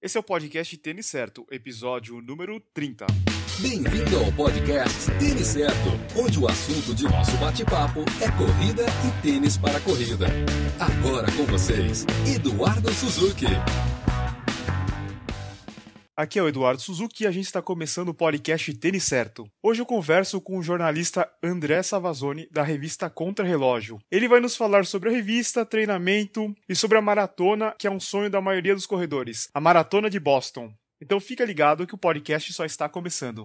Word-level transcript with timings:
Esse 0.00 0.18
é 0.18 0.20
o 0.20 0.22
podcast 0.22 0.76
Tênis 0.76 1.06
Certo, 1.06 1.46
episódio 1.50 2.20
número 2.20 2.60
30. 2.74 3.06
Bem-vindo 3.60 4.18
ao 4.18 4.30
podcast 4.32 5.10
Tênis 5.12 5.46
Certo, 5.46 5.88
onde 6.14 6.38
o 6.38 6.46
assunto 6.46 6.94
de 6.94 7.04
nosso 7.04 7.34
bate-papo 7.38 8.00
é 8.20 8.30
corrida 8.32 8.84
e 8.84 9.22
tênis 9.22 9.56
para 9.56 9.80
corrida. 9.80 10.26
Agora 10.78 11.32
com 11.32 11.44
vocês, 11.46 12.04
Eduardo 12.26 12.92
Suzuki. 12.92 13.46
Aqui 16.18 16.38
é 16.38 16.42
o 16.42 16.48
Eduardo 16.48 16.80
Suzuki 16.80 17.24
e 17.24 17.26
a 17.26 17.30
gente 17.30 17.44
está 17.44 17.60
começando 17.60 18.08
o 18.08 18.14
podcast 18.14 18.72
Tênis 18.72 19.04
Certo. 19.04 19.46
Hoje 19.62 19.82
eu 19.82 19.86
converso 19.86 20.40
com 20.40 20.56
o 20.56 20.62
jornalista 20.62 21.30
André 21.42 21.82
Savazone, 21.82 22.48
da 22.50 22.62
revista 22.62 23.10
Contra 23.10 23.44
Relógio. 23.44 23.98
Ele 24.10 24.26
vai 24.26 24.40
nos 24.40 24.56
falar 24.56 24.86
sobre 24.86 25.10
a 25.10 25.12
revista, 25.12 25.66
treinamento 25.66 26.56
e 26.66 26.74
sobre 26.74 26.96
a 26.96 27.02
maratona, 27.02 27.74
que 27.78 27.86
é 27.86 27.90
um 27.90 28.00
sonho 28.00 28.30
da 28.30 28.40
maioria 28.40 28.74
dos 28.74 28.86
corredores, 28.86 29.50
a 29.52 29.60
Maratona 29.60 30.08
de 30.08 30.18
Boston. 30.18 30.72
Então 31.02 31.20
fica 31.20 31.44
ligado 31.44 31.86
que 31.86 31.94
o 31.94 31.98
podcast 31.98 32.50
só 32.54 32.64
está 32.64 32.88
começando. 32.88 33.44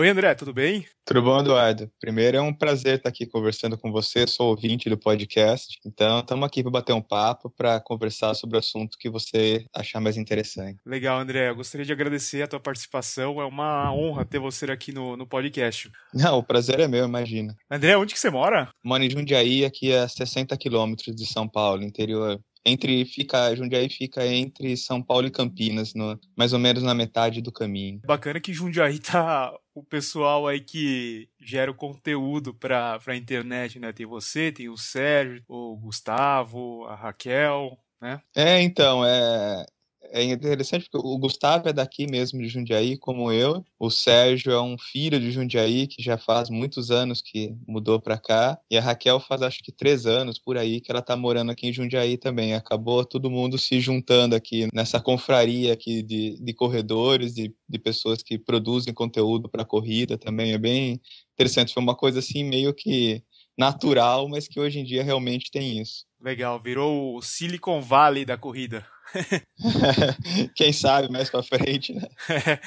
Oi, 0.00 0.08
André, 0.08 0.34
tudo 0.34 0.54
bem? 0.54 0.86
Tudo 1.04 1.20
bom, 1.20 1.38
Eduardo? 1.40 1.90
Primeiro, 2.00 2.38
é 2.38 2.40
um 2.40 2.54
prazer 2.54 2.96
estar 2.96 3.10
aqui 3.10 3.26
conversando 3.26 3.76
com 3.76 3.92
você. 3.92 4.26
Sou 4.26 4.48
ouvinte 4.48 4.88
do 4.88 4.96
podcast. 4.96 5.78
Então, 5.84 6.20
estamos 6.20 6.46
aqui 6.46 6.62
para 6.62 6.72
bater 6.72 6.94
um 6.94 7.02
papo, 7.02 7.50
para 7.50 7.78
conversar 7.80 8.32
sobre 8.32 8.56
o 8.56 8.60
assunto 8.60 8.96
que 8.98 9.10
você 9.10 9.66
achar 9.74 10.00
mais 10.00 10.16
interessante. 10.16 10.80
Legal, 10.86 11.20
André. 11.20 11.50
Eu 11.50 11.56
gostaria 11.56 11.84
de 11.84 11.92
agradecer 11.92 12.40
a 12.40 12.48
tua 12.48 12.58
participação. 12.58 13.42
É 13.42 13.44
uma 13.44 13.92
honra 13.92 14.24
ter 14.24 14.38
você 14.38 14.64
aqui 14.70 14.90
no, 14.90 15.18
no 15.18 15.26
podcast. 15.26 15.90
Não, 16.14 16.38
o 16.38 16.42
prazer 16.42 16.80
é 16.80 16.88
meu, 16.88 17.04
imagina. 17.04 17.54
André, 17.70 17.94
onde 17.94 18.14
que 18.14 18.20
você 18.20 18.30
mora? 18.30 18.70
Moro 18.82 19.04
em 19.04 19.10
Jundiaí, 19.10 19.66
aqui 19.66 19.94
a 19.94 20.08
60 20.08 20.56
quilômetros 20.56 21.14
de 21.14 21.26
São 21.26 21.46
Paulo, 21.46 21.82
interior 21.82 22.40
entre 22.64 23.04
fica 23.04 23.54
Jundiaí 23.54 23.88
fica 23.88 24.26
entre 24.26 24.76
São 24.76 25.02
Paulo 25.02 25.26
e 25.26 25.30
Campinas, 25.30 25.94
no, 25.94 26.18
mais 26.36 26.52
ou 26.52 26.58
menos 26.58 26.82
na 26.82 26.94
metade 26.94 27.40
do 27.40 27.52
caminho. 27.52 28.00
Bacana 28.04 28.40
que 28.40 28.52
Jundiaí 28.52 28.98
tá 28.98 29.52
o 29.74 29.82
pessoal 29.82 30.46
aí 30.46 30.60
que 30.60 31.28
gera 31.40 31.70
o 31.70 31.74
conteúdo 31.74 32.54
para 32.54 32.98
a 33.04 33.16
internet, 33.16 33.78
né? 33.78 33.92
Tem 33.92 34.06
você, 34.06 34.52
tem 34.52 34.68
o 34.68 34.76
Sérgio, 34.76 35.42
o 35.48 35.76
Gustavo, 35.76 36.84
a 36.86 36.94
Raquel, 36.94 37.78
né? 38.00 38.20
É, 38.34 38.60
então, 38.60 39.04
é 39.04 39.64
é 40.12 40.22
interessante 40.22 40.88
porque 40.90 41.06
o 41.06 41.18
Gustavo 41.18 41.68
é 41.68 41.72
daqui 41.72 42.06
mesmo 42.10 42.40
de 42.40 42.48
Jundiaí, 42.48 42.96
como 42.96 43.30
eu. 43.32 43.64
O 43.78 43.90
Sérgio 43.90 44.52
é 44.52 44.60
um 44.60 44.76
filho 44.78 45.20
de 45.20 45.30
Jundiaí 45.30 45.86
que 45.86 46.02
já 46.02 46.18
faz 46.18 46.50
muitos 46.50 46.90
anos 46.90 47.22
que 47.22 47.54
mudou 47.66 48.00
para 48.00 48.18
cá. 48.18 48.58
E 48.70 48.76
a 48.76 48.80
Raquel 48.80 49.20
faz 49.20 49.42
acho 49.42 49.62
que 49.62 49.72
três 49.72 50.06
anos 50.06 50.38
por 50.38 50.56
aí 50.56 50.80
que 50.80 50.90
ela 50.90 51.02
tá 51.02 51.16
morando 51.16 51.52
aqui 51.52 51.68
em 51.68 51.72
Jundiaí 51.72 52.16
também. 52.16 52.54
Acabou 52.54 53.04
todo 53.04 53.30
mundo 53.30 53.58
se 53.58 53.80
juntando 53.80 54.34
aqui 54.34 54.68
nessa 54.72 55.00
confraria 55.00 55.72
aqui 55.72 56.02
de, 56.02 56.38
de 56.40 56.54
corredores, 56.54 57.34
de, 57.34 57.54
de 57.68 57.78
pessoas 57.78 58.22
que 58.22 58.38
produzem 58.38 58.94
conteúdo 58.94 59.48
para 59.48 59.64
corrida 59.64 60.18
também. 60.18 60.52
É 60.52 60.58
bem 60.58 61.00
interessante. 61.34 61.72
Foi 61.72 61.82
uma 61.82 61.96
coisa 61.96 62.18
assim 62.18 62.44
meio 62.44 62.74
que 62.74 63.22
natural, 63.56 64.28
mas 64.28 64.48
que 64.48 64.58
hoje 64.58 64.80
em 64.80 64.84
dia 64.84 65.04
realmente 65.04 65.50
tem 65.50 65.80
isso. 65.80 66.06
Legal, 66.20 66.58
virou 66.60 67.16
o 67.16 67.22
Silicon 67.22 67.80
Valley 67.80 68.24
da 68.24 68.36
corrida. 68.36 68.86
Quem 70.54 70.72
sabe 70.72 71.10
mais 71.10 71.30
para 71.30 71.42
frente, 71.42 71.94
né? 71.94 72.08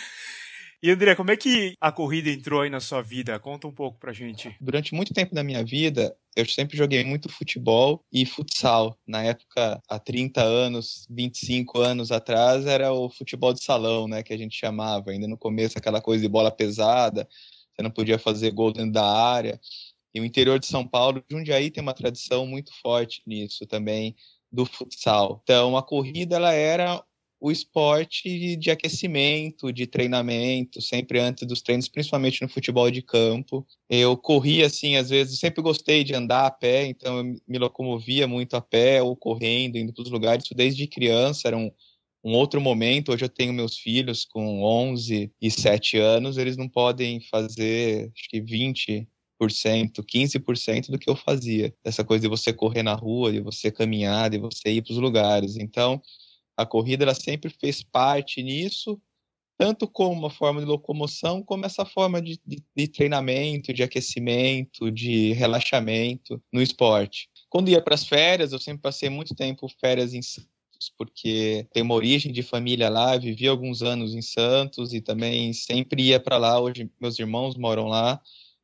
E 0.86 0.92
André, 0.92 1.16
como 1.16 1.32
é 1.32 1.38
que 1.38 1.76
a 1.80 1.94
corrida 1.94 2.30
entrou 2.30 2.60
aí 2.60 2.70
na 2.70 2.82
sua 2.82 3.02
vida? 3.02 3.40
Conta 3.40 3.66
um 3.66 3.72
pouco 3.72 3.98
pra 3.98 4.12
gente. 4.12 4.54
Durante 4.60 4.94
muito 4.94 5.14
tempo 5.14 5.34
da 5.34 5.42
minha 5.42 5.64
vida, 5.64 6.14
eu 6.36 6.46
sempre 6.46 6.76
joguei 6.76 7.06
muito 7.06 7.30
futebol 7.30 8.04
e 8.12 8.26
futsal. 8.26 9.00
Na 9.08 9.24
época, 9.24 9.82
há 9.88 9.98
30 9.98 10.44
anos, 10.44 11.08
25 11.10 11.80
anos 11.80 12.12
atrás, 12.12 12.66
era 12.66 12.92
o 12.92 13.10
futebol 13.10 13.54
de 13.54 13.64
salão, 13.64 14.10
né, 14.10 14.24
que 14.24 14.34
a 14.34 14.38
gente 14.38 14.58
chamava. 14.58 15.12
Ainda 15.12 15.26
no 15.26 15.38
começo, 15.38 15.78
aquela 15.78 16.02
coisa 16.02 16.22
de 16.22 16.28
bola 16.28 16.52
pesada, 16.52 17.26
você 17.74 17.82
não 17.82 17.90
podia 17.90 18.20
fazer 18.20 18.52
gol 18.52 18.74
dentro 18.74 18.92
da 18.92 19.06
área. 19.06 19.58
E 20.14 20.20
o 20.20 20.26
interior 20.26 20.60
de 20.60 20.68
São 20.68 20.86
Paulo, 20.86 21.24
Jundiaí 21.32 21.72
tem 21.72 21.82
uma 21.82 21.94
tradição 21.94 22.46
muito 22.46 22.74
forte 22.82 23.22
nisso 23.26 23.66
também 23.66 24.18
do 24.54 24.66
futsal. 24.66 25.42
Então, 25.44 25.76
a 25.76 25.82
corrida 25.82 26.36
ela 26.36 26.54
era 26.54 27.04
o 27.42 27.52
esporte 27.52 28.56
de 28.56 28.72
aquecimento, 28.72 29.74
de 29.74 29.86
treinamento, 29.86 30.82
sempre 30.82 31.20
antes 31.20 31.46
dos 31.46 31.62
treinos, 31.62 31.90
principalmente 31.90 32.42
no 32.42 32.48
futebol 32.48 32.90
de 32.90 33.02
campo. 33.02 33.68
Eu 33.90 34.16
corria 34.16 34.68
assim, 34.68 34.96
às 34.96 35.10
vezes, 35.10 35.40
sempre 35.40 35.62
gostei 35.62 36.06
de 36.06 36.14
andar 36.16 36.46
a 36.46 36.52
pé, 36.52 36.86
então 36.86 37.18
eu 37.18 37.24
me 37.46 37.58
locomovia 37.58 38.28
muito 38.28 38.56
a 38.56 38.62
pé 38.62 39.02
ou 39.02 39.14
correndo, 39.14 39.78
indo 39.78 39.92
para 39.92 40.04
os 40.04 40.10
lugares, 40.10 40.46
isso 40.46 40.56
desde 40.56 40.88
criança, 40.88 41.50
era 41.50 41.58
um, 41.58 41.70
um 42.24 42.34
outro 42.34 42.62
momento. 42.62 43.12
Hoje 43.12 43.26
eu 43.26 43.30
tenho 43.30 43.52
meus 43.52 43.78
filhos 43.78 44.24
com 44.24 44.64
11 44.64 45.30
e 45.42 45.52
7 45.52 45.98
anos, 45.98 46.38
eles 46.38 46.56
não 46.56 46.70
podem 46.70 47.20
fazer, 47.30 48.10
acho 48.16 48.30
que 48.30 48.40
20 48.40 49.06
15% 49.52 50.92
do 50.92 51.00
que 51.00 51.10
eu 51.10 51.16
fazia. 51.16 51.74
Essa 51.84 52.04
coisa 52.04 52.22
de 52.22 52.28
você 52.28 52.54
correr 52.54 52.84
na 52.84 52.94
rua, 52.94 53.32
de 53.32 53.40
você 53.40 53.72
caminhar, 53.72 54.30
de 54.30 54.38
você 54.38 54.70
ir 54.70 54.82
para 54.82 54.94
os 54.94 54.98
lugares. 54.98 55.58
Então, 55.58 56.02
a 56.56 56.66
corrida 56.66 57.04
ela 57.04 57.16
sempre 57.16 57.50
fez 57.50 57.82
parte 57.82 58.42
nisso, 58.42 59.02
tanto 59.58 59.88
como 59.88 60.20
uma 60.20 60.30
forma 60.30 60.60
de 60.60 60.66
locomoção, 60.66 61.42
como 61.42 61.66
essa 61.66 61.86
forma 61.86 62.22
de, 62.22 62.40
de, 62.46 62.64
de 62.76 62.88
treinamento, 62.88 63.74
de 63.74 63.84
aquecimento, 63.84 64.92
de 64.92 65.34
relaxamento 65.34 66.42
no 66.52 66.62
esporte. 66.62 67.30
Quando 67.50 67.70
ia 67.70 67.82
para 67.82 67.96
as 67.96 68.06
férias, 68.06 68.52
eu 68.52 68.60
sempre 68.60 68.82
passei 68.82 69.10
muito 69.10 69.36
tempo 69.36 69.68
férias 69.80 70.14
em 70.14 70.22
Santos, 70.22 70.92
porque 70.98 71.68
tem 71.72 71.84
uma 71.84 71.94
origem 71.94 72.32
de 72.32 72.44
família 72.44 72.90
lá, 72.90 73.18
vivi 73.18 73.48
alguns 73.48 73.82
anos 73.82 74.14
em 74.14 74.22
Santos 74.22 74.94
e 74.94 75.02
também 75.02 75.54
sempre 75.54 76.04
ia 76.04 76.20
para 76.20 76.38
lá. 76.38 76.60
Hoje 76.60 76.90
meus 77.00 77.18
irmãos 77.20 77.56
moram 77.56 77.88
lá. 77.88 78.20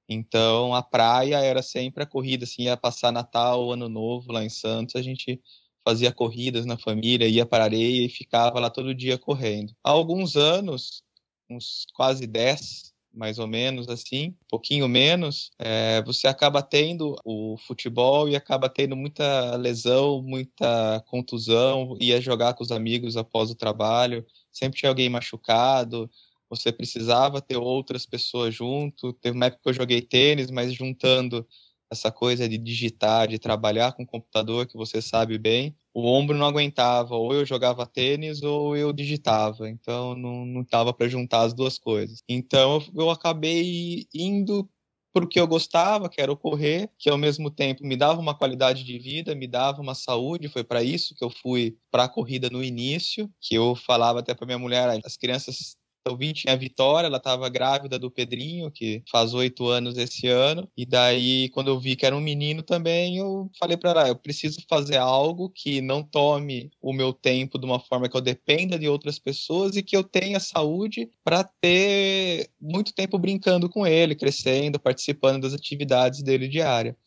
Então 0.10 0.74
a 0.74 0.82
praia 0.82 1.38
era 1.38 1.62
sempre 1.62 2.04
a 2.04 2.08
corrida, 2.08 2.44
assim, 2.44 2.64
ia 2.64 2.76
passar 2.76 3.12
Natal, 3.12 3.72
Ano 3.72 3.88
Novo 3.88 4.32
lá 4.32 4.44
em 4.44 4.50
Santos, 4.50 4.96
a 4.96 5.02
gente 5.04 5.40
fazia 5.86 6.12
corridas 6.12 6.66
na 6.66 6.78
família, 6.78 7.28
ia 7.28 7.46
para 7.46 7.64
a 7.64 7.68
areia 7.68 8.06
e 8.06 8.10
ficava 8.10 8.60
lá 8.60 8.70
todo 8.70 8.94
dia 8.94 9.18
correndo. 9.18 9.74
Há 9.84 9.92
alguns 9.92 10.36
anos, 10.36 11.04
uns 11.50 11.86
quase 11.94 12.26
10, 12.28 12.94
mais 13.14 13.40
ou 13.40 13.48
menos 13.48 13.88
assim, 13.90 14.30
um 14.30 14.48
pouquinho 14.50 14.88
menos, 14.88 15.52
é, 15.60 16.02
você 16.04 16.28
acaba 16.28 16.62
tendo 16.62 17.16
o 17.24 17.58
futebol 17.58 18.30
e 18.30 18.36
acaba 18.36 18.70
tendo 18.70 18.96
muita 18.96 19.56
lesão, 19.56 20.22
muita 20.22 21.04
contusão, 21.08 21.98
ia 22.00 22.22
jogar 22.22 22.54
com 22.54 22.64
os 22.64 22.72
amigos 22.72 23.18
após 23.18 23.50
o 23.50 23.56
trabalho, 23.56 24.26
sempre 24.52 24.80
tinha 24.80 24.90
alguém 24.90 25.10
machucado, 25.10 26.10
você 26.50 26.72
precisava 26.72 27.42
ter 27.42 27.58
outras 27.58 28.06
pessoas 28.06 28.54
junto. 28.56 29.14
Teve 29.14 29.36
uma 29.36 29.46
época 29.48 29.62
que 29.64 29.70
eu 29.70 29.74
joguei 29.74 30.02
tênis, 30.02 30.50
mas 30.50 30.74
juntando 30.74 31.46
essa 31.92 32.12
coisa 32.12 32.48
de 32.48 32.58
digitar, 32.58 33.28
de 33.28 33.40
trabalhar 33.40 33.94
com 33.94 34.06
computador, 34.06 34.68
que 34.68 34.78
você 34.78 35.02
sabe 35.02 35.38
bem, 35.38 35.76
o 35.94 36.06
ombro 36.06 36.38
não 36.38 36.46
aguentava, 36.46 37.16
ou 37.16 37.34
eu 37.34 37.46
jogava 37.46 37.86
tênis 37.86 38.44
ou 38.44 38.78
eu 38.78 38.94
digitava, 38.94 39.68
então 39.68 40.16
não, 40.16 40.46
não 40.46 40.64
para 40.94 41.08
juntar 41.08 41.42
as 41.42 41.54
duas 41.54 41.80
coisas. 41.80 42.22
Então 42.30 42.76
eu, 42.76 43.04
eu 43.04 43.10
acabei 43.10 44.08
indo 44.14 44.70
porque 45.12 45.40
eu 45.40 45.48
gostava, 45.48 46.08
que 46.08 46.22
era 46.22 46.32
o 46.32 46.38
correr, 46.38 46.90
que 46.98 47.10
ao 47.10 47.18
mesmo 47.18 47.50
tempo 47.50 47.84
me 47.84 47.98
dava 47.98 48.22
uma 48.22 48.38
qualidade 48.38 48.84
de 48.84 49.00
vida, 49.00 49.34
me 49.34 49.48
dava 49.48 49.82
uma 49.82 49.96
saúde, 49.96 50.48
foi 50.48 50.64
para 50.64 50.84
isso 50.84 51.16
que 51.16 51.24
eu 51.24 51.32
fui 51.32 51.76
para 51.90 52.04
a 52.04 52.10
corrida 52.10 52.50
no 52.50 52.64
início, 52.64 53.28
que 53.42 53.56
eu 53.56 53.76
falava 53.76 54.20
até 54.20 54.36
para 54.36 54.46
minha 54.46 54.60
mulher, 54.60 55.02
as 55.04 55.18
crianças 55.18 55.76
então, 56.02 56.18
vim, 56.18 56.32
tinha 56.32 56.54
a 56.54 56.58
Vitória, 56.58 57.08
ela 57.08 57.18
estava 57.18 57.50
grávida 57.50 58.00
do 58.00 58.10
Pedrinho, 58.10 58.72
que 58.72 59.04
faz 59.12 59.34
oito 59.34 59.68
anos 59.68 59.98
esse 59.98 60.28
ano. 60.28 60.70
E 60.76 60.86
daí, 60.86 61.50
quando 61.50 61.68
eu 61.68 61.80
vi 61.80 61.96
que 61.96 62.06
era 62.06 62.16
um 62.16 62.22
menino 62.22 62.64
também, 62.64 63.18
eu 63.18 63.50
falei 63.60 63.78
para 63.78 63.92
ela: 63.92 64.08
eu 64.08 64.16
preciso 64.16 64.62
fazer 64.68 64.98
algo 64.98 65.50
que 65.50 65.82
não 65.82 66.02
tome 66.02 66.72
o 66.82 66.94
meu 66.94 67.14
tempo 67.14 67.60
de 67.60 67.66
uma 67.66 67.80
forma 67.80 68.08
que 68.10 68.16
eu 68.16 68.22
dependa 68.22 68.80
de 68.80 68.88
outras 68.88 69.20
pessoas 69.20 69.76
e 69.76 69.84
que 69.84 69.96
eu 69.96 70.04
tenha 70.04 70.40
saúde 70.40 71.10
para 71.24 71.44
ter 71.44 72.50
muito 72.60 72.94
tempo 72.94 73.20
brincando 73.20 73.70
com 73.70 73.86
ele, 73.86 74.16
crescendo, 74.16 74.80
participando 74.80 75.44
das 75.44 75.54
atividades 75.54 76.24
dele 76.24 76.48
diária. 76.48 76.98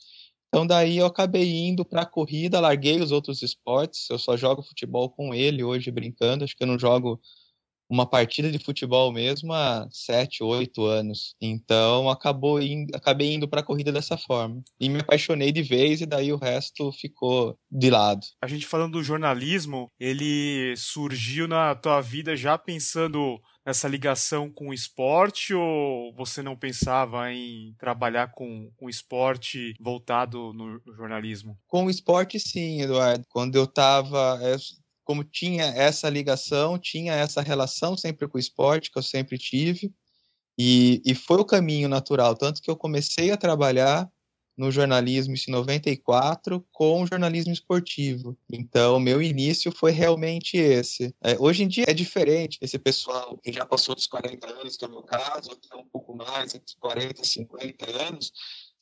Então 0.48 0.66
daí 0.66 0.98
eu 0.98 1.06
acabei 1.06 1.50
indo 1.50 1.82
para 1.82 2.02
a 2.02 2.06
corrida, 2.06 2.60
larguei 2.60 3.00
os 3.00 3.10
outros 3.10 3.42
esportes, 3.42 4.08
eu 4.10 4.18
só 4.18 4.36
jogo 4.36 4.62
futebol 4.62 5.08
com 5.08 5.34
ele 5.34 5.64
hoje 5.64 5.90
brincando, 5.90 6.44
acho 6.44 6.54
que 6.54 6.62
eu 6.62 6.66
não 6.66 6.78
jogo 6.78 7.18
uma 7.92 8.06
partida 8.06 8.50
de 8.50 8.58
futebol 8.58 9.12
mesmo 9.12 9.52
há 9.52 9.86
sete, 9.92 10.42
oito 10.42 10.86
anos. 10.86 11.36
Então 11.38 12.08
acabou 12.08 12.58
indo, 12.58 12.96
acabei 12.96 13.34
indo 13.34 13.46
para 13.46 13.60
a 13.60 13.64
corrida 13.64 13.92
dessa 13.92 14.16
forma. 14.16 14.62
E 14.80 14.88
me 14.88 15.00
apaixonei 15.00 15.52
de 15.52 15.62
vez 15.62 16.00
e 16.00 16.06
daí 16.06 16.32
o 16.32 16.38
resto 16.38 16.90
ficou 16.90 17.54
de 17.70 17.90
lado. 17.90 18.22
A 18.40 18.46
gente 18.46 18.66
falando 18.66 18.92
do 18.92 19.04
jornalismo, 19.04 19.90
ele 20.00 20.74
surgiu 20.74 21.46
na 21.46 21.74
tua 21.74 22.00
vida 22.00 22.34
já 22.34 22.56
pensando 22.56 23.38
nessa 23.64 23.86
ligação 23.88 24.50
com 24.50 24.70
o 24.70 24.74
esporte 24.74 25.54
ou 25.54 26.14
você 26.14 26.42
não 26.42 26.56
pensava 26.56 27.30
em 27.30 27.74
trabalhar 27.78 28.32
com, 28.32 28.70
com 28.76 28.88
esporte 28.88 29.74
voltado 29.78 30.52
no, 30.54 30.80
no 30.84 30.94
jornalismo? 30.94 31.58
Com 31.68 31.84
o 31.84 31.90
esporte, 31.90 32.40
sim, 32.40 32.80
Eduardo. 32.80 33.24
Quando 33.28 33.56
eu 33.56 33.64
estava 33.64 34.38
como 35.04 35.24
tinha 35.24 35.64
essa 35.64 36.08
ligação, 36.08 36.78
tinha 36.78 37.14
essa 37.14 37.40
relação 37.40 37.96
sempre 37.96 38.28
com 38.28 38.36
o 38.36 38.40
esporte, 38.40 38.90
que 38.90 38.98
eu 38.98 39.02
sempre 39.02 39.38
tive, 39.38 39.92
e, 40.58 41.00
e 41.04 41.14
foi 41.14 41.38
o 41.38 41.44
caminho 41.44 41.88
natural, 41.88 42.36
tanto 42.36 42.60
que 42.60 42.70
eu 42.70 42.76
comecei 42.76 43.30
a 43.30 43.36
trabalhar 43.36 44.10
no 44.56 44.70
jornalismo 44.70 45.34
em 45.34 45.50
94 45.50 46.64
com 46.70 47.06
jornalismo 47.06 47.52
esportivo. 47.52 48.36
Então, 48.50 49.00
meu 49.00 49.22
início 49.22 49.72
foi 49.72 49.92
realmente 49.92 50.56
esse. 50.56 51.14
É, 51.22 51.36
hoje 51.38 51.64
em 51.64 51.68
dia 51.68 51.86
é 51.88 51.94
diferente. 51.94 52.58
Esse 52.60 52.78
pessoal 52.78 53.38
que 53.38 53.52
já 53.52 53.64
passou 53.64 53.94
dos 53.94 54.06
40 54.06 54.46
anos, 54.46 54.76
que 54.76 54.84
é 54.84 54.88
o 54.88 54.90
meu 54.90 55.02
caso, 55.02 55.52
até 55.52 55.74
um 55.76 55.86
pouco 55.86 56.14
mais, 56.14 56.54
entre 56.54 56.76
40 56.78 57.22
e 57.22 57.26
50 57.26 57.90
anos, 58.02 58.32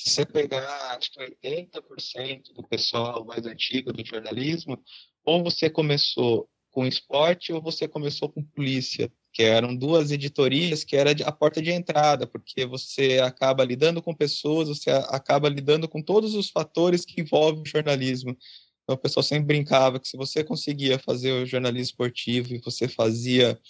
se 0.02 0.10
você 0.10 0.24
pegar, 0.24 0.96
acho 0.96 1.10
que 1.12 1.36
80% 1.44 2.54
do 2.54 2.62
pessoal 2.66 3.24
mais 3.24 3.44
antigo 3.44 3.92
do 3.92 4.04
jornalismo, 4.04 4.82
ou 5.24 5.44
você 5.44 5.68
começou 5.68 6.48
com 6.70 6.86
esporte 6.86 7.52
ou 7.52 7.60
você 7.60 7.86
começou 7.86 8.28
com 8.28 8.42
polícia, 8.42 9.12
que 9.32 9.42
eram 9.42 9.76
duas 9.76 10.10
editorias 10.10 10.84
que 10.84 10.96
era 10.96 11.10
a 11.24 11.32
porta 11.32 11.60
de 11.60 11.70
entrada, 11.70 12.26
porque 12.26 12.64
você 12.64 13.18
acaba 13.18 13.64
lidando 13.64 14.02
com 14.02 14.14
pessoas, 14.14 14.68
você 14.68 14.90
acaba 14.90 15.48
lidando 15.48 15.88
com 15.88 16.02
todos 16.02 16.34
os 16.34 16.48
fatores 16.48 17.04
que 17.04 17.20
envolvem 17.20 17.62
o 17.62 17.66
jornalismo. 17.66 18.36
Então 18.82 18.96
o 18.96 18.98
pessoal 18.98 19.22
sempre 19.22 19.46
brincava 19.46 20.00
que 20.00 20.08
se 20.08 20.16
você 20.16 20.42
conseguia 20.42 20.98
fazer 20.98 21.32
o 21.32 21.46
jornalismo 21.46 21.90
esportivo 21.90 22.54
e 22.54 22.58
você 22.58 22.88
fazia 22.88 23.60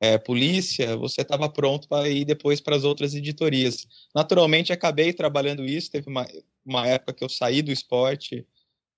é, 0.00 0.16
polícia, 0.16 0.96
você 0.96 1.20
estava 1.20 1.48
pronto 1.48 1.86
para 1.86 2.08
ir 2.08 2.24
depois 2.24 2.60
para 2.60 2.74
as 2.74 2.84
outras 2.84 3.14
editorias. 3.14 3.86
Naturalmente, 4.14 4.72
acabei 4.72 5.12
trabalhando 5.12 5.64
isso. 5.64 5.90
Teve 5.90 6.08
uma, 6.08 6.26
uma 6.64 6.86
época 6.86 7.12
que 7.12 7.22
eu 7.22 7.28
saí 7.28 7.60
do 7.60 7.70
esporte, 7.70 8.46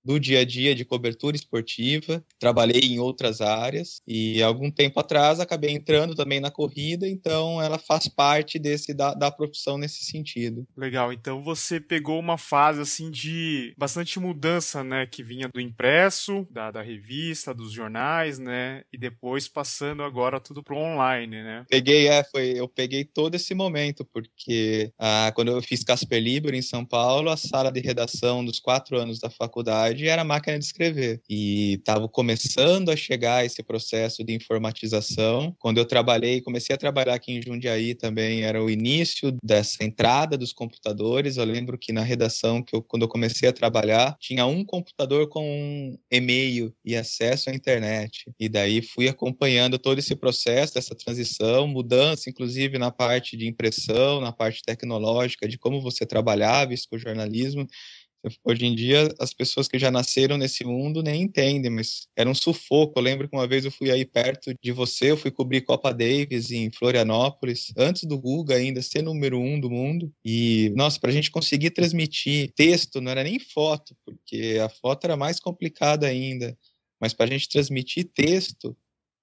do 0.03 0.19
dia 0.19 0.41
a 0.41 0.45
dia 0.45 0.75
de 0.75 0.85
cobertura 0.85 1.35
esportiva, 1.35 2.23
trabalhei 2.39 2.81
em 2.81 2.99
outras 2.99 3.41
áreas 3.41 4.01
e 4.07 4.41
algum 4.43 4.69
tempo 4.69 4.99
atrás 4.99 5.39
acabei 5.39 5.71
entrando 5.71 6.15
também 6.15 6.39
na 6.39 6.51
corrida, 6.51 7.07
então 7.07 7.61
ela 7.61 7.77
faz 7.77 8.07
parte 8.07 8.59
desse 8.59 8.93
da, 8.93 9.13
da 9.13 9.31
profissão 9.31 9.77
nesse 9.77 10.03
sentido. 10.03 10.67
Legal, 10.75 11.13
então 11.13 11.41
você 11.43 11.79
pegou 11.79 12.19
uma 12.19 12.37
fase 12.37 12.81
assim 12.81 13.09
de 13.09 13.73
bastante 13.77 14.19
mudança, 14.19 14.83
né, 14.83 15.05
que 15.05 15.23
vinha 15.23 15.47
do 15.53 15.61
impresso, 15.61 16.45
da, 16.51 16.71
da 16.71 16.81
revista, 16.81 17.53
dos 17.53 17.71
jornais, 17.71 18.37
né, 18.37 18.83
e 18.91 18.97
depois 18.97 19.47
passando 19.47 20.03
agora 20.03 20.39
tudo 20.39 20.63
pro 20.63 20.77
online, 20.77 21.41
né? 21.43 21.65
Peguei, 21.69 22.07
é, 22.07 22.23
foi, 22.23 22.53
eu 22.57 22.67
peguei 22.67 23.05
todo 23.05 23.35
esse 23.35 23.53
momento, 23.53 24.05
porque 24.05 24.91
ah, 24.99 25.31
quando 25.35 25.51
eu 25.51 25.61
fiz 25.61 25.83
Casper 25.83 26.21
Libero 26.21 26.55
em 26.55 26.61
São 26.61 26.85
Paulo, 26.85 27.29
a 27.29 27.37
sala 27.37 27.71
de 27.71 27.79
redação 27.79 28.43
dos 28.43 28.59
quatro 28.59 28.97
anos 28.97 29.19
da 29.19 29.29
faculdade 29.29 29.92
verdade, 29.93 30.07
era 30.07 30.23
máquina 30.23 30.57
de 30.57 30.65
escrever. 30.65 31.21
E 31.29 31.73
estava 31.73 32.07
começando 32.09 32.89
a 32.89 32.95
chegar 32.95 33.45
esse 33.45 33.61
processo 33.63 34.23
de 34.23 34.33
informatização. 34.33 35.55
Quando 35.59 35.77
eu 35.77 35.85
trabalhei, 35.85 36.41
comecei 36.41 36.73
a 36.73 36.77
trabalhar 36.77 37.13
aqui 37.13 37.33
em 37.33 37.41
Jundiaí 37.41 37.95
também, 37.95 38.43
era 38.43 38.61
o 38.61 38.69
início 38.69 39.31
dessa 39.43 39.83
entrada 39.83 40.37
dos 40.37 40.51
computadores. 40.51 41.37
Eu 41.37 41.45
lembro 41.45 41.77
que 41.77 41.93
na 41.93 42.01
redação, 42.01 42.61
que 42.61 42.75
eu, 42.75 42.81
quando 42.81 43.03
eu 43.03 43.07
comecei 43.07 43.47
a 43.47 43.53
trabalhar, 43.53 44.17
tinha 44.19 44.45
um 44.45 44.65
computador 44.65 45.29
com 45.29 45.43
um 45.43 45.97
e-mail 46.11 46.73
e 46.83 46.95
acesso 46.95 47.49
à 47.49 47.53
internet. 47.53 48.31
E 48.39 48.49
daí 48.49 48.81
fui 48.81 49.07
acompanhando 49.07 49.77
todo 49.77 49.99
esse 49.99 50.15
processo, 50.15 50.73
dessa 50.73 50.95
transição, 50.95 51.67
mudança, 51.67 52.29
inclusive 52.29 52.77
na 52.77 52.91
parte 52.91 53.37
de 53.37 53.47
impressão, 53.47 54.19
na 54.19 54.31
parte 54.31 54.61
tecnológica, 54.63 55.47
de 55.47 55.57
como 55.57 55.81
você 55.81 56.05
trabalhava 56.05 56.73
isso 56.73 56.87
com 56.89 56.95
o 56.95 56.99
jornalismo. 56.99 57.67
Hoje 58.43 58.65
em 58.65 58.73
dia, 58.73 59.13
as 59.19 59.33
pessoas 59.33 59.67
que 59.67 59.77
já 59.77 59.91
nasceram 59.91 60.37
nesse 60.37 60.63
mundo 60.63 61.03
nem 61.03 61.23
entendem, 61.23 61.69
mas 61.69 62.07
era 62.15 62.29
um 62.29 62.33
sufoco. 62.33 62.97
Eu 62.97 63.03
lembro 63.03 63.27
que 63.27 63.35
uma 63.35 63.45
vez 63.45 63.65
eu 63.65 63.71
fui 63.71 63.91
aí 63.91 64.05
perto 64.05 64.53
de 64.63 64.71
você, 64.71 65.11
eu 65.11 65.17
fui 65.17 65.29
cobrir 65.29 65.61
Copa 65.61 65.93
Davis 65.93 66.49
em 66.49 66.71
Florianópolis, 66.71 67.73
antes 67.77 68.03
do 68.03 68.17
Guga 68.17 68.55
ainda 68.55 68.81
ser 68.81 69.01
número 69.01 69.37
um 69.39 69.59
do 69.59 69.69
mundo. 69.69 70.09
E, 70.23 70.71
nossa, 70.75 70.97
para 70.99 71.09
a 71.09 71.13
gente 71.13 71.29
conseguir 71.31 71.71
transmitir 71.71 72.53
texto, 72.55 73.01
não 73.01 73.11
era 73.11 73.23
nem 73.23 73.39
foto, 73.39 73.93
porque 74.05 74.57
a 74.63 74.69
foto 74.69 75.03
era 75.03 75.17
mais 75.17 75.39
complicada 75.39 76.07
ainda. 76.07 76.57
Mas 77.01 77.13
para 77.13 77.25
a 77.25 77.29
gente 77.29 77.49
transmitir 77.49 78.05
texto, 78.13 78.75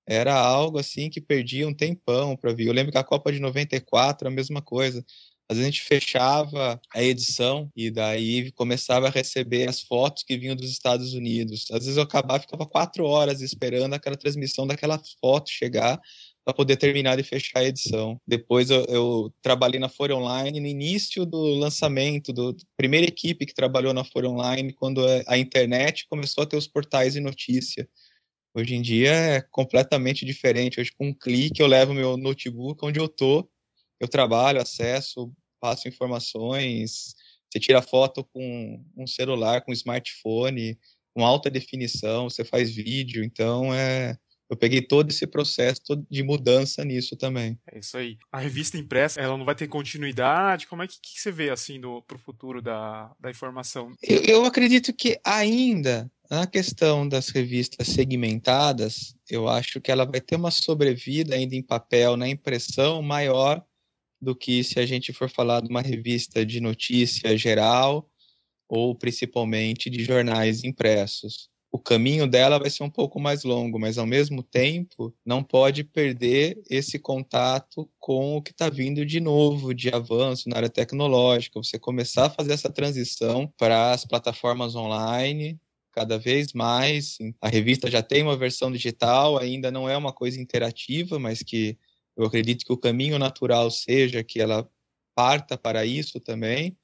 era 0.06 0.34
algo 0.34 0.78
assim 0.78 1.08
que 1.08 1.20
perdia 1.20 1.68
um 1.68 1.74
tempão 1.74 2.36
para 2.36 2.52
vir. 2.52 2.66
Eu 2.66 2.72
lembro 2.74 2.92
que 2.92 2.98
a 2.98 3.04
Copa 3.04 3.32
de 3.32 3.40
94, 3.40 4.28
a 4.28 4.30
mesma 4.30 4.60
coisa. 4.60 5.04
Às 5.50 5.56
vezes 5.56 5.68
a 5.68 5.72
gente 5.72 5.82
fechava 5.82 6.80
a 6.94 7.02
edição 7.02 7.68
e 7.74 7.90
daí 7.90 8.52
começava 8.52 9.08
a 9.08 9.10
receber 9.10 9.68
as 9.68 9.80
fotos 9.80 10.22
que 10.22 10.38
vinham 10.38 10.54
dos 10.54 10.70
Estados 10.70 11.12
Unidos. 11.12 11.64
Às 11.72 11.80
vezes 11.80 11.96
eu 11.96 12.04
acabava, 12.04 12.38
ficava 12.38 12.64
quatro 12.64 13.04
horas 13.04 13.40
esperando 13.40 13.94
aquela 13.94 14.16
transmissão 14.16 14.64
daquela 14.64 15.02
foto 15.20 15.50
chegar 15.50 16.00
para 16.44 16.54
poder 16.54 16.76
terminar 16.76 17.16
de 17.16 17.24
fechar 17.24 17.58
a 17.58 17.64
edição. 17.64 18.16
Depois 18.24 18.70
eu, 18.70 18.84
eu, 18.84 19.34
trabalhei 19.42 19.80
na 19.80 19.88
Folha 19.88 20.14
Online 20.14 20.60
no 20.60 20.68
início 20.68 21.26
do 21.26 21.42
lançamento, 21.56 22.32
do 22.32 22.56
primeira 22.76 23.08
equipe 23.08 23.44
que 23.44 23.52
trabalhou 23.52 23.92
na 23.92 24.04
Folha 24.04 24.30
Online, 24.30 24.72
quando 24.72 25.04
a 25.26 25.36
internet 25.36 26.06
começou 26.08 26.44
a 26.44 26.46
ter 26.46 26.56
os 26.56 26.68
portais 26.68 27.14
de 27.14 27.20
notícia. 27.20 27.88
Hoje 28.54 28.76
em 28.76 28.82
dia 28.82 29.10
é 29.10 29.40
completamente 29.40 30.24
diferente. 30.24 30.80
Hoje, 30.80 30.92
com 30.96 31.08
um 31.08 31.14
clique, 31.14 31.60
eu 31.60 31.66
levo 31.66 31.92
meu 31.92 32.16
notebook 32.16 32.84
onde 32.84 33.00
eu 33.00 33.08
tô, 33.08 33.48
eu 34.00 34.08
trabalho, 34.08 34.60
acesso, 34.60 35.30
passo 35.60 35.88
informações, 35.88 37.14
você 37.50 37.60
tira 37.60 37.82
foto 37.82 38.24
com 38.24 38.84
um 38.96 39.06
celular, 39.06 39.60
com 39.60 39.70
um 39.70 39.74
smartphone, 39.74 40.78
com 41.14 41.24
alta 41.24 41.50
definição, 41.50 42.30
você 42.30 42.44
faz 42.44 42.74
vídeo, 42.74 43.22
então 43.24 43.74
é 43.74 44.16
eu 44.50 44.56
peguei 44.56 44.82
todo 44.82 45.08
esse 45.10 45.28
processo 45.28 46.04
de 46.10 46.24
mudança 46.24 46.84
nisso 46.84 47.16
também. 47.16 47.56
É 47.72 47.78
isso 47.78 47.96
aí. 47.96 48.18
A 48.32 48.40
revista 48.40 48.76
impressa, 48.76 49.20
ela 49.20 49.38
não 49.38 49.44
vai 49.44 49.54
ter 49.54 49.68
continuidade? 49.68 50.66
Como 50.66 50.82
é 50.82 50.88
que, 50.88 50.96
que 51.00 51.20
você 51.20 51.30
vê, 51.30 51.50
assim, 51.50 51.80
para 51.80 52.16
o 52.16 52.18
futuro 52.18 52.60
da, 52.60 53.14
da 53.20 53.30
informação? 53.30 53.92
Eu, 54.02 54.22
eu 54.24 54.44
acredito 54.44 54.92
que 54.92 55.20
ainda, 55.24 56.10
na 56.28 56.48
questão 56.48 57.08
das 57.08 57.28
revistas 57.28 57.86
segmentadas, 57.86 59.14
eu 59.30 59.48
acho 59.48 59.80
que 59.80 59.92
ela 59.92 60.04
vai 60.04 60.20
ter 60.20 60.34
uma 60.34 60.50
sobrevida 60.50 61.36
ainda 61.36 61.54
em 61.54 61.62
papel, 61.62 62.16
na 62.16 62.28
impressão, 62.28 63.00
maior 63.00 63.64
do 64.20 64.34
que 64.34 64.62
se 64.62 64.78
a 64.78 64.86
gente 64.86 65.12
for 65.12 65.30
falar 65.30 65.60
de 65.60 65.68
uma 65.68 65.80
revista 65.80 66.44
de 66.44 66.60
notícia 66.60 67.36
geral 67.36 68.08
ou 68.68 68.94
principalmente 68.94 69.90
de 69.90 70.04
jornais 70.04 70.62
impressos. 70.62 71.50
O 71.72 71.78
caminho 71.78 72.26
dela 72.26 72.58
vai 72.58 72.68
ser 72.68 72.82
um 72.82 72.90
pouco 72.90 73.20
mais 73.20 73.44
longo, 73.44 73.78
mas 73.78 73.96
ao 73.96 74.06
mesmo 74.06 74.42
tempo 74.42 75.14
não 75.24 75.42
pode 75.42 75.84
perder 75.84 76.60
esse 76.68 76.98
contato 76.98 77.88
com 77.98 78.36
o 78.36 78.42
que 78.42 78.50
está 78.50 78.68
vindo 78.68 79.06
de 79.06 79.20
novo, 79.20 79.72
de 79.72 79.88
avanço 79.88 80.48
na 80.48 80.56
área 80.56 80.68
tecnológica. 80.68 81.62
Você 81.62 81.78
começar 81.78 82.26
a 82.26 82.30
fazer 82.30 82.52
essa 82.52 82.68
transição 82.70 83.46
para 83.56 83.92
as 83.92 84.04
plataformas 84.04 84.74
online, 84.74 85.60
cada 85.92 86.18
vez 86.18 86.52
mais. 86.52 87.18
A 87.40 87.48
revista 87.48 87.88
já 87.88 88.02
tem 88.02 88.22
uma 88.22 88.36
versão 88.36 88.72
digital, 88.72 89.38
ainda 89.38 89.70
não 89.70 89.88
é 89.88 89.96
uma 89.96 90.12
coisa 90.12 90.40
interativa, 90.40 91.20
mas 91.20 91.40
que 91.40 91.78
eu 92.20 92.26
acredito 92.26 92.64
que 92.66 92.72
o 92.72 92.76
caminho 92.76 93.18
natural 93.18 93.70
seja 93.70 94.22
que 94.22 94.40
ela 94.40 94.68
parta 95.14 95.56
para 95.56 95.86
isso 95.86 96.20
também, 96.20 96.76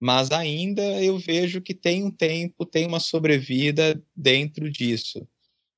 mas 0.00 0.32
ainda 0.32 0.82
eu 1.02 1.16
vejo 1.18 1.62
que 1.62 1.72
tem 1.72 2.02
um 2.04 2.10
tempo, 2.10 2.66
tem 2.66 2.86
uma 2.86 2.98
sobrevida 2.98 4.02
dentro 4.14 4.68
disso. 4.70 5.26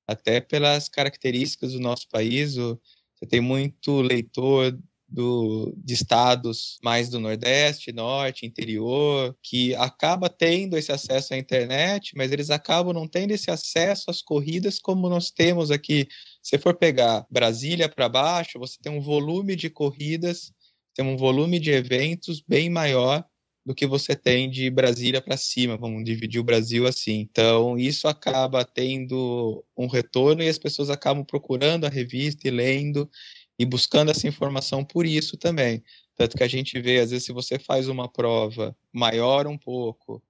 Até 0.09 0.41
pelas 0.41 0.88
características 0.88 1.73
do 1.73 1.81
nosso 1.81 2.09
país, 2.09 2.55
você 2.55 3.26
tem 3.29 3.41
muito 3.41 4.00
leitor 4.00 4.79
do, 5.09 5.73
de 5.76 5.95
estados 5.95 6.79
mais 6.83 7.09
do 7.09 7.21
Nordeste, 7.21 7.93
Norte, 7.93 8.47
interior, 8.47 9.37
que 9.43 9.75
acaba 9.75 10.29
tendo 10.29 10.76
esse 10.76 10.91
acesso 10.91 11.35
à 11.35 11.37
internet, 11.37 12.12
mas 12.17 12.33
eles 12.33 12.50
acabam 12.50 12.93
não 12.93 13.07
tendo 13.07 13.33
esse 13.33 13.50
acesso 13.50 14.11
às 14.11 14.23
corridas 14.23 14.79
como 14.79 15.09
nós 15.09 15.31
temos 15.31 15.71
aqui. 15.71 16.09
Se 16.47 16.59
for 16.59 16.75
pegar 16.76 17.26
Brasília 17.29 17.88
para 17.88 18.09
baixo, 18.09 18.57
você 18.57 18.79
tem 18.81 18.93
um 18.93 19.00
volume 19.00 19.57
de 19.57 19.69
corridas, 19.69 20.53
tem 20.95 21.05
um 21.05 21.17
volume 21.17 21.59
de 21.59 21.73
eventos 21.73 22.41
bem 22.41 22.71
maior 22.71 23.25
do 23.65 23.75
que 23.75 23.85
você 23.85 24.15
tem 24.15 24.49
de 24.49 24.71
Brasília 24.71 25.21
para 25.21 25.37
cima, 25.37 25.76
vamos 25.76 26.05
dividir 26.05 26.41
o 26.41 26.45
Brasil 26.45 26.87
assim. 26.87 27.19
Então, 27.19 27.76
isso 27.76 28.07
acaba 28.07 28.65
tendo 28.65 29.65
um 29.76 29.88
retorno 29.88 30.41
e 30.41 30.49
as 30.49 30.57
pessoas 30.57 30.88
acabam 30.88 31.25
procurando 31.25 31.85
a 31.85 31.88
revista 31.88 32.47
e 32.47 32.50
lendo 32.53 33.11
e 33.59 33.67
buscando 33.67 34.12
essa 34.12 34.29
informação 34.29 34.85
por 34.85 35.05
isso 35.05 35.37
também. 35.37 35.83
Tanto 36.15 36.37
que 36.37 36.45
a 36.45 36.49
gente 36.49 36.81
vê, 36.81 37.00
às 37.00 37.11
vezes, 37.11 37.26
se 37.26 37.33
você 37.33 37.59
faz 37.59 37.88
uma 37.88 38.09
prova 38.09 38.76
maior 38.93 39.49
um 39.49 39.59
pouco 39.59 40.23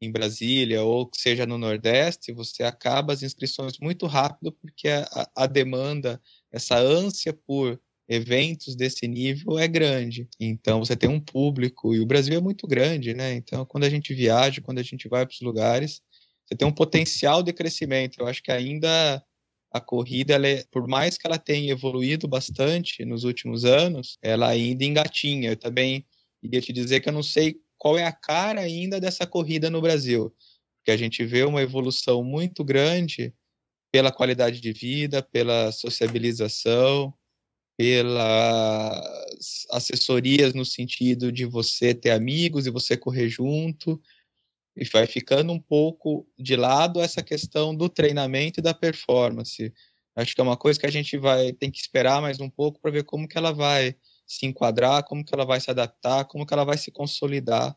em 0.00 0.10
Brasília 0.10 0.82
ou 0.82 1.06
que 1.06 1.20
seja 1.20 1.46
no 1.46 1.58
Nordeste, 1.58 2.32
você 2.32 2.62
acaba 2.62 3.12
as 3.12 3.22
inscrições 3.22 3.78
muito 3.80 4.06
rápido 4.06 4.52
porque 4.52 4.88
a, 4.88 5.30
a 5.36 5.46
demanda, 5.46 6.20
essa 6.52 6.78
ânsia 6.78 7.32
por 7.32 7.80
eventos 8.08 8.74
desse 8.74 9.06
nível 9.06 9.58
é 9.58 9.68
grande. 9.68 10.28
Então 10.40 10.78
você 10.84 10.96
tem 10.96 11.10
um 11.10 11.20
público 11.20 11.94
e 11.94 12.00
o 12.00 12.06
Brasil 12.06 12.36
é 12.36 12.40
muito 12.40 12.66
grande, 12.66 13.12
né? 13.12 13.34
Então 13.34 13.64
quando 13.66 13.84
a 13.84 13.90
gente 13.90 14.14
viaja, 14.14 14.62
quando 14.62 14.78
a 14.78 14.82
gente 14.82 15.08
vai 15.08 15.26
para 15.26 15.34
os 15.34 15.40
lugares, 15.40 16.00
você 16.46 16.56
tem 16.56 16.66
um 16.66 16.72
potencial 16.72 17.42
de 17.42 17.52
crescimento. 17.52 18.18
Eu 18.18 18.26
acho 18.26 18.42
que 18.42 18.50
ainda 18.50 19.22
a 19.70 19.80
corrida, 19.80 20.34
é, 20.48 20.64
por 20.70 20.88
mais 20.88 21.18
que 21.18 21.26
ela 21.26 21.38
tenha 21.38 21.70
evoluído 21.70 22.26
bastante 22.26 23.04
nos 23.04 23.24
últimos 23.24 23.64
anos, 23.64 24.18
ela 24.22 24.48
ainda 24.48 24.84
engatinha. 24.84 25.50
Eu 25.50 25.56
também 25.56 26.06
iria 26.42 26.60
te 26.60 26.72
dizer 26.72 27.00
que 27.00 27.08
eu 27.08 27.12
não 27.12 27.22
sei 27.22 27.60
qual 27.78 27.96
é 27.96 28.04
a 28.04 28.12
cara 28.12 28.60
ainda 28.60 29.00
dessa 29.00 29.26
corrida 29.26 29.70
no 29.70 29.80
Brasil, 29.80 30.34
porque 30.78 30.90
a 30.90 30.96
gente 30.96 31.24
vê 31.24 31.44
uma 31.44 31.62
evolução 31.62 32.22
muito 32.22 32.64
grande 32.64 33.32
pela 33.92 34.12
qualidade 34.12 34.60
de 34.60 34.72
vida, 34.72 35.22
pela 35.22 35.72
sociabilização, 35.72 37.14
pelas 37.76 39.00
assessorias 39.70 40.52
no 40.52 40.64
sentido 40.64 41.30
de 41.30 41.44
você 41.44 41.94
ter 41.94 42.10
amigos 42.10 42.66
e 42.66 42.70
você 42.70 42.96
correr 42.96 43.28
junto, 43.28 44.00
e 44.76 44.84
vai 44.84 45.06
ficando 45.06 45.52
um 45.52 45.60
pouco 45.60 46.26
de 46.38 46.56
lado 46.56 47.00
essa 47.00 47.22
questão 47.22 47.74
do 47.74 47.88
treinamento 47.88 48.60
e 48.60 48.62
da 48.62 48.74
performance. 48.74 49.72
Acho 50.14 50.34
que 50.34 50.40
é 50.40 50.44
uma 50.44 50.56
coisa 50.56 50.78
que 50.78 50.86
a 50.86 50.90
gente 50.90 51.16
vai 51.16 51.52
tem 51.52 51.70
que 51.70 51.78
esperar 51.78 52.20
mais 52.20 52.40
um 52.40 52.50
pouco 52.50 52.80
para 52.80 52.90
ver 52.90 53.04
como 53.04 53.28
que 53.28 53.38
ela 53.38 53.52
vai 53.52 53.94
se 54.28 54.46
enquadrar, 54.46 55.02
como 55.04 55.24
que 55.24 55.34
ela 55.34 55.46
vai 55.46 55.58
se 55.58 55.70
adaptar, 55.70 56.26
como 56.26 56.46
que 56.46 56.52
ela 56.52 56.64
vai 56.64 56.76
se 56.76 56.92
consolidar 56.92 57.74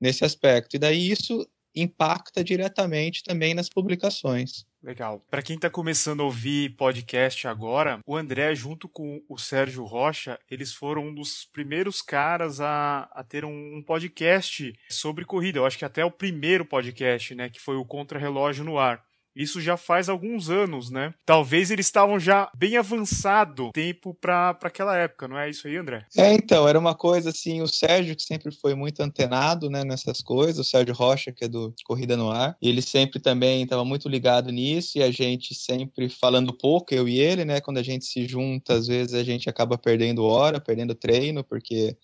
nesse 0.00 0.24
aspecto. 0.24 0.74
E 0.74 0.78
daí 0.78 1.10
isso 1.10 1.48
impacta 1.74 2.44
diretamente 2.44 3.22
também 3.22 3.54
nas 3.54 3.68
publicações. 3.68 4.66
Legal. 4.82 5.22
Para 5.30 5.42
quem 5.42 5.54
está 5.54 5.70
começando 5.70 6.20
a 6.20 6.24
ouvir 6.24 6.76
podcast 6.76 7.46
agora, 7.46 8.00
o 8.04 8.16
André, 8.16 8.52
junto 8.54 8.88
com 8.88 9.22
o 9.28 9.38
Sérgio 9.38 9.84
Rocha, 9.84 10.38
eles 10.50 10.74
foram 10.74 11.06
um 11.06 11.14
dos 11.14 11.48
primeiros 11.52 12.02
caras 12.02 12.60
a, 12.60 13.08
a 13.12 13.22
ter 13.22 13.44
um, 13.44 13.76
um 13.76 13.82
podcast 13.82 14.72
sobre 14.90 15.24
corrida. 15.24 15.60
Eu 15.60 15.66
acho 15.66 15.78
que 15.78 15.84
até 15.84 16.04
o 16.04 16.10
primeiro 16.10 16.64
podcast, 16.64 17.32
né, 17.32 17.48
que 17.48 17.60
foi 17.60 17.76
o 17.76 17.84
Contra 17.84 18.18
Relógio 18.18 18.64
no 18.64 18.76
Ar. 18.76 19.02
Isso 19.34 19.60
já 19.60 19.76
faz 19.76 20.08
alguns 20.08 20.50
anos, 20.50 20.90
né? 20.90 21.14
Talvez 21.24 21.70
eles 21.70 21.86
estavam 21.86 22.18
já 22.18 22.50
bem 22.56 22.76
avançado 22.76 23.70
tempo 23.72 24.14
para 24.14 24.58
aquela 24.62 24.96
época, 24.96 25.26
não 25.26 25.38
é 25.38 25.48
isso 25.48 25.66
aí, 25.66 25.76
André? 25.76 26.06
É, 26.16 26.32
então, 26.32 26.68
era 26.68 26.78
uma 26.78 26.94
coisa 26.94 27.30
assim, 27.30 27.62
o 27.62 27.68
Sérgio 27.68 28.14
que 28.14 28.22
sempre 28.22 28.52
foi 28.52 28.74
muito 28.74 29.00
antenado, 29.00 29.70
né, 29.70 29.84
nessas 29.84 30.20
coisas, 30.20 30.58
o 30.58 30.68
Sérgio 30.68 30.94
Rocha, 30.94 31.32
que 31.32 31.44
é 31.44 31.48
do 31.48 31.74
Corrida 31.84 32.16
no 32.16 32.30
Ar, 32.30 32.56
ele 32.60 32.82
sempre 32.82 33.20
também 33.20 33.62
estava 33.62 33.84
muito 33.84 34.08
ligado 34.08 34.50
nisso 34.50 34.98
e 34.98 35.02
a 35.02 35.10
gente 35.10 35.54
sempre 35.54 36.08
falando 36.08 36.52
pouco, 36.52 36.94
eu 36.94 37.08
e 37.08 37.18
ele, 37.18 37.44
né, 37.44 37.60
quando 37.60 37.78
a 37.78 37.82
gente 37.82 38.04
se 38.04 38.26
junta, 38.26 38.74
às 38.74 38.86
vezes 38.86 39.14
a 39.14 39.24
gente 39.24 39.48
acaba 39.48 39.78
perdendo 39.78 40.24
hora, 40.24 40.60
perdendo 40.60 40.94
treino, 40.94 41.42
porque 41.42 41.96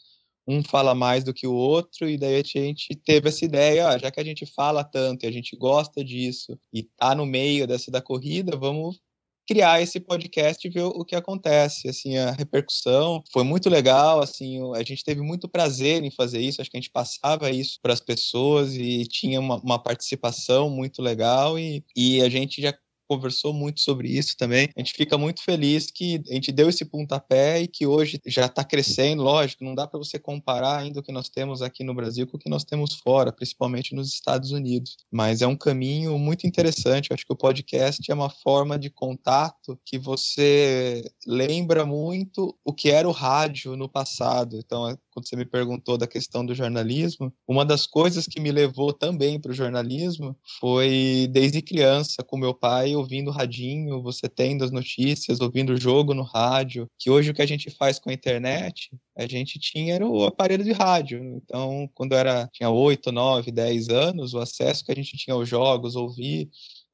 um 0.48 0.62
fala 0.62 0.94
mais 0.94 1.22
do 1.22 1.34
que 1.34 1.46
o 1.46 1.52
outro, 1.54 2.08
e 2.08 2.16
daí 2.16 2.36
a 2.36 2.42
gente 2.42 2.96
teve 3.04 3.28
essa 3.28 3.44
ideia, 3.44 3.88
ó, 3.88 3.98
já 3.98 4.10
que 4.10 4.18
a 4.18 4.24
gente 4.24 4.46
fala 4.46 4.82
tanto 4.82 5.24
e 5.24 5.26
a 5.26 5.30
gente 5.30 5.54
gosta 5.54 6.02
disso 6.02 6.58
e 6.72 6.82
tá 6.82 7.14
no 7.14 7.26
meio 7.26 7.66
dessa 7.66 7.90
da 7.90 8.00
corrida, 8.00 8.56
vamos 8.56 8.98
criar 9.46 9.80
esse 9.80 9.98
podcast 9.98 10.66
e 10.66 10.70
ver 10.70 10.82
o 10.82 11.04
que 11.04 11.16
acontece, 11.16 11.88
assim, 11.88 12.18
a 12.18 12.32
repercussão 12.32 13.22
foi 13.32 13.44
muito 13.44 13.70
legal, 13.70 14.20
assim, 14.20 14.60
a 14.74 14.82
gente 14.82 15.04
teve 15.04 15.22
muito 15.22 15.48
prazer 15.48 16.02
em 16.02 16.10
fazer 16.10 16.40
isso, 16.40 16.60
acho 16.60 16.70
que 16.70 16.76
a 16.76 16.80
gente 16.80 16.90
passava 16.90 17.50
isso 17.50 17.78
para 17.82 17.92
as 17.92 18.00
pessoas 18.00 18.74
e 18.74 19.04
tinha 19.06 19.40
uma, 19.40 19.56
uma 19.56 19.78
participação 19.78 20.68
muito 20.70 21.00
legal 21.02 21.58
e, 21.58 21.84
e 21.96 22.20
a 22.22 22.28
gente 22.28 22.60
já 22.60 22.74
conversou 23.08 23.52
muito 23.52 23.80
sobre 23.80 24.08
isso 24.08 24.36
também. 24.36 24.68
A 24.76 24.80
gente 24.80 24.92
fica 24.92 25.16
muito 25.16 25.42
feliz 25.42 25.90
que 25.90 26.22
a 26.28 26.34
gente 26.34 26.52
deu 26.52 26.68
esse 26.68 26.84
pontapé 26.84 27.62
e 27.62 27.66
que 27.66 27.86
hoje 27.86 28.20
já 28.26 28.46
está 28.46 28.62
crescendo. 28.62 29.22
Lógico, 29.22 29.64
não 29.64 29.74
dá 29.74 29.86
para 29.86 29.98
você 29.98 30.18
comparar 30.18 30.76
ainda 30.76 31.00
o 31.00 31.02
que 31.02 31.10
nós 31.10 31.28
temos 31.28 31.62
aqui 31.62 31.82
no 31.82 31.94
Brasil 31.94 32.26
com 32.26 32.36
o 32.36 32.40
que 32.40 32.50
nós 32.50 32.64
temos 32.64 32.94
fora, 32.94 33.32
principalmente 33.32 33.94
nos 33.94 34.12
Estados 34.12 34.52
Unidos. 34.52 34.98
Mas 35.10 35.40
é 35.40 35.46
um 35.46 35.56
caminho 35.56 36.18
muito 36.18 36.46
interessante. 36.46 37.10
Eu 37.10 37.14
acho 37.14 37.24
que 37.24 37.32
o 37.32 37.36
podcast 37.36 38.10
é 38.10 38.14
uma 38.14 38.30
forma 38.30 38.78
de 38.78 38.90
contato 38.90 39.78
que 39.84 39.98
você 39.98 41.02
lembra 41.26 41.86
muito 41.86 42.54
o 42.64 42.72
que 42.72 42.90
era 42.90 43.08
o 43.08 43.12
rádio 43.12 43.76
no 43.76 43.88
passado. 43.88 44.58
Então, 44.58 44.86
quando 45.18 45.28
você 45.28 45.36
me 45.36 45.44
perguntou 45.44 45.98
da 45.98 46.06
questão 46.06 46.46
do 46.46 46.54
jornalismo, 46.54 47.32
uma 47.46 47.64
das 47.64 47.86
coisas 47.86 48.26
que 48.26 48.40
me 48.40 48.52
levou 48.52 48.92
também 48.92 49.40
para 49.40 49.50
o 49.50 49.54
jornalismo 49.54 50.36
foi 50.60 51.28
desde 51.30 51.60
criança, 51.60 52.22
com 52.22 52.36
meu 52.36 52.54
pai, 52.54 52.94
ouvindo 52.94 53.30
radinho, 53.30 54.00
você 54.00 54.28
tendo 54.28 54.64
as 54.64 54.70
notícias, 54.70 55.40
ouvindo 55.40 55.72
o 55.72 55.80
jogo 55.80 56.14
no 56.14 56.22
rádio, 56.22 56.88
que 56.98 57.10
hoje 57.10 57.30
o 57.30 57.34
que 57.34 57.42
a 57.42 57.46
gente 57.46 57.70
faz 57.70 57.98
com 57.98 58.10
a 58.10 58.12
internet, 58.12 58.90
a 59.16 59.26
gente 59.26 59.58
tinha 59.58 59.94
era 59.94 60.06
o 60.06 60.24
aparelho 60.24 60.62
de 60.62 60.72
rádio. 60.72 61.20
Então, 61.42 61.90
quando 61.94 62.14
era 62.14 62.48
tinha 62.52 62.70
8, 62.70 63.10
9, 63.10 63.50
10 63.50 63.88
anos, 63.88 64.34
o 64.34 64.38
acesso 64.38 64.84
que 64.84 64.92
a 64.92 64.94
gente 64.94 65.16
tinha 65.16 65.34
aos 65.34 65.48
jogos, 65.48 65.96
ouvir 65.96 66.48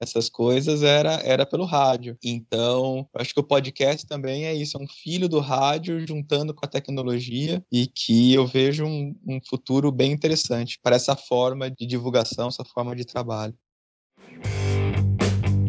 essas 0.05 0.29
coisas 0.29 0.83
era, 0.83 1.15
era 1.25 1.45
pelo 1.45 1.65
rádio. 1.65 2.17
Então, 2.23 3.09
acho 3.15 3.35
que 3.35 3.41
o 3.41 3.45
podcast 3.45 4.07
também 4.07 4.47
é 4.47 4.55
isso, 4.55 4.77
é 4.77 4.81
um 4.81 4.87
filho 4.87 5.29
do 5.29 5.41
rádio 5.41 6.07
juntando 6.07 6.55
com 6.55 6.65
a 6.65 6.69
tecnologia 6.69 7.65
e 7.73 7.87
que 7.87 8.33
eu 8.33 8.47
vejo 8.47 8.85
um, 8.85 9.15
um 9.27 9.41
futuro 9.49 9.91
bem 9.91 10.13
interessante 10.13 10.79
para 10.83 10.97
essa 10.97 11.17
forma 11.17 11.71
de 11.71 11.87
divulgação, 11.87 12.49
essa 12.49 12.65
forma 12.65 12.95
de 12.95 13.05
trabalho. 13.05 13.55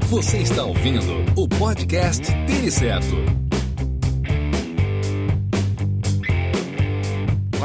Você 0.10 0.38
está 0.38 0.64
ouvindo 0.64 1.02
o 1.36 1.48
podcast 1.50 2.24
Tênis 2.46 2.76
Certo. 2.76 3.55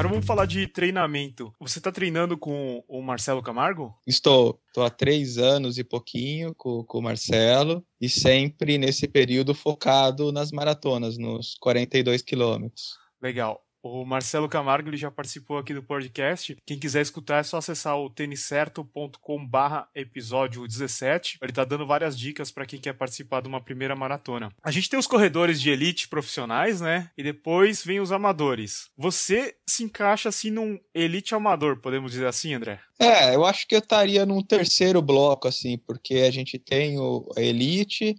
Agora 0.01 0.15
vamos 0.15 0.25
falar 0.25 0.47
de 0.47 0.67
treinamento. 0.67 1.53
Você 1.61 1.79
está 1.79 1.93
treinando 1.93 2.39
com 2.39 2.83
o 2.89 3.03
Marcelo 3.03 3.43
Camargo? 3.43 3.95
Estou. 4.07 4.59
Estou 4.69 4.83
há 4.83 4.89
três 4.89 5.37
anos 5.37 5.77
e 5.77 5.85
pouquinho 5.85 6.55
com, 6.55 6.83
com 6.85 7.01
o 7.01 7.03
Marcelo 7.03 7.85
e 8.01 8.09
sempre 8.09 8.79
nesse 8.79 9.07
período 9.07 9.55
focado 9.55 10.33
nas 10.33 10.53
maratonas, 10.53 11.19
nos 11.19 11.55
42 11.61 12.23
quilômetros. 12.23 12.97
Legal. 13.21 13.63
O 13.83 14.05
Marcelo 14.05 14.49
Camargo 14.49 14.91
ele 14.91 14.97
já 14.97 15.11
participou 15.11 15.59
aqui 15.59 15.73
do 15.73 15.83
podcast. 15.83 16.57
Quem 16.67 16.79
quiser 16.79 17.01
escutar 17.01 17.39
é 17.39 17.43
só 17.43 17.57
acessar 17.57 17.97
o 17.99 18.11
têniscerto.com/barra 18.11 19.89
episódio 19.95 20.67
17. 20.67 21.39
Ele 21.41 21.51
está 21.51 21.65
dando 21.65 21.87
várias 21.87 22.19
dicas 22.19 22.51
para 22.51 22.67
quem 22.67 22.79
quer 22.79 22.93
participar 22.93 23.41
de 23.41 23.49
uma 23.49 23.61
primeira 23.61 23.97
maratona. 23.97 24.51
A 24.63 24.71
gente 24.71 24.91
tem 24.91 24.99
os 24.99 25.07
corredores 25.07 25.61
de 25.61 25.71
elite 25.71 26.09
profissionais, 26.09 26.81
né? 26.81 27.11
E 27.17 27.23
depois 27.23 27.83
vem 27.85 28.01
os 28.01 28.13
amadores. 28.13 28.91
Você 28.97 29.57
se 29.67 29.83
encaixa 29.83 30.29
assim 30.29 30.51
num 30.51 30.79
elite 30.95 31.35
amador, 31.35 31.79
podemos 31.79 32.13
dizer 32.13 32.27
assim, 32.27 32.55
André? 32.55 32.81
É, 32.99 33.35
eu 33.35 33.47
acho 33.47 33.67
que 33.67 33.75
eu 33.75 33.79
estaria 33.79 34.27
num 34.27 34.43
terceiro 34.43 35.01
bloco, 35.01 35.49
assim, 35.49 35.79
porque 35.79 36.17
a 36.17 36.31
gente 36.31 36.59
tem 36.59 36.99
o, 36.99 37.27
elite 37.37 38.15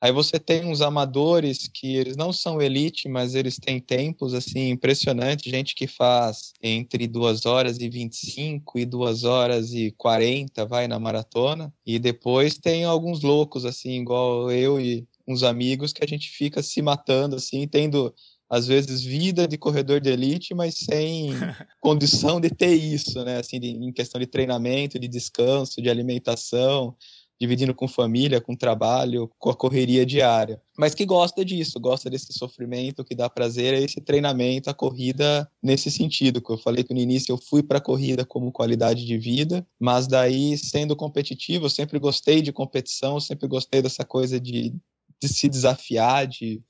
Aí 0.00 0.12
você 0.12 0.38
tem 0.38 0.64
uns 0.64 0.80
amadores 0.80 1.68
que 1.72 1.96
eles 1.96 2.16
não 2.16 2.32
são 2.32 2.62
elite, 2.62 3.08
mas 3.08 3.34
eles 3.34 3.56
têm 3.56 3.80
tempos 3.80 4.32
assim 4.32 4.70
impressionantes, 4.70 5.50
gente 5.50 5.74
que 5.74 5.88
faz 5.88 6.52
entre 6.62 7.08
2 7.08 7.46
horas 7.46 7.80
e 7.80 7.88
25 7.88 8.78
e 8.78 8.86
2 8.86 9.24
horas 9.24 9.72
e 9.72 9.90
40 9.96 10.64
vai 10.66 10.86
na 10.86 11.00
maratona. 11.00 11.72
E 11.84 11.98
depois 11.98 12.58
tem 12.58 12.84
alguns 12.84 13.22
loucos 13.22 13.64
assim, 13.64 14.00
igual 14.00 14.52
eu 14.52 14.80
e 14.80 15.06
uns 15.26 15.42
amigos 15.42 15.92
que 15.92 16.04
a 16.04 16.08
gente 16.08 16.30
fica 16.30 16.62
se 16.62 16.80
matando 16.80 17.34
assim, 17.34 17.66
tendo 17.66 18.14
às 18.48 18.66
vezes 18.66 19.02
vida 19.02 19.46
de 19.46 19.58
corredor 19.58 20.00
de 20.00 20.10
elite, 20.10 20.54
mas 20.54 20.74
sem 20.78 21.30
condição 21.80 22.40
de 22.40 22.48
ter 22.48 22.74
isso, 22.74 23.22
né? 23.24 23.38
Assim, 23.38 23.60
de, 23.60 23.68
em 23.68 23.92
questão 23.92 24.18
de 24.18 24.26
treinamento, 24.26 24.98
de 24.98 25.06
descanso, 25.06 25.82
de 25.82 25.90
alimentação, 25.90 26.96
dividindo 27.40 27.72
com 27.72 27.86
família, 27.86 28.40
com 28.40 28.56
trabalho, 28.56 29.30
com 29.38 29.48
a 29.50 29.54
correria 29.54 30.04
diária. 30.04 30.60
Mas 30.76 30.94
que 30.94 31.06
gosta 31.06 31.44
disso, 31.44 31.78
gosta 31.78 32.10
desse 32.10 32.32
sofrimento, 32.32 33.04
que 33.04 33.14
dá 33.14 33.30
prazer 33.30 33.74
é 33.74 33.80
esse 33.80 34.00
treinamento, 34.00 34.68
a 34.68 34.74
corrida 34.74 35.48
nesse 35.62 35.90
sentido. 35.90 36.42
Que 36.42 36.50
eu 36.50 36.58
falei 36.58 36.82
que 36.82 36.92
no 36.92 37.00
início 37.00 37.32
eu 37.32 37.38
fui 37.38 37.62
para 37.62 37.78
a 37.78 37.82
corrida 37.82 38.24
como 38.24 38.50
qualidade 38.50 39.06
de 39.06 39.16
vida, 39.16 39.64
mas 39.78 40.08
daí 40.08 40.58
sendo 40.58 40.96
competitivo, 40.96 41.66
eu 41.66 41.70
sempre 41.70 41.98
gostei 41.98 42.42
de 42.42 42.52
competição, 42.52 43.20
sempre 43.20 43.46
gostei 43.46 43.80
dessa 43.80 44.04
coisa 44.04 44.40
de, 44.40 44.74
de 45.22 45.28
se 45.28 45.48
desafiar, 45.48 46.26
de, 46.26 46.60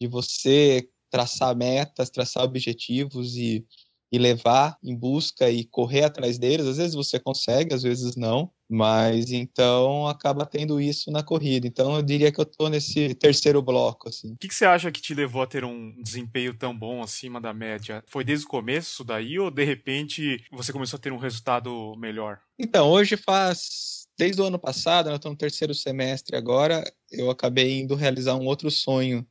de 0.00 0.08
você 0.08 0.88
traçar 1.10 1.56
metas, 1.56 2.10
traçar 2.10 2.42
objetivos 2.42 3.36
e, 3.36 3.64
e 4.10 4.18
levar 4.18 4.76
em 4.82 4.96
busca 4.96 5.48
e 5.48 5.64
correr 5.64 6.04
atrás 6.04 6.38
deles. 6.38 6.66
Às 6.66 6.76
vezes 6.76 6.94
você 6.96 7.20
consegue, 7.20 7.72
às 7.72 7.82
vezes 7.82 8.16
não 8.16 8.50
Mas 8.68 9.30
então 9.30 10.06
acaba 10.06 10.44
tendo 10.44 10.80
isso 10.80 11.10
na 11.10 11.22
corrida. 11.22 11.66
Então 11.66 11.96
eu 11.96 12.02
diria 12.02 12.30
que 12.30 12.40
eu 12.40 12.44
tô 12.44 12.68
nesse 12.68 13.14
terceiro 13.14 13.62
bloco, 13.62 14.08
assim. 14.08 14.32
O 14.32 14.36
que, 14.36 14.48
que 14.48 14.54
você 14.54 14.66
acha 14.66 14.92
que 14.92 15.00
te 15.00 15.14
levou 15.14 15.42
a 15.42 15.46
ter 15.46 15.64
um 15.64 15.94
desempenho 16.02 16.52
tão 16.52 16.76
bom 16.76 17.02
acima 17.02 17.40
da 17.40 17.54
média? 17.54 18.04
Foi 18.06 18.22
desde 18.22 18.44
o 18.44 18.48
começo 18.48 19.02
daí 19.02 19.38
ou 19.38 19.50
de 19.50 19.64
repente 19.64 20.44
você 20.52 20.72
começou 20.72 20.98
a 20.98 21.00
ter 21.00 21.12
um 21.12 21.18
resultado 21.18 21.94
melhor? 21.96 22.40
Então, 22.58 22.90
hoje 22.90 23.16
faz 23.16 24.06
desde 24.18 24.42
o 24.42 24.44
ano 24.44 24.58
passado, 24.58 25.08
eu 25.08 25.16
estou 25.16 25.30
no 25.30 25.36
terceiro 25.38 25.72
semestre 25.72 26.36
agora, 26.36 26.82
eu 27.10 27.30
acabei 27.30 27.80
indo 27.80 27.94
realizar 27.94 28.34
um 28.34 28.46
outro 28.46 28.68
sonho 28.68 29.24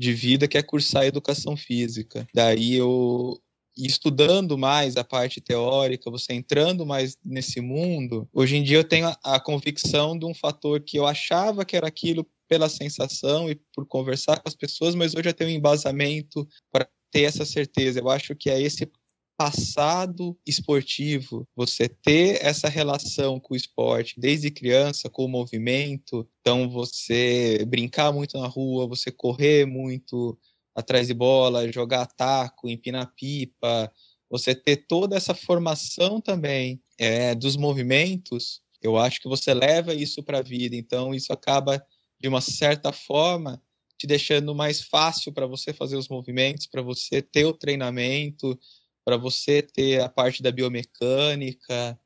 de 0.00 0.12
vida 0.12 0.48
que 0.48 0.56
é 0.56 0.62
cursar 0.62 1.04
educação 1.04 1.56
física. 1.56 2.26
Daí 2.34 2.74
eu 2.74 3.38
estudando 3.76 4.58
mais 4.58 4.96
a 4.96 5.04
parte 5.04 5.40
teórica, 5.40 6.10
você 6.10 6.32
entrando 6.34 6.84
mais 6.84 7.16
nesse 7.24 7.60
mundo, 7.60 8.28
hoje 8.32 8.56
em 8.56 8.62
dia 8.62 8.78
eu 8.78 8.84
tenho 8.84 9.08
a, 9.08 9.18
a 9.24 9.40
convicção 9.40 10.18
de 10.18 10.24
um 10.26 10.34
fator 10.34 10.80
que 10.80 10.98
eu 10.98 11.06
achava 11.06 11.64
que 11.64 11.76
era 11.76 11.86
aquilo 11.86 12.26
pela 12.48 12.68
sensação 12.68 13.50
e 13.50 13.54
por 13.74 13.86
conversar 13.86 14.40
com 14.40 14.48
as 14.48 14.54
pessoas, 14.54 14.94
mas 14.94 15.14
hoje 15.14 15.28
eu 15.28 15.34
tenho 15.34 15.50
um 15.50 15.54
embasamento 15.54 16.46
para 16.70 16.86
ter 17.10 17.22
essa 17.22 17.44
certeza. 17.44 18.00
Eu 18.00 18.10
acho 18.10 18.34
que 18.34 18.50
é 18.50 18.60
esse 18.60 18.90
passado 19.36 20.38
esportivo, 20.46 21.48
você 21.56 21.88
ter 21.88 22.44
essa 22.44 22.68
relação 22.68 23.40
com 23.40 23.54
o 23.54 23.56
esporte 23.56 24.20
desde 24.20 24.50
criança, 24.50 25.10
com 25.10 25.24
o 25.24 25.28
movimento, 25.28 26.28
então 26.40 26.70
você 26.70 27.64
brincar 27.66 28.12
muito 28.12 28.38
na 28.38 28.46
rua, 28.46 28.86
você 28.86 29.10
correr 29.10 29.66
muito 29.66 30.38
atrás 30.74 31.06
de 31.06 31.14
bola, 31.14 31.70
jogar 31.70 32.06
taco, 32.06 32.68
empinar 32.68 33.12
pipa, 33.14 33.92
você 34.30 34.54
ter 34.54 34.86
toda 34.86 35.16
essa 35.16 35.34
formação 35.34 36.20
também 36.20 36.82
é, 36.98 37.34
dos 37.34 37.56
movimentos, 37.56 38.62
eu 38.80 38.96
acho 38.96 39.20
que 39.20 39.28
você 39.28 39.52
leva 39.54 39.94
isso 39.94 40.22
para 40.22 40.38
a 40.38 40.42
vida, 40.42 40.74
então 40.74 41.14
isso 41.14 41.32
acaba 41.32 41.84
de 42.20 42.28
uma 42.28 42.40
certa 42.40 42.92
forma 42.92 43.62
te 43.98 44.06
deixando 44.06 44.54
mais 44.54 44.82
fácil 44.82 45.32
para 45.32 45.46
você 45.46 45.72
fazer 45.72 45.96
os 45.96 46.08
movimentos, 46.08 46.66
para 46.66 46.82
você 46.82 47.22
ter 47.22 47.44
o 47.44 47.52
treinamento, 47.52 48.58
para 49.04 49.16
você 49.16 49.62
ter 49.62 50.00
a 50.00 50.08
parte 50.08 50.42
da 50.42 50.50
biomecânica. 50.50 51.98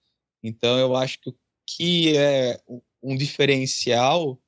Então, 0.42 0.78
eu 0.78 0.94
acho 0.94 1.18
que 1.20 1.30
o 1.30 1.36
que 1.66 2.16
é 2.16 2.60
um 3.02 3.16
diferencial 3.16 4.38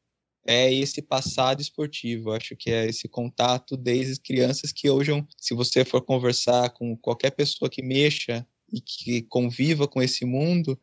é 0.49 0.73
esse 0.73 1.03
passado 1.03 1.61
esportivo. 1.61 2.33
Acho 2.33 2.57
que 2.57 2.71
é 2.71 2.87
esse 2.87 3.07
contato 3.07 3.77
desde 3.77 4.13
as 4.13 4.19
crianças 4.19 4.73
que 4.73 4.89
hoje, 4.89 5.13
se 5.37 5.53
você 5.53 5.85
for 5.85 6.01
conversar 6.01 6.71
com 6.71 6.97
qualquer 6.97 7.33
pessoa 7.33 7.69
que 7.69 7.83
mexa 7.83 8.47
e 8.73 8.81
que 8.81 9.21
conviva 9.23 9.87
com 9.87 10.01
esse 10.01 10.25
mundo, 10.25 10.81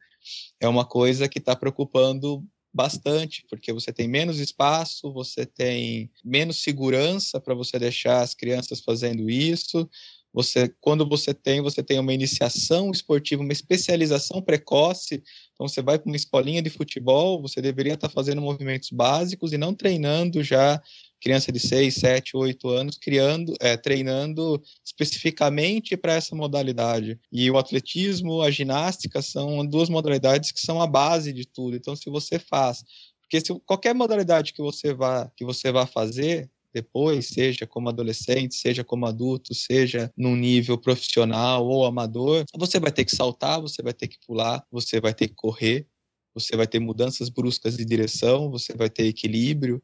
é 0.60 0.68
uma 0.68 0.86
coisa 0.86 1.28
que 1.28 1.40
está 1.40 1.56
preocupando 1.56 2.46
bastante, 2.72 3.44
porque 3.50 3.74
você 3.74 3.92
tem 3.92 4.08
menos 4.08 4.38
espaço, 4.38 5.12
você 5.12 5.48
tem 5.48 6.12
menos 6.24 6.62
segurança 6.62 7.40
para 7.42 7.56
você 7.56 7.80
deixar 7.80 8.22
as 8.22 8.36
crianças 8.36 8.82
fazendo 8.82 9.28
isso, 9.28 9.90
você, 10.36 10.70
quando 10.82 11.08
você 11.08 11.34
tem, 11.34 11.62
você 11.62 11.82
tem 11.82 11.98
uma 11.98 12.14
iniciação 12.14 12.92
esportiva, 12.92 13.42
uma 13.42 13.54
especialização 13.54 14.42
precoce. 14.42 15.24
Então, 15.54 15.66
você 15.66 15.82
vai 15.82 15.98
para 15.98 16.10
uma 16.10 16.18
escolinha 16.18 16.62
de 16.62 16.70
futebol, 16.70 17.42
você 17.42 17.62
deveria 17.62 17.94
estar 17.94 18.10
fazendo 18.10 18.42
movimentos 18.42 18.90
básicos 18.90 19.54
e 19.54 19.58
não 19.58 19.74
treinando 19.74 20.44
já 20.44 20.82
criança 21.22 21.54
de 21.54 21.60
6, 21.60 21.96
7, 21.96 22.36
8 22.36 22.68
anos, 22.68 22.98
criando, 22.98 23.54
é, 23.62 23.78
treinando 23.78 24.62
especificamente 24.86 25.96
para 25.96 26.16
essa 26.16 26.36
modalidade. 26.36 27.18
E 27.32 27.50
o 27.50 27.58
atletismo, 27.58 28.42
a 28.42 28.52
ginástica 28.52 29.22
são 29.22 29.66
duas 29.66 29.88
modalidades 29.88 30.52
que 30.52 30.60
são 30.60 30.82
a 30.82 30.86
base 30.86 31.32
de 31.32 31.48
tudo. 31.48 31.78
Então, 31.78 31.96
se 31.96 32.10
você 32.10 32.38
faz 32.38 32.84
porque 33.22 33.42
se 33.42 33.60
qualquer 33.66 33.96
modalidade 33.96 34.54
que 34.54 34.62
você 34.62 34.94
vá 34.94 35.32
que 35.36 35.44
você 35.44 35.72
vá 35.72 35.88
fazer, 35.88 36.48
depois, 36.76 37.28
seja 37.28 37.66
como 37.66 37.88
adolescente, 37.88 38.54
seja 38.54 38.84
como 38.84 39.06
adulto, 39.06 39.56
seja 39.56 40.12
num 40.18 40.36
nível 40.36 40.78
profissional 40.78 41.66
ou 41.66 41.86
amador, 41.86 42.44
você 42.54 42.82
vai 42.82 42.92
ter 42.92 43.06
que 43.06 43.16
saltar, 43.16 43.62
você 43.62 43.82
vai 43.82 43.94
ter 43.94 44.10
que 44.10 44.18
pular, 44.28 44.62
você 44.70 45.00
vai 45.00 45.14
ter 45.14 45.30
que 45.30 45.36
correr, 45.36 45.88
você 46.34 46.58
vai 46.58 46.68
ter 46.68 46.80
mudanças 46.80 47.30
bruscas 47.30 47.78
de 47.78 47.86
direção, 47.86 48.52
você 48.52 48.74
vai 48.74 48.90
ter 48.90 49.06
equilíbrio. 49.06 49.82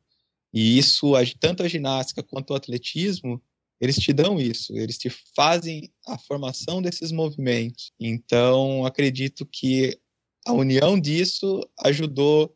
E 0.54 0.78
isso, 0.78 1.14
tanto 1.40 1.64
a 1.64 1.68
ginástica 1.70 2.22
quanto 2.22 2.52
o 2.52 2.56
atletismo, 2.56 3.42
eles 3.80 3.96
te 3.96 4.12
dão 4.12 4.38
isso, 4.38 4.78
eles 4.78 4.98
te 4.98 5.10
fazem 5.34 5.90
a 6.06 6.18
formação 6.18 6.82
desses 6.82 7.14
movimentos. 7.14 7.94
Então, 7.98 8.86
acredito 8.86 9.46
que 9.46 9.98
a 10.46 10.52
união 10.52 11.00
disso 11.00 11.62
ajudou 11.80 12.54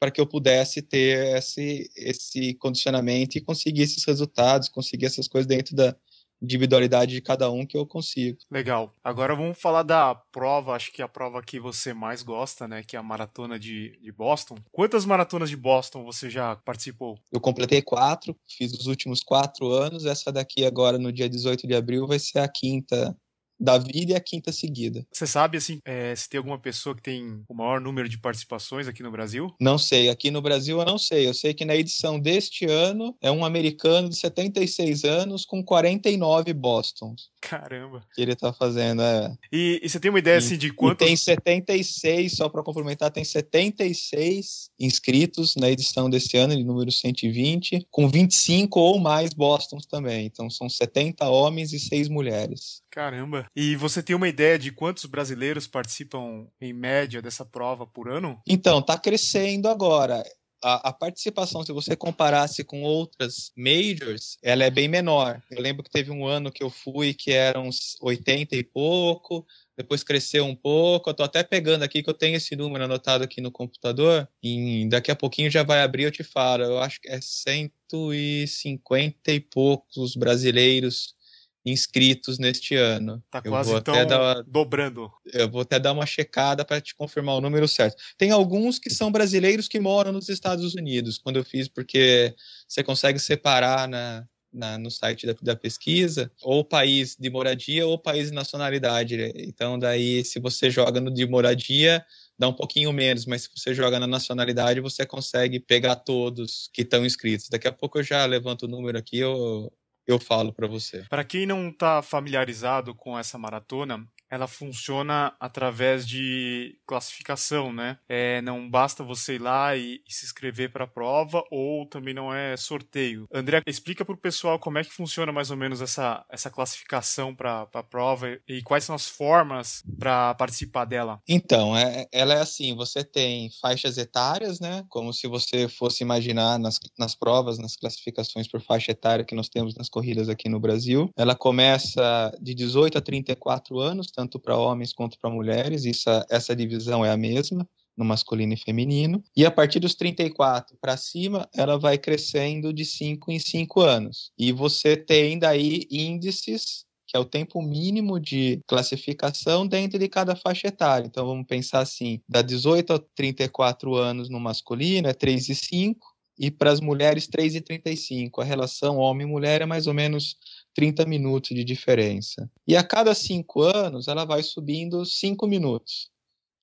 para 0.00 0.10
que 0.10 0.20
eu 0.20 0.26
pudesse 0.26 0.80
ter 0.80 1.36
esse, 1.36 1.90
esse 1.94 2.54
condicionamento 2.54 3.36
e 3.36 3.40
conseguir 3.42 3.82
esses 3.82 4.02
resultados, 4.04 4.70
conseguir 4.70 5.04
essas 5.04 5.28
coisas 5.28 5.46
dentro 5.46 5.76
da 5.76 5.94
individualidade 6.42 7.12
de 7.12 7.20
cada 7.20 7.50
um 7.50 7.66
que 7.66 7.76
eu 7.76 7.86
consigo. 7.86 8.38
Legal. 8.50 8.94
Agora 9.04 9.36
vamos 9.36 9.60
falar 9.60 9.82
da 9.82 10.14
prova, 10.14 10.74
acho 10.74 10.90
que 10.90 11.02
é 11.02 11.04
a 11.04 11.08
prova 11.08 11.42
que 11.42 11.60
você 11.60 11.92
mais 11.92 12.22
gosta, 12.22 12.66
né, 12.66 12.82
que 12.82 12.96
é 12.96 12.98
a 12.98 13.02
maratona 13.02 13.58
de, 13.58 13.98
de 14.00 14.10
Boston. 14.10 14.56
Quantas 14.72 15.04
maratonas 15.04 15.50
de 15.50 15.56
Boston 15.56 16.02
você 16.02 16.30
já 16.30 16.56
participou? 16.56 17.18
Eu 17.30 17.40
completei 17.40 17.82
quatro, 17.82 18.34
fiz 18.48 18.72
os 18.72 18.86
últimos 18.86 19.22
quatro 19.22 19.68
anos, 19.68 20.06
essa 20.06 20.32
daqui 20.32 20.64
agora 20.64 20.96
no 20.96 21.12
dia 21.12 21.28
18 21.28 21.66
de 21.66 21.74
abril 21.74 22.06
vai 22.06 22.18
ser 22.18 22.38
a 22.38 22.48
quinta 22.48 23.14
da 23.60 23.78
vida 23.78 24.12
e 24.12 24.14
a 24.14 24.20
quinta 24.20 24.50
seguida. 24.52 25.06
Você 25.12 25.26
sabe, 25.26 25.58
assim, 25.58 25.80
é, 25.84 26.14
se 26.16 26.28
tem 26.28 26.38
alguma 26.38 26.58
pessoa 26.58 26.94
que 26.94 27.02
tem 27.02 27.42
o 27.48 27.54
maior 27.54 27.80
número 27.80 28.08
de 28.08 28.18
participações 28.18 28.88
aqui 28.88 29.02
no 29.02 29.10
Brasil? 29.10 29.54
Não 29.60 29.76
sei. 29.76 30.08
Aqui 30.08 30.30
no 30.30 30.40
Brasil 30.40 30.78
eu 30.78 30.84
não 30.84 30.98
sei. 30.98 31.26
Eu 31.26 31.34
sei 31.34 31.52
que 31.52 31.64
na 31.64 31.76
edição 31.76 32.18
deste 32.18 32.64
ano 32.64 33.14
é 33.20 33.30
um 33.30 33.44
americano 33.44 34.08
de 34.08 34.16
76 34.16 35.04
anos 35.04 35.44
com 35.44 35.62
49 35.62 36.52
Bostons. 36.54 37.30
Caramba. 37.40 38.02
Que 38.14 38.22
ele 38.22 38.36
tá 38.36 38.52
fazendo, 38.52 39.02
é. 39.02 39.34
E, 39.52 39.80
e 39.82 39.88
você 39.88 39.98
tem 39.98 40.10
uma 40.10 40.18
ideia, 40.18 40.38
assim, 40.38 40.56
de 40.56 40.72
quantos... 40.72 41.04
E 41.04 41.08
tem 41.08 41.16
76, 41.16 42.32
só 42.32 42.48
para 42.48 42.62
complementar, 42.62 43.10
tem 43.10 43.24
76 43.24 44.70
inscritos 44.78 45.56
na 45.56 45.70
edição 45.70 46.08
deste 46.08 46.36
ano, 46.36 46.56
de 46.56 46.64
número 46.64 46.90
120, 46.90 47.86
com 47.90 48.08
25 48.08 48.78
ou 48.78 48.98
mais 48.98 49.32
Bostons 49.32 49.86
também. 49.86 50.26
Então 50.26 50.48
são 50.50 50.68
70 50.68 51.28
homens 51.28 51.72
e 51.72 51.78
6 51.78 52.08
mulheres. 52.08 52.82
Caramba. 52.90 53.46
E 53.54 53.76
você 53.76 54.02
tem 54.02 54.16
uma 54.16 54.28
ideia 54.28 54.58
de 54.58 54.72
quantos 54.72 55.04
brasileiros 55.04 55.68
participam 55.68 56.48
em 56.60 56.72
média 56.72 57.22
dessa 57.22 57.44
prova 57.44 57.86
por 57.86 58.08
ano? 58.08 58.42
Então, 58.46 58.80
está 58.80 58.98
crescendo 58.98 59.68
agora. 59.68 60.24
A, 60.62 60.90
a, 60.90 60.92
participação, 60.92 61.64
se 61.64 61.72
você 61.72 61.96
comparasse 61.96 62.62
com 62.62 62.82
outras 62.82 63.50
majors, 63.56 64.36
ela 64.42 64.64
é 64.64 64.70
bem 64.70 64.88
menor. 64.88 65.42
Eu 65.50 65.62
lembro 65.62 65.82
que 65.82 65.90
teve 65.90 66.10
um 66.10 66.26
ano 66.26 66.52
que 66.52 66.62
eu 66.62 66.68
fui 66.68 67.14
que 67.14 67.32
eram 67.32 67.68
uns 67.68 67.96
80 67.98 68.54
e 68.56 68.62
pouco, 68.62 69.46
depois 69.74 70.04
cresceu 70.04 70.44
um 70.44 70.54
pouco. 70.54 71.08
Eu 71.08 71.14
tô 71.14 71.22
até 71.22 71.42
pegando 71.42 71.82
aqui 71.82 72.02
que 72.02 72.10
eu 72.10 72.14
tenho 72.14 72.36
esse 72.36 72.54
número 72.54 72.84
anotado 72.84 73.24
aqui 73.24 73.40
no 73.40 73.50
computador. 73.50 74.28
E 74.42 74.86
daqui 74.90 75.10
a 75.10 75.16
pouquinho 75.16 75.50
já 75.50 75.62
vai 75.62 75.80
abrir, 75.80 76.02
eu 76.02 76.10
te 76.10 76.22
falo. 76.22 76.64
Eu 76.64 76.78
acho 76.78 77.00
que 77.00 77.08
é 77.08 77.22
150 77.22 79.32
e 79.32 79.40
poucos 79.40 80.14
brasileiros 80.14 81.18
inscritos 81.64 82.38
neste 82.38 82.74
ano. 82.74 83.22
Tá 83.30 83.42
quase 83.42 83.72
então 83.72 84.06
dar, 84.06 84.42
dobrando. 84.44 85.10
Eu 85.32 85.48
vou 85.50 85.60
até 85.60 85.78
dar 85.78 85.92
uma 85.92 86.06
checada 86.06 86.64
para 86.64 86.80
te 86.80 86.94
confirmar 86.94 87.36
o 87.36 87.40
número 87.40 87.68
certo. 87.68 87.96
Tem 88.16 88.30
alguns 88.30 88.78
que 88.78 88.90
são 88.90 89.12
brasileiros 89.12 89.68
que 89.68 89.80
moram 89.80 90.12
nos 90.12 90.28
Estados 90.28 90.74
Unidos, 90.74 91.18
quando 91.18 91.36
eu 91.36 91.44
fiz, 91.44 91.68
porque 91.68 92.34
você 92.66 92.82
consegue 92.82 93.18
separar 93.18 93.88
na, 93.88 94.24
na, 94.52 94.78
no 94.78 94.90
site 94.90 95.26
da, 95.26 95.34
da, 95.40 95.56
pesquisa, 95.56 96.30
ou 96.42 96.64
país 96.64 97.16
de 97.18 97.30
moradia 97.30 97.86
ou 97.86 97.98
país 97.98 98.28
de 98.28 98.34
nacionalidade. 98.34 99.32
Então, 99.36 99.78
daí, 99.78 100.24
se 100.24 100.40
você 100.40 100.70
joga 100.70 101.00
no 101.00 101.12
de 101.12 101.26
moradia, 101.26 102.04
dá 102.38 102.48
um 102.48 102.54
pouquinho 102.54 102.92
menos, 102.92 103.26
mas 103.26 103.42
se 103.42 103.50
você 103.54 103.74
joga 103.74 104.00
na 104.00 104.06
nacionalidade, 104.06 104.80
você 104.80 105.04
consegue 105.04 105.60
pegar 105.60 105.96
todos 105.96 106.70
que 106.72 106.82
estão 106.82 107.04
inscritos. 107.04 107.48
Daqui 107.48 107.68
a 107.68 107.72
pouco 107.72 107.98
eu 107.98 108.02
já 108.02 108.24
levanto 108.24 108.62
o 108.62 108.68
número 108.68 108.98
aqui, 108.98 109.18
eu, 109.18 109.70
eu 110.06 110.18
falo 110.18 110.52
para 110.52 110.66
você. 110.66 111.04
Para 111.08 111.24
quem 111.24 111.46
não 111.46 111.68
está 111.68 112.02
familiarizado 112.02 112.94
com 112.94 113.18
essa 113.18 113.38
maratona, 113.38 114.06
ela 114.30 114.46
funciona 114.46 115.34
através 115.40 116.06
de 116.06 116.78
classificação, 116.86 117.72
né? 117.72 117.98
É, 118.08 118.40
não 118.42 118.68
basta 118.70 119.02
você 119.02 119.34
ir 119.34 119.40
lá 119.40 119.76
e, 119.76 120.00
e 120.08 120.14
se 120.14 120.24
inscrever 120.24 120.70
para 120.70 120.84
a 120.84 120.88
prova 120.88 121.42
ou 121.50 121.84
também 121.86 122.14
não 122.14 122.32
é 122.32 122.56
sorteio. 122.56 123.26
André, 123.32 123.62
explica 123.66 124.04
para 124.04 124.14
o 124.14 124.18
pessoal 124.18 124.58
como 124.58 124.78
é 124.78 124.84
que 124.84 124.92
funciona 124.92 125.32
mais 125.32 125.50
ou 125.50 125.56
menos 125.56 125.80
essa, 125.80 126.24
essa 126.30 126.50
classificação 126.50 127.34
para 127.34 127.66
a 127.72 127.82
prova 127.82 128.38
e 128.48 128.62
quais 128.62 128.84
são 128.84 128.94
as 128.94 129.08
formas 129.08 129.82
para 129.98 130.34
participar 130.34 130.84
dela. 130.84 131.20
Então, 131.28 131.76
é, 131.76 132.06
ela 132.12 132.34
é 132.34 132.40
assim: 132.40 132.74
você 132.74 133.02
tem 133.02 133.50
faixas 133.60 133.98
etárias, 133.98 134.60
né? 134.60 134.84
Como 134.88 135.12
se 135.12 135.26
você 135.26 135.68
fosse 135.68 136.04
imaginar 136.04 136.58
nas, 136.58 136.78
nas 136.98 137.14
provas, 137.14 137.58
nas 137.58 137.76
classificações 137.76 138.46
por 138.46 138.60
faixa 138.60 138.92
etária 138.92 139.24
que 139.24 139.34
nós 139.34 139.48
temos 139.48 139.74
nas 139.74 139.88
corridas 139.88 140.28
aqui 140.28 140.48
no 140.48 140.60
Brasil. 140.60 141.10
Ela 141.16 141.34
começa 141.34 142.32
de 142.40 142.54
18 142.54 142.98
a 142.98 143.00
34 143.00 143.78
anos 143.78 144.10
tanto 144.20 144.38
para 144.38 144.56
homens 144.56 144.92
quanto 144.92 145.18
para 145.18 145.30
mulheres, 145.30 145.86
isso, 145.86 146.10
essa 146.28 146.54
divisão 146.54 147.02
é 147.02 147.10
a 147.10 147.16
mesma 147.16 147.66
no 147.96 148.04
masculino 148.04 148.52
e 148.52 148.56
feminino. 148.56 149.22
E 149.34 149.46
a 149.46 149.50
partir 149.50 149.80
dos 149.80 149.94
34 149.94 150.76
para 150.78 150.96
cima, 150.96 151.48
ela 151.54 151.78
vai 151.78 151.96
crescendo 151.96 152.72
de 152.72 152.84
5 152.84 153.32
em 153.32 153.38
5 153.38 153.80
anos. 153.80 154.30
E 154.38 154.52
você 154.52 154.94
tem 154.94 155.38
daí 155.38 155.86
índices 155.90 156.84
que 157.06 157.16
é 157.16 157.18
o 157.18 157.24
tempo 157.24 157.60
mínimo 157.60 158.20
de 158.20 158.62
classificação 158.68 159.66
dentro 159.66 159.98
de 159.98 160.08
cada 160.08 160.36
faixa 160.36 160.68
etária. 160.68 161.06
Então 161.08 161.26
vamos 161.26 161.44
pensar 161.44 161.80
assim, 161.80 162.20
da 162.28 162.40
18 162.40 162.92
a 162.92 163.00
34 163.16 163.96
anos 163.96 164.28
no 164.28 164.38
masculino 164.38 165.08
é 165.08 165.12
3 165.12 165.48
e 165.48 165.54
5 165.56 166.06
e 166.38 166.52
para 166.52 166.70
as 166.70 166.80
mulheres 166.80 167.26
3 167.26 167.56
e 167.56 167.60
35. 167.60 168.40
A 168.40 168.44
relação 168.44 168.98
homem 168.98 169.26
mulher 169.26 169.60
é 169.60 169.66
mais 169.66 169.88
ou 169.88 169.94
menos 169.94 170.36
30 170.80 171.04
minutos 171.04 171.50
de 171.50 171.62
diferença. 171.62 172.50
E 172.66 172.74
a 172.74 172.82
cada 172.82 173.14
5 173.14 173.60
anos 173.60 174.08
ela 174.08 174.24
vai 174.24 174.42
subindo 174.42 175.04
5 175.04 175.46
minutos. 175.46 176.08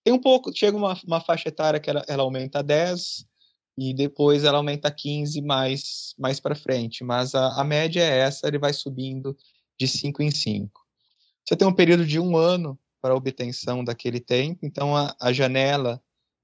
Tem 0.03 0.11
um 0.11 0.19
pouco, 0.19 0.51
chega 0.55 0.75
uma, 0.75 0.99
uma 1.05 1.21
faixa 1.21 1.49
etária 1.49 1.79
que 1.79 1.87
ela, 1.87 2.03
ela 2.07 2.23
aumenta 2.23 2.63
10 2.63 3.27
e 3.77 3.93
depois 3.93 4.43
ela 4.43 4.57
aumenta 4.57 4.89
15 4.89 5.39
mais, 5.43 6.15
mais 6.17 6.39
para 6.39 6.55
frente, 6.55 7.03
mas 7.03 7.35
a, 7.35 7.61
a 7.61 7.63
média 7.63 8.01
é 8.01 8.21
essa, 8.21 8.47
ele 8.47 8.57
vai 8.57 8.73
subindo 8.73 9.37
de 9.79 9.87
5 9.87 10.23
em 10.23 10.31
5. 10.31 10.81
Você 11.45 11.55
tem 11.55 11.67
um 11.67 11.75
período 11.75 12.03
de 12.03 12.19
um 12.19 12.35
ano 12.35 12.79
para 12.99 13.15
obtenção 13.15 13.83
daquele 13.83 14.19
tempo, 14.19 14.65
então 14.65 14.97
a, 14.97 15.15
a 15.21 15.31
janela 15.31 16.01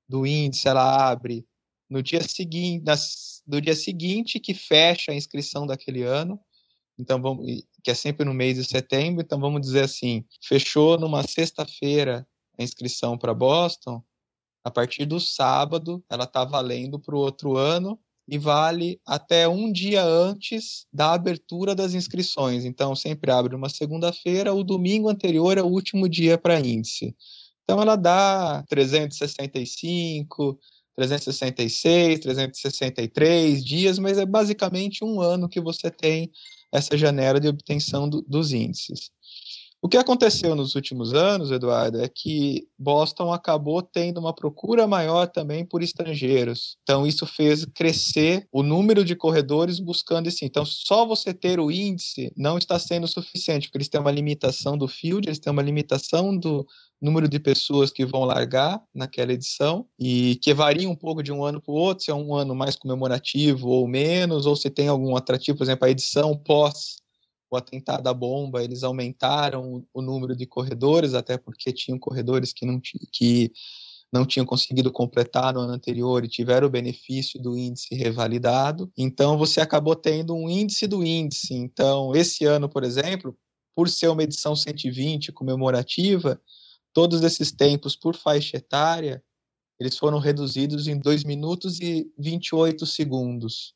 do 0.08 0.28
índice 0.28 0.68
ela 0.68 1.10
abre 1.10 1.44
no 1.90 2.04
dia 2.04 2.22
seguinte, 2.22 2.86
do 3.48 3.60
dia 3.60 3.76
seguinte 3.76 4.40
que 4.40 4.54
fecha 4.54 5.12
a 5.12 5.16
inscrição 5.16 5.66
daquele 5.66 6.04
ano, 6.04 6.40
então 6.98 7.22
vamos, 7.22 7.46
que 7.84 7.92
é 7.92 7.94
sempre 7.94 8.26
no 8.26 8.34
mês 8.34 8.58
de 8.58 8.66
setembro, 8.66 9.22
então 9.22 9.40
vamos 9.40 9.62
dizer 9.62 9.84
assim, 9.84 10.26
fechou 10.42 10.98
numa 10.98 11.24
sexta-feira 11.24 12.28
a 12.58 12.64
inscrição 12.64 13.18
para 13.18 13.34
Boston, 13.34 14.04
a 14.64 14.72
partir 14.72 15.06
do 15.06 15.20
sábado 15.20 16.04
ela 16.10 16.24
está 16.24 16.46
valendo 16.46 17.00
para 17.00 17.16
o 17.16 17.20
outro 17.20 17.58
ano 17.58 18.00
e 18.28 18.38
vale 18.38 19.00
até 19.06 19.48
um 19.48 19.72
dia 19.72 20.04
antes 20.04 20.86
da 20.94 21.14
abertura 21.14 21.76
das 21.76 21.94
inscrições. 21.94 22.64
Então, 22.64 22.96
sempre 22.96 23.32
abre 23.32 23.56
uma 23.56 23.70
segunda-feira, 23.70 24.54
o 24.54 24.64
domingo 24.64 25.10
anterior 25.10 25.58
é 25.58 25.62
o 25.62 25.68
último 25.68 26.08
dia 26.08 26.38
para 26.38 26.60
índice. 26.60 27.16
Então, 27.64 27.82
ela 27.82 27.96
dá 27.96 28.64
365, 28.70 30.58
366, 30.96 32.20
363 32.20 33.64
dias, 33.64 34.00
mas 34.00 34.18
é 34.18 34.26
basicamente 34.26 35.04
um 35.04 35.22
ano 35.22 35.50
que 35.50 35.60
você 35.60 35.92
tem 35.92 36.32
essa 36.74 36.98
janela 36.98 37.40
de 37.40 37.48
obtenção 37.48 38.10
do, 38.10 38.22
dos 38.24 38.52
índices. 38.52 39.12
O 39.86 39.90
que 39.90 39.98
aconteceu 39.98 40.56
nos 40.56 40.76
últimos 40.76 41.14
anos, 41.14 41.52
Eduardo, 41.52 42.02
é 42.02 42.08
que 42.08 42.66
Boston 42.80 43.34
acabou 43.34 43.82
tendo 43.82 44.18
uma 44.18 44.34
procura 44.34 44.88
maior 44.88 45.28
também 45.28 45.66
por 45.66 45.84
estrangeiros. 45.84 46.78
Então, 46.84 47.06
isso 47.06 47.26
fez 47.28 47.66
crescer 47.66 48.48
o 48.50 48.64
número 48.64 49.04
de 49.04 49.14
corredores 49.14 49.82
buscando 49.82 50.28
esse. 50.28 50.46
Então, 50.46 50.66
só 50.66 51.06
você 51.06 51.34
ter 51.34 51.60
o 51.60 51.70
índice 51.70 52.32
não 52.38 52.58
está 52.58 52.80
sendo 52.80 53.10
suficiente, 53.10 53.68
porque 53.68 53.80
eles 53.80 53.90
têm 53.90 54.00
uma 54.00 54.10
limitação 54.10 54.78
do 54.78 54.88
field, 54.88 55.28
eles 55.28 55.38
têm 55.38 55.52
uma 55.52 55.62
limitação 55.62 56.38
do 56.38 56.66
número 57.02 57.28
de 57.28 57.38
pessoas 57.38 57.92
que 57.92 58.06
vão 58.06 58.24
largar 58.24 58.82
naquela 58.96 59.34
edição 59.34 59.86
e 60.00 60.40
que 60.42 60.54
varia 60.54 60.90
um 60.90 60.96
pouco 60.96 61.22
de 61.22 61.34
um 61.34 61.44
ano 61.44 61.62
para 61.62 61.74
o 61.74 61.76
outro, 61.76 62.06
se 62.06 62.10
é 62.10 62.16
um 62.16 62.34
ano 62.34 62.56
mais 62.56 62.78
comemorativo 62.78 63.68
ou 63.68 63.86
menos, 63.86 64.46
ou 64.46 64.56
se 64.56 64.70
tem 64.70 64.88
algum 64.88 65.18
atrativo, 65.18 65.58
por 65.58 65.66
exemplo, 65.66 65.86
a 65.86 65.92
edição 65.92 66.38
pós 66.38 67.03
o 67.54 67.58
atentado 67.58 68.08
à 68.08 68.14
bomba, 68.14 68.64
eles 68.64 68.84
aumentaram 68.84 69.86
o, 69.94 70.02
número 70.02 70.36
de 70.36 70.46
corredores, 70.46 71.14
até 71.14 71.38
porque 71.38 71.72
tinham 71.72 72.00
corredores 72.00 72.52
que 72.52 72.66
não, 72.66 72.82
que 73.12 73.52
não 74.12 74.26
tinham 74.26 74.46
conseguido 74.46 74.92
completar 74.92 75.54
no 75.54 75.62
ano 75.62 75.74
anterior 75.74 76.26
e 76.26 76.28
tiveram 76.30 76.68
o 76.68 76.72
benefício 76.72 77.40
do 77.40 77.58
índice 77.58 77.94
revalidado. 77.96 78.92
Então, 78.98 79.38
você 79.38 79.62
acabou 79.62 79.96
tendo 79.96 80.36
um 80.36 80.50
índice 80.50 80.88
do 80.88 81.04
índice. 81.04 81.54
Então, 81.54 82.16
esse 82.16 82.46
ano, 82.46 82.68
por 82.68 82.84
exemplo, 82.84 83.38
por 83.76 83.90
ser 83.90 84.08
uma 84.08 84.24
edição 84.24 84.56
120 84.56 85.32
comemorativa, 85.32 86.42
todos 86.94 87.24
esses 87.24 87.52
tempos 87.52 87.96
por 87.96 88.16
faixa 88.16 88.58
etária, 88.58 89.24
eles 89.80 89.98
foram 89.98 90.20
reduzidos 90.20 90.88
em 90.88 90.98
2 90.98 91.24
minutos 91.24 91.80
e 91.80 92.12
28 92.18 92.86
segundos. 92.86 93.74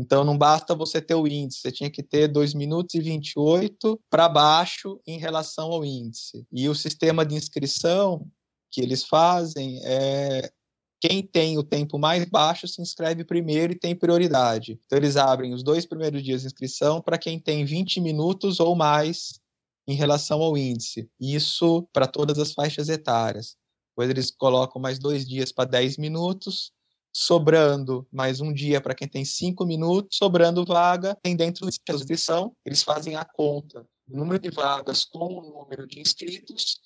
Então 0.00 0.24
não 0.24 0.38
basta 0.38 0.74
você 0.74 0.98
ter 0.98 1.14
o 1.14 1.26
índice, 1.26 1.60
você 1.60 1.70
tinha 1.70 1.90
que 1.90 2.02
ter 2.02 2.26
2 2.26 2.54
minutos 2.54 2.94
e 2.94 3.00
28 3.00 4.00
para 4.08 4.30
baixo 4.30 4.98
em 5.06 5.18
relação 5.18 5.70
ao 5.70 5.84
índice. 5.84 6.46
E 6.50 6.70
o 6.70 6.74
sistema 6.74 7.24
de 7.24 7.34
inscrição 7.34 8.26
que 8.70 8.80
eles 8.80 9.04
fazem 9.04 9.78
é 9.84 10.50
quem 10.98 11.22
tem 11.22 11.58
o 11.58 11.62
tempo 11.62 11.98
mais 11.98 12.24
baixo 12.24 12.66
se 12.66 12.80
inscreve 12.80 13.24
primeiro 13.24 13.74
e 13.74 13.78
tem 13.78 13.94
prioridade. 13.94 14.80
Então 14.86 14.98
eles 14.98 15.18
abrem 15.18 15.52
os 15.52 15.62
dois 15.62 15.84
primeiros 15.84 16.22
dias 16.22 16.40
de 16.40 16.46
inscrição 16.46 17.02
para 17.02 17.18
quem 17.18 17.38
tem 17.38 17.66
20 17.66 18.00
minutos 18.00 18.58
ou 18.58 18.74
mais 18.74 19.38
em 19.86 19.94
relação 19.94 20.40
ao 20.40 20.56
índice. 20.56 21.10
Isso 21.20 21.86
para 21.92 22.06
todas 22.06 22.38
as 22.38 22.54
faixas 22.54 22.88
etárias. 22.88 23.54
Depois 23.90 24.08
eles 24.08 24.30
colocam 24.30 24.80
mais 24.80 24.98
dois 24.98 25.28
dias 25.28 25.52
para 25.52 25.68
10 25.68 25.98
minutos 25.98 26.72
sobrando 27.12 28.06
mais 28.12 28.40
um 28.40 28.52
dia 28.52 28.80
para 28.80 28.94
quem 28.94 29.08
tem 29.08 29.24
cinco 29.24 29.64
minutos, 29.64 30.16
sobrando 30.16 30.64
vaga, 30.64 31.16
tem 31.22 31.36
dentro 31.36 31.66
da 31.66 31.68
inscrição, 31.68 32.54
eles 32.64 32.82
fazem 32.82 33.16
a 33.16 33.24
conta 33.24 33.86
do 34.06 34.16
número 34.16 34.38
de 34.38 34.50
vagas 34.50 35.04
com 35.04 35.38
o 35.38 35.42
número 35.42 35.86
de 35.86 36.00
inscritos 36.00 36.80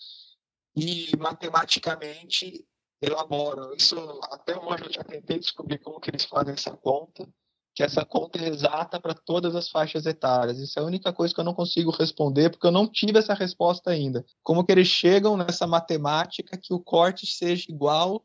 e 0.76 1.16
matematicamente 1.16 2.66
elaboram. 3.00 3.74
Isso 3.74 3.96
até 4.30 4.56
hoje 4.56 4.84
eu 4.86 4.92
já 4.92 5.04
tentei 5.04 5.38
descobrir 5.38 5.78
como 5.78 6.00
que 6.00 6.10
eles 6.10 6.24
fazem 6.24 6.54
essa 6.54 6.72
conta, 6.72 7.28
que 7.74 7.82
essa 7.82 8.04
conta 8.04 8.38
é 8.38 8.48
exata 8.48 9.00
para 9.00 9.14
todas 9.14 9.54
as 9.54 9.68
faixas 9.68 10.06
etárias. 10.06 10.58
Isso 10.58 10.78
é 10.78 10.82
a 10.82 10.86
única 10.86 11.12
coisa 11.12 11.34
que 11.34 11.40
eu 11.40 11.44
não 11.44 11.54
consigo 11.54 11.90
responder, 11.90 12.50
porque 12.50 12.66
eu 12.66 12.72
não 12.72 12.86
tive 12.86 13.18
essa 13.18 13.34
resposta 13.34 13.90
ainda. 13.90 14.24
Como 14.42 14.64
que 14.64 14.72
eles 14.72 14.88
chegam 14.88 15.36
nessa 15.36 15.66
matemática 15.66 16.56
que 16.56 16.72
o 16.72 16.80
corte 16.80 17.26
seja 17.26 17.66
igual 17.68 18.24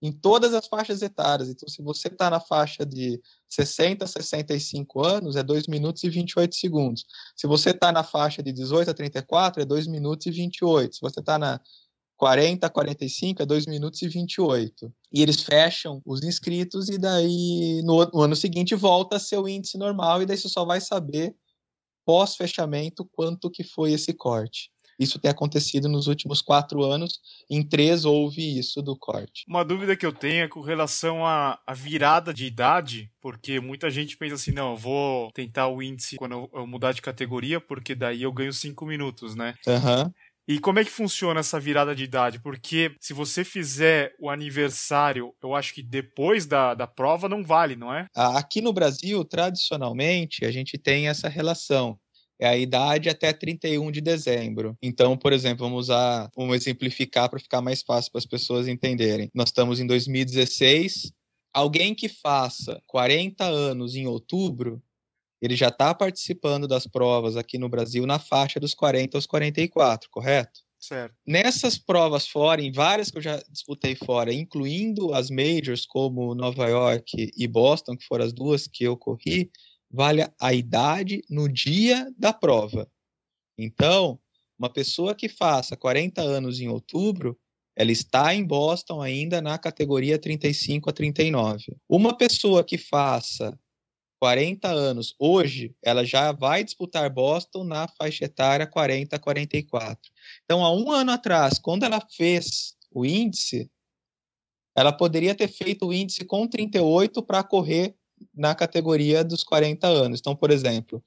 em 0.00 0.12
todas 0.12 0.54
as 0.54 0.66
faixas 0.66 1.02
etárias. 1.02 1.48
Então, 1.48 1.68
se 1.68 1.82
você 1.82 2.08
está 2.08 2.30
na 2.30 2.40
faixa 2.40 2.86
de 2.86 3.20
60 3.48 4.04
a 4.04 4.08
65 4.08 5.04
anos, 5.04 5.36
é 5.36 5.42
2 5.42 5.66
minutos 5.66 6.04
e 6.04 6.08
28 6.08 6.54
segundos. 6.54 7.04
Se 7.36 7.46
você 7.46 7.70
está 7.70 7.90
na 7.90 8.04
faixa 8.04 8.42
de 8.42 8.52
18 8.52 8.90
a 8.90 8.94
34, 8.94 9.62
é 9.62 9.64
2 9.64 9.86
minutos 9.86 10.26
e 10.26 10.30
28. 10.30 10.94
Se 10.94 11.00
você 11.00 11.20
está 11.20 11.38
na 11.38 11.60
40 12.18 12.66
a 12.66 12.70
45 12.70 13.42
é 13.42 13.46
2 13.46 13.66
minutos 13.66 14.02
e 14.02 14.08
28. 14.08 14.92
E 15.12 15.22
eles 15.22 15.42
fecham 15.42 16.02
os 16.04 16.22
inscritos 16.22 16.88
e 16.88 16.98
daí 16.98 17.80
no, 17.84 18.04
no 18.06 18.20
ano 18.20 18.34
seguinte 18.34 18.74
volta 18.74 19.16
a 19.16 19.20
ser 19.20 19.38
o 19.38 19.48
índice 19.48 19.78
normal 19.78 20.20
e 20.20 20.26
daí 20.26 20.36
você 20.36 20.48
só 20.48 20.64
vai 20.64 20.80
saber 20.80 21.34
pós-fechamento 22.04 23.04
quanto 23.12 23.50
que 23.50 23.62
foi 23.62 23.92
esse 23.92 24.12
corte. 24.12 24.70
Isso 24.98 25.18
tem 25.18 25.30
acontecido 25.30 25.88
nos 25.88 26.06
últimos 26.06 26.42
quatro 26.42 26.82
anos. 26.82 27.20
Em 27.48 27.62
três 27.62 28.04
houve 28.04 28.58
isso 28.58 28.82
do 28.82 28.96
corte. 28.96 29.44
Uma 29.48 29.64
dúvida 29.64 29.96
que 29.96 30.04
eu 30.04 30.12
tenho 30.12 30.44
é 30.44 30.48
com 30.48 30.60
relação 30.60 31.24
à, 31.24 31.58
à 31.66 31.72
virada 31.72 32.34
de 32.34 32.46
idade, 32.46 33.10
porque 33.20 33.60
muita 33.60 33.90
gente 33.90 34.16
pensa 34.16 34.34
assim, 34.34 34.50
não, 34.50 34.72
eu 34.72 34.76
vou 34.76 35.30
tentar 35.32 35.68
o 35.68 35.82
índice 35.82 36.16
quando 36.16 36.32
eu, 36.32 36.50
eu 36.52 36.66
mudar 36.66 36.92
de 36.92 37.02
categoria, 37.02 37.60
porque 37.60 37.94
daí 37.94 38.22
eu 38.22 38.32
ganho 38.32 38.52
cinco 38.52 38.84
minutos, 38.84 39.34
né? 39.34 39.54
Uhum. 39.66 40.12
E 40.48 40.58
como 40.58 40.78
é 40.78 40.84
que 40.84 40.90
funciona 40.90 41.40
essa 41.40 41.60
virada 41.60 41.94
de 41.94 42.04
idade? 42.04 42.40
Porque 42.40 42.96
se 42.98 43.12
você 43.12 43.44
fizer 43.44 44.14
o 44.18 44.30
aniversário, 44.30 45.34
eu 45.42 45.54
acho 45.54 45.74
que 45.74 45.82
depois 45.82 46.46
da, 46.46 46.72
da 46.72 46.86
prova 46.86 47.28
não 47.28 47.44
vale, 47.44 47.76
não 47.76 47.92
é? 47.94 48.06
Aqui 48.14 48.62
no 48.62 48.72
Brasil, 48.72 49.22
tradicionalmente, 49.26 50.46
a 50.46 50.50
gente 50.50 50.78
tem 50.78 51.06
essa 51.06 51.28
relação 51.28 51.98
é 52.38 52.46
a 52.46 52.56
idade 52.56 53.08
até 53.08 53.32
31 53.32 53.90
de 53.90 54.00
dezembro. 54.00 54.76
Então, 54.80 55.16
por 55.16 55.32
exemplo, 55.32 55.66
vamos 55.66 55.86
usar, 55.86 56.30
vamos 56.36 56.56
exemplificar 56.56 57.28
para 57.28 57.40
ficar 57.40 57.60
mais 57.60 57.82
fácil 57.82 58.12
para 58.12 58.20
as 58.20 58.26
pessoas 58.26 58.68
entenderem. 58.68 59.30
Nós 59.34 59.48
estamos 59.48 59.80
em 59.80 59.86
2016. 59.86 61.12
Alguém 61.52 61.94
que 61.94 62.08
faça 62.08 62.80
40 62.86 63.44
anos 63.44 63.96
em 63.96 64.06
outubro, 64.06 64.80
ele 65.40 65.56
já 65.56 65.68
está 65.68 65.94
participando 65.94 66.68
das 66.68 66.86
provas 66.86 67.36
aqui 67.36 67.58
no 67.58 67.68
Brasil 67.68 68.06
na 68.06 68.18
faixa 68.18 68.60
dos 68.60 68.74
40 68.74 69.16
aos 69.16 69.26
44, 69.26 70.08
correto? 70.10 70.60
Certo. 70.78 71.14
Nessas 71.26 71.76
provas 71.76 72.28
fora, 72.28 72.62
em 72.62 72.70
várias 72.70 73.10
que 73.10 73.18
eu 73.18 73.22
já 73.22 73.42
disputei 73.50 73.96
fora, 73.96 74.32
incluindo 74.32 75.12
as 75.12 75.28
majors 75.28 75.84
como 75.84 76.34
Nova 76.36 76.68
York 76.68 77.32
e 77.36 77.46
Boston, 77.48 77.96
que 77.96 78.06
foram 78.06 78.24
as 78.24 78.32
duas 78.32 78.68
que 78.68 78.84
eu 78.84 78.96
corri, 78.96 79.50
vale 79.90 80.26
a 80.40 80.52
idade 80.52 81.22
no 81.28 81.48
dia 81.48 82.12
da 82.16 82.32
prova. 82.32 82.90
Então, 83.56 84.20
uma 84.58 84.70
pessoa 84.70 85.14
que 85.14 85.28
faça 85.28 85.76
40 85.76 86.20
anos 86.20 86.60
em 86.60 86.68
outubro, 86.68 87.38
ela 87.76 87.92
está 87.92 88.34
em 88.34 88.44
Boston 88.44 89.00
ainda 89.00 89.40
na 89.40 89.56
categoria 89.56 90.18
35 90.18 90.90
a 90.90 90.92
39. 90.92 91.76
Uma 91.88 92.16
pessoa 92.16 92.64
que 92.64 92.76
faça 92.76 93.58
40 94.20 94.68
anos 94.68 95.14
hoje, 95.18 95.74
ela 95.82 96.04
já 96.04 96.32
vai 96.32 96.64
disputar 96.64 97.08
Boston 97.08 97.62
na 97.62 97.86
faixa 97.86 98.24
etária 98.24 98.66
40 98.66 99.14
a 99.14 99.18
44. 99.18 100.10
Então, 100.44 100.64
há 100.64 100.74
um 100.74 100.90
ano 100.90 101.12
atrás, 101.12 101.58
quando 101.58 101.84
ela 101.84 102.04
fez 102.16 102.74
o 102.90 103.06
índice, 103.06 103.70
ela 104.76 104.92
poderia 104.92 105.34
ter 105.34 105.48
feito 105.48 105.86
o 105.86 105.92
índice 105.92 106.24
com 106.24 106.46
38 106.46 107.22
para 107.22 107.44
correr 107.44 107.94
na 108.34 108.54
categoria 108.54 109.24
dos 109.24 109.44
40 109.44 109.86
anos. 109.86 110.20
Então, 110.20 110.34
por 110.34 110.50
exemplo, 110.50 111.02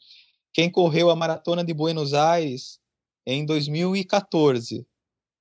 quem 0.54 0.70
correu 0.70 1.10
a 1.10 1.16
maratona 1.16 1.64
de 1.64 1.74
Buenos 1.74 2.14
Aires 2.14 2.80
em 3.26 3.46
2014. 3.46 4.86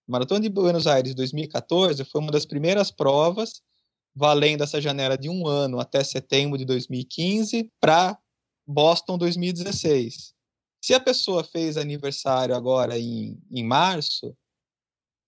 A 0.08 0.12
maratona 0.12 0.40
de 0.40 0.48
Buenos 0.48 0.86
Aires 0.86 1.14
2014 1.14 2.04
foi 2.04 2.20
uma 2.20 2.32
das 2.32 2.46
primeiras 2.46 2.90
provas 2.90 3.62
valendo 4.14 4.62
essa 4.62 4.80
janela 4.80 5.16
de 5.16 5.28
um 5.28 5.46
ano 5.46 5.78
até 5.78 6.02
setembro 6.02 6.58
de 6.58 6.64
2015 6.64 7.70
para 7.80 8.18
Boston 8.66 9.16
2016. 9.18 10.34
Se 10.82 10.94
a 10.94 11.00
pessoa 11.00 11.44
fez 11.44 11.76
aniversário 11.76 12.54
agora 12.54 12.98
em, 12.98 13.38
em 13.50 13.64
março, 13.64 14.34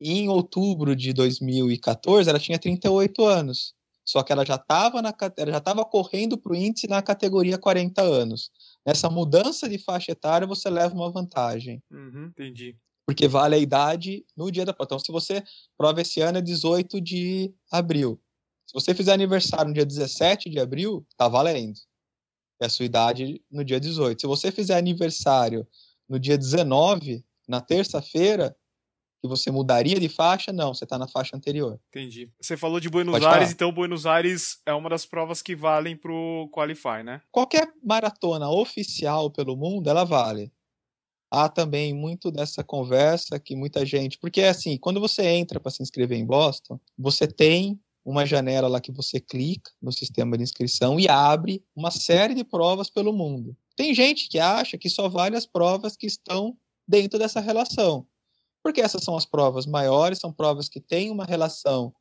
em 0.00 0.28
outubro 0.28 0.96
de 0.96 1.12
2014 1.12 2.28
ela 2.28 2.38
tinha 2.38 2.58
38 2.58 3.24
anos. 3.24 3.74
Só 4.04 4.22
que 4.22 4.32
ela 4.32 4.44
já 4.44 4.56
estava 4.56 4.98
ela 4.98 5.50
já 5.50 5.58
estava 5.58 5.84
correndo 5.84 6.36
para 6.36 6.52
o 6.52 6.56
índice 6.56 6.88
na 6.88 7.00
categoria 7.00 7.56
40 7.56 8.02
anos. 8.02 8.50
Nessa 8.84 9.08
mudança 9.08 9.68
de 9.68 9.78
faixa 9.78 10.12
etária 10.12 10.46
você 10.46 10.68
leva 10.68 10.94
uma 10.94 11.10
vantagem. 11.10 11.82
Uhum, 11.90 12.26
entendi. 12.26 12.76
Porque 13.06 13.28
vale 13.28 13.54
a 13.54 13.58
idade 13.58 14.24
no 14.36 14.50
dia 14.50 14.64
da 14.64 14.72
prova. 14.72 14.86
Então, 14.86 14.98
se 14.98 15.12
você 15.12 15.42
prova 15.76 16.00
esse 16.00 16.20
ano 16.20 16.38
é 16.38 16.42
18 16.42 17.00
de 17.00 17.54
abril. 17.70 18.20
Se 18.66 18.74
você 18.74 18.94
fizer 18.94 19.12
aniversário 19.12 19.68
no 19.68 19.74
dia 19.74 19.86
17 19.86 20.48
de 20.48 20.58
abril, 20.58 21.06
tá 21.16 21.28
valendo. 21.28 21.78
É 22.60 22.66
a 22.66 22.68
sua 22.68 22.84
idade 22.84 23.42
no 23.50 23.64
dia 23.64 23.80
18. 23.80 24.20
Se 24.20 24.26
você 24.26 24.52
fizer 24.52 24.76
aniversário 24.76 25.66
no 26.08 26.18
dia 26.18 26.38
19, 26.38 27.24
na 27.48 27.60
terça-feira, 27.60 28.56
que 29.22 29.28
você 29.28 29.52
mudaria 29.52 30.00
de 30.00 30.08
faixa, 30.08 30.52
não, 30.52 30.74
você 30.74 30.82
está 30.82 30.98
na 30.98 31.06
faixa 31.06 31.36
anterior. 31.36 31.78
Entendi. 31.90 32.28
Você 32.40 32.56
falou 32.56 32.80
de 32.80 32.90
Buenos 32.90 33.12
Pode 33.12 33.24
Aires, 33.24 33.38
falar. 33.40 33.52
então 33.52 33.72
Buenos 33.72 34.04
Aires 34.04 34.60
é 34.66 34.74
uma 34.74 34.90
das 34.90 35.06
provas 35.06 35.40
que 35.40 35.54
valem 35.54 35.96
para 35.96 36.12
o 36.12 36.48
Qualify, 36.50 37.04
né? 37.04 37.22
Qualquer 37.30 37.72
maratona 37.84 38.50
oficial 38.50 39.30
pelo 39.30 39.56
mundo, 39.56 39.88
ela 39.88 40.02
vale. 40.02 40.52
Há 41.30 41.48
também 41.48 41.94
muito 41.94 42.32
dessa 42.32 42.64
conversa 42.64 43.38
que 43.38 43.54
muita 43.54 43.86
gente. 43.86 44.18
Porque 44.18 44.40
é 44.40 44.48
assim, 44.48 44.76
quando 44.76 45.00
você 45.00 45.22
entra 45.24 45.60
para 45.60 45.70
se 45.70 45.82
inscrever 45.82 46.18
em 46.18 46.26
Boston, 46.26 46.80
você 46.98 47.26
tem 47.26 47.80
uma 48.04 48.26
janela 48.26 48.66
lá 48.66 48.80
que 48.80 48.90
você 48.90 49.20
clica 49.20 49.70
no 49.80 49.92
sistema 49.92 50.36
de 50.36 50.42
inscrição 50.42 50.98
e 50.98 51.08
abre 51.08 51.64
uma 51.76 51.92
série 51.92 52.34
de 52.34 52.42
provas 52.42 52.90
pelo 52.90 53.12
mundo. 53.12 53.56
Tem 53.76 53.94
gente 53.94 54.28
que 54.28 54.40
acha 54.40 54.76
que 54.76 54.90
só 54.90 55.08
vale 55.08 55.36
as 55.36 55.46
provas 55.46 55.96
que 55.96 56.06
estão 56.06 56.56
dentro 56.86 57.18
dessa 57.18 57.40
relação. 57.40 58.04
Porque 58.62 58.80
essas 58.80 59.02
são 59.02 59.16
as 59.16 59.26
provas 59.26 59.66
maiores, 59.66 60.18
são 60.18 60.32
provas 60.32 60.68
que 60.68 60.80
têm 60.80 61.10
uma 61.10 61.24
relação 61.24 61.92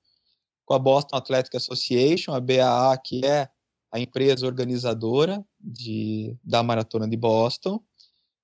com 0.66 0.74
a 0.74 0.80
Boston 0.80 1.18
Athletic 1.18 1.56
Association, 1.56 2.34
a 2.34 2.40
BAA, 2.40 2.98
que 2.98 3.26
é 3.26 3.50
a 3.92 4.00
empresa 4.00 4.46
organizadora 4.46 5.44
de, 5.60 6.38
da 6.44 6.64
Maratona 6.64 7.08
de 7.08 7.18
Boston, 7.18 7.82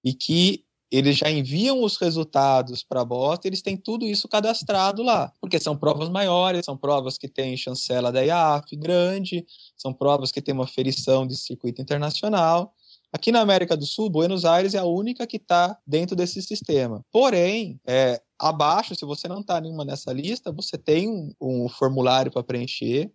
e 0.03 0.13
que 0.13 0.65
eles 0.89 1.17
já 1.17 1.29
enviam 1.29 1.83
os 1.83 1.97
resultados 1.97 2.81
para 2.83 3.01
a 3.01 3.05
Boston, 3.05 3.47
eles 3.49 3.61
têm 3.61 3.75
tudo 3.75 4.05
isso 4.05 4.27
cadastrado 4.27 5.03
lá, 5.03 5.33
porque 5.41 5.59
são 5.59 5.75
provas 5.77 6.09
maiores, 6.09 6.65
são 6.65 6.77
provas 6.77 7.17
que 7.17 7.27
têm 7.27 7.57
chancela 7.57 8.11
da 8.11 8.21
IAF 8.21 8.75
grande, 8.75 9.45
são 9.75 9.93
provas 9.93 10.31
que 10.31 10.41
têm 10.41 10.53
uma 10.53 10.67
ferição 10.67 11.27
de 11.27 11.35
circuito 11.35 11.81
internacional. 11.81 12.73
Aqui 13.11 13.31
na 13.31 13.39
América 13.39 13.77
do 13.77 13.85
Sul, 13.85 14.09
Buenos 14.09 14.43
Aires 14.43 14.73
é 14.73 14.79
a 14.79 14.85
única 14.85 15.25
que 15.25 15.37
está 15.37 15.77
dentro 15.87 16.15
desse 16.15 16.41
sistema. 16.41 17.05
Porém, 17.11 17.79
é, 17.87 18.21
abaixo, 18.37 18.95
se 18.95 19.05
você 19.05 19.27
não 19.27 19.39
está 19.39 19.61
nenhuma 19.61 19.85
nessa 19.85 20.11
lista, 20.11 20.51
você 20.51 20.77
tem 20.77 21.09
um, 21.09 21.33
um 21.39 21.69
formulário 21.69 22.31
para 22.31 22.43
preencher 22.43 23.11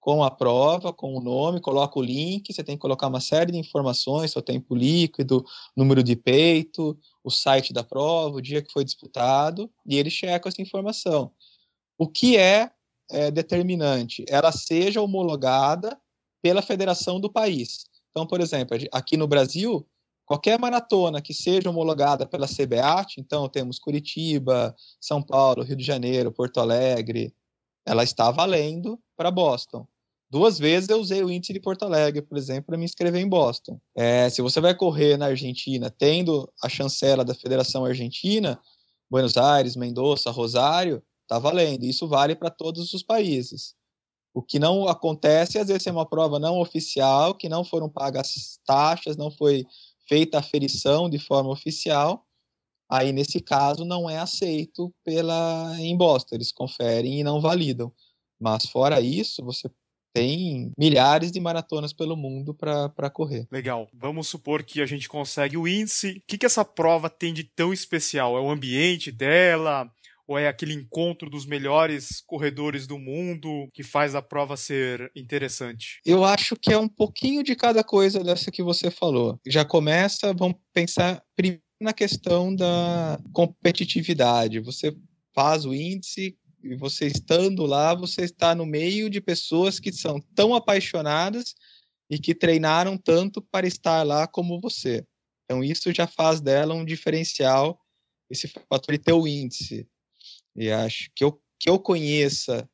com 0.00 0.22
a 0.22 0.30
prova, 0.30 0.92
com 0.92 1.14
o 1.14 1.20
nome, 1.20 1.60
coloca 1.60 1.98
o 1.98 2.02
link, 2.02 2.52
você 2.52 2.62
tem 2.62 2.76
que 2.76 2.80
colocar 2.80 3.06
uma 3.06 3.20
série 3.20 3.52
de 3.52 3.58
informações, 3.58 4.32
seu 4.32 4.42
tempo 4.42 4.74
líquido, 4.74 5.44
número 5.74 6.02
de 6.02 6.14
peito, 6.14 6.98
o 7.22 7.30
site 7.30 7.72
da 7.72 7.82
prova, 7.82 8.36
o 8.36 8.42
dia 8.42 8.60
que 8.60 8.70
foi 8.70 8.84
disputado, 8.84 9.70
e 9.86 9.96
ele 9.96 10.10
checa 10.10 10.48
essa 10.48 10.60
informação. 10.60 11.32
O 11.96 12.06
que 12.06 12.36
é, 12.36 12.70
é 13.10 13.30
determinante? 13.30 14.24
Ela 14.28 14.52
seja 14.52 15.00
homologada 15.00 15.98
pela 16.42 16.60
federação 16.60 17.18
do 17.18 17.32
país. 17.32 17.86
Então, 18.14 18.28
por 18.28 18.40
exemplo, 18.40 18.78
aqui 18.92 19.16
no 19.16 19.26
Brasil, 19.26 19.84
qualquer 20.24 20.56
maratona 20.56 21.20
que 21.20 21.34
seja 21.34 21.68
homologada 21.68 22.24
pela 22.24 22.46
CBAT, 22.46 23.16
então 23.18 23.48
temos 23.48 23.80
Curitiba, 23.80 24.72
São 25.00 25.20
Paulo, 25.20 25.64
Rio 25.64 25.74
de 25.74 25.82
Janeiro, 25.82 26.30
Porto 26.30 26.60
Alegre, 26.60 27.34
ela 27.84 28.04
está 28.04 28.30
valendo 28.30 29.00
para 29.16 29.32
Boston. 29.32 29.84
Duas 30.30 30.60
vezes 30.60 30.88
eu 30.88 31.00
usei 31.00 31.24
o 31.24 31.30
índice 31.30 31.52
de 31.52 31.60
Porto 31.60 31.84
Alegre, 31.84 32.22
por 32.22 32.38
exemplo, 32.38 32.66
para 32.66 32.78
me 32.78 32.84
inscrever 32.84 33.20
em 33.20 33.28
Boston. 33.28 33.80
É, 33.96 34.30
se 34.30 34.40
você 34.40 34.60
vai 34.60 34.76
correr 34.76 35.16
na 35.16 35.26
Argentina 35.26 35.90
tendo 35.90 36.48
a 36.62 36.68
chancela 36.68 37.24
da 37.24 37.34
Federação 37.34 37.84
Argentina, 37.84 38.60
Buenos 39.10 39.36
Aires, 39.36 39.74
Mendoza, 39.74 40.30
Rosário, 40.30 41.02
tá 41.26 41.38
valendo. 41.40 41.84
Isso 41.84 42.06
vale 42.06 42.36
para 42.36 42.50
todos 42.50 42.94
os 42.94 43.02
países. 43.02 43.74
O 44.34 44.42
que 44.42 44.58
não 44.58 44.88
acontece, 44.88 45.58
às 45.58 45.68
vezes, 45.68 45.86
é 45.86 45.92
uma 45.92 46.08
prova 46.08 46.40
não 46.40 46.60
oficial, 46.60 47.34
que 47.34 47.48
não 47.48 47.64
foram 47.64 47.88
pagas 47.88 48.58
taxas, 48.66 49.16
não 49.16 49.30
foi 49.30 49.64
feita 50.08 50.38
a 50.38 50.42
ferição 50.42 51.08
de 51.08 51.20
forma 51.20 51.50
oficial. 51.50 52.26
Aí, 52.90 53.12
nesse 53.12 53.40
caso, 53.40 53.84
não 53.84 54.10
é 54.10 54.18
aceito 54.18 54.92
pela 55.04 55.76
em 55.78 55.96
Boston. 55.96 56.34
Eles 56.34 56.50
conferem 56.50 57.20
e 57.20 57.24
não 57.24 57.40
validam. 57.40 57.92
Mas, 58.40 58.66
fora 58.66 59.00
isso, 59.00 59.42
você 59.42 59.70
tem 60.12 60.72
milhares 60.78 61.32
de 61.32 61.40
maratonas 61.40 61.92
pelo 61.92 62.16
mundo 62.16 62.54
para 62.54 63.10
correr. 63.10 63.46
Legal. 63.50 63.88
Vamos 63.92 64.28
supor 64.28 64.62
que 64.62 64.80
a 64.80 64.86
gente 64.86 65.08
consegue 65.08 65.56
o 65.56 65.66
índice. 65.66 66.18
O 66.18 66.22
que, 66.26 66.38
que 66.38 66.46
essa 66.46 66.64
prova 66.64 67.08
tem 67.08 67.32
de 67.32 67.44
tão 67.44 67.72
especial? 67.72 68.36
É 68.36 68.40
o 68.40 68.50
ambiente 68.50 69.10
dela? 69.10 69.90
Ou 70.26 70.38
é 70.38 70.48
aquele 70.48 70.72
encontro 70.72 71.28
dos 71.28 71.44
melhores 71.44 72.22
corredores 72.26 72.86
do 72.86 72.98
mundo 72.98 73.68
que 73.74 73.82
faz 73.82 74.14
a 74.14 74.22
prova 74.22 74.56
ser 74.56 75.10
interessante? 75.14 76.00
Eu 76.04 76.24
acho 76.24 76.56
que 76.56 76.72
é 76.72 76.78
um 76.78 76.88
pouquinho 76.88 77.42
de 77.42 77.54
cada 77.54 77.84
coisa 77.84 78.24
dessa 78.24 78.50
que 78.50 78.62
você 78.62 78.90
falou. 78.90 79.38
Já 79.46 79.64
começa, 79.64 80.32
vamos 80.32 80.56
pensar 80.72 81.22
primeiro 81.36 81.62
na 81.80 81.92
questão 81.92 82.54
da 82.54 83.20
competitividade. 83.32 84.60
Você 84.60 84.96
faz 85.34 85.66
o 85.66 85.74
índice, 85.74 86.38
e 86.64 86.74
você 86.76 87.06
estando 87.06 87.66
lá, 87.66 87.94
você 87.94 88.22
está 88.22 88.54
no 88.54 88.64
meio 88.64 89.10
de 89.10 89.20
pessoas 89.20 89.78
que 89.78 89.92
são 89.92 90.18
tão 90.34 90.54
apaixonadas 90.54 91.54
e 92.08 92.18
que 92.18 92.34
treinaram 92.34 92.96
tanto 92.96 93.42
para 93.42 93.66
estar 93.66 94.02
lá 94.02 94.26
como 94.26 94.58
você. 94.58 95.04
Então, 95.44 95.62
isso 95.62 95.92
já 95.92 96.06
faz 96.06 96.40
dela 96.40 96.74
um 96.74 96.84
diferencial, 96.84 97.78
esse 98.30 98.48
fator 98.48 98.92
de 98.94 98.98
ter 98.98 99.12
o 99.12 99.26
índice. 99.26 99.86
E 100.56 100.70
acho 100.70 101.10
que 101.14 101.24
eu, 101.24 101.40
que 101.58 101.68
eu 101.68 101.78
conheça 101.78 102.68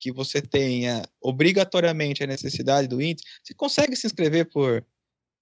que 0.00 0.12
você 0.12 0.42
tenha 0.42 1.02
obrigatoriamente 1.20 2.22
a 2.22 2.26
necessidade 2.26 2.86
do 2.86 3.00
índice, 3.00 3.26
você 3.42 3.54
consegue 3.54 3.96
se 3.96 4.06
inscrever 4.06 4.50
por 4.50 4.84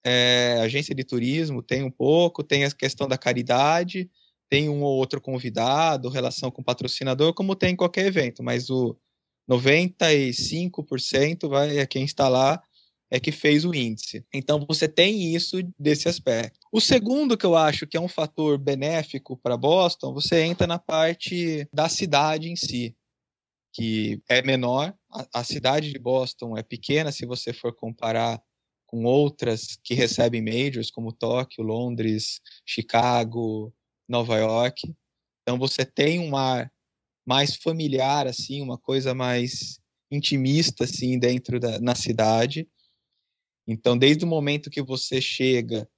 é, 0.04 0.58
agência 0.62 0.94
de 0.94 1.02
turismo, 1.04 1.62
tem 1.62 1.82
um 1.82 1.90
pouco, 1.90 2.42
tem 2.44 2.64
a 2.64 2.70
questão 2.70 3.08
da 3.08 3.18
caridade, 3.18 4.10
tem 4.48 4.68
um 4.68 4.82
ou 4.82 4.96
outro 4.96 5.20
convidado, 5.20 6.08
relação 6.08 6.50
com 6.50 6.62
patrocinador, 6.62 7.34
como 7.34 7.56
tem 7.56 7.72
em 7.72 7.76
qualquer 7.76 8.06
evento, 8.06 8.42
mas 8.42 8.70
o 8.70 8.96
95% 9.50 11.48
vai 11.48 11.78
é 11.78 11.86
quem 11.86 12.04
está 12.04 12.28
lá 12.28 12.62
é 13.12 13.20
que 13.20 13.30
fez 13.30 13.66
o 13.66 13.74
índice. 13.74 14.24
Então 14.32 14.64
você 14.66 14.88
tem 14.88 15.34
isso 15.34 15.58
desse 15.78 16.08
aspecto. 16.08 16.58
O 16.72 16.80
segundo 16.80 17.36
que 17.36 17.44
eu 17.44 17.54
acho 17.54 17.86
que 17.86 17.94
é 17.94 18.00
um 18.00 18.08
fator 18.08 18.56
benéfico 18.56 19.36
para 19.36 19.54
Boston, 19.54 20.14
você 20.14 20.40
entra 20.40 20.66
na 20.66 20.78
parte 20.78 21.68
da 21.74 21.90
cidade 21.90 22.48
em 22.48 22.56
si, 22.56 22.96
que 23.70 24.18
é 24.26 24.40
menor. 24.40 24.94
A, 25.34 25.44
cidade 25.44 25.92
de 25.92 25.98
Boston 25.98 26.56
é 26.56 26.62
pequena 26.62 27.12
se 27.12 27.26
você 27.26 27.52
for 27.52 27.76
comparar 27.76 28.42
com 28.86 29.04
outras 29.04 29.78
que 29.84 29.92
recebem 29.92 30.40
majors 30.40 30.90
como 30.90 31.12
Tóquio, 31.12 31.62
Londres, 31.62 32.40
Chicago, 32.64 33.74
Nova 34.08 34.38
York. 34.38 34.90
Então 35.42 35.58
você 35.58 35.84
tem 35.84 36.18
um 36.18 36.34
ar 36.34 36.72
mais 37.26 37.56
familiar, 37.56 38.26
assim, 38.26 38.62
uma 38.62 38.78
coisa 38.78 39.14
mais 39.14 39.78
intimista, 40.10 40.84
assim, 40.84 41.18
dentro 41.18 41.60
da 41.60 41.78
na 41.78 41.94
cidade. 41.94 42.66
Então, 43.66 43.96
desde 43.96 44.24
o 44.24 44.28
momento 44.28 44.70
que 44.70 44.82
você 44.82 45.20
chega, 45.20 45.88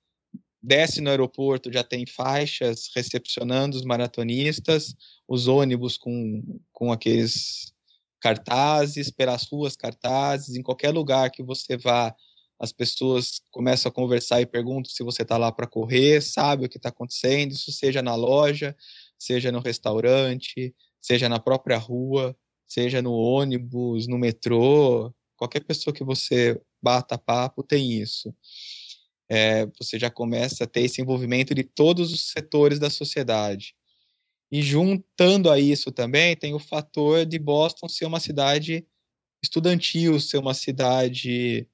desce 0.63 1.01
no 1.01 1.11
aeroporto, 1.11 1.73
já 1.73 1.83
tem 1.85 2.07
faixas 2.07 2.91
recepcionando 2.95 3.77
os 3.77 3.85
maratonistas, 3.85 4.95
os 5.29 5.47
ônibus 5.47 5.97
com, 5.97 6.61
com 6.73 6.93
aqueles 6.93 7.73
cartazes, 8.21 9.11
pelas 9.11 9.45
ruas 9.45 9.77
cartazes, 9.77 10.57
em 10.57 10.63
qualquer 10.63 10.91
lugar 10.91 11.31
que 11.31 11.43
você 11.43 11.77
vá, 11.77 12.15
as 12.59 12.73
pessoas 12.73 13.43
começam 13.51 13.91
a 13.91 13.93
conversar 13.93 14.41
e 14.41 14.47
perguntam 14.47 14.91
se 14.91 15.03
você 15.03 15.23
está 15.23 15.37
lá 15.37 15.53
para 15.53 15.67
correr, 15.67 16.23
sabe 16.23 16.65
o 16.65 16.69
que 16.69 16.79
está 16.79 16.89
acontecendo, 16.89 17.53
isso 17.53 17.71
seja 17.73 18.01
na 18.01 18.15
loja, 18.15 18.75
seja 19.19 19.53
no 19.53 19.61
restaurante, 19.61 20.75
seja 21.01 21.29
na 21.29 21.39
própria 21.39 21.77
rua. 21.77 22.37
seja 22.67 23.03
no 23.03 23.13
ônibus, 23.13 24.09
no 24.09 24.19
metrô, 24.19 25.15
qualquer 25.37 25.65
pessoa 25.65 25.95
que 25.95 26.05
você 26.05 26.61
bata 26.83 27.19
papo 27.19 27.63
tem 27.63 28.01
isso. 28.01 28.35
É, 29.29 29.67
você 29.79 29.99
já 29.99 30.11
começa 30.11 30.65
a 30.65 30.67
ter 30.67 30.83
esse 30.83 31.01
envolvimento 31.01 31.55
de 31.55 31.65
todos 31.65 32.13
os 32.13 32.31
setores 32.31 32.79
da 32.79 32.91
sociedade. 32.91 33.75
E 34.53 34.63
juntando 34.63 35.51
a 35.51 35.59
isso 35.59 35.91
também, 35.91 36.37
tem 36.37 36.55
o 36.55 36.59
fator 36.59 37.25
de 37.25 37.39
Boston 37.39 37.89
ser 37.89 38.05
uma 38.05 38.21
cidade 38.21 38.87
estudantil, 39.43 40.21
ser 40.21 40.39
uma 40.39 40.55
cidade 40.55 41.69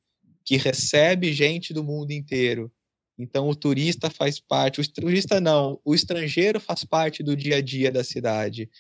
que 0.45 0.57
recebe 0.57 1.33
gente 1.33 1.73
do 1.73 1.85
mundo 1.85 2.13
inteiro. 2.13 2.73
Então 3.19 3.49
o 3.49 3.55
turista 3.55 4.09
faz 4.09 4.41
parte, 4.41 4.81
o 4.81 4.93
turista 4.93 5.41
não, 5.41 5.79
o 5.85 5.95
estrangeiro 5.95 6.59
faz 6.59 6.85
parte 6.85 7.23
do 7.23 7.37
dia 7.37 7.57
a 7.57 7.61
dia 7.61 7.93
da 7.93 8.03
cidade. 8.03 8.71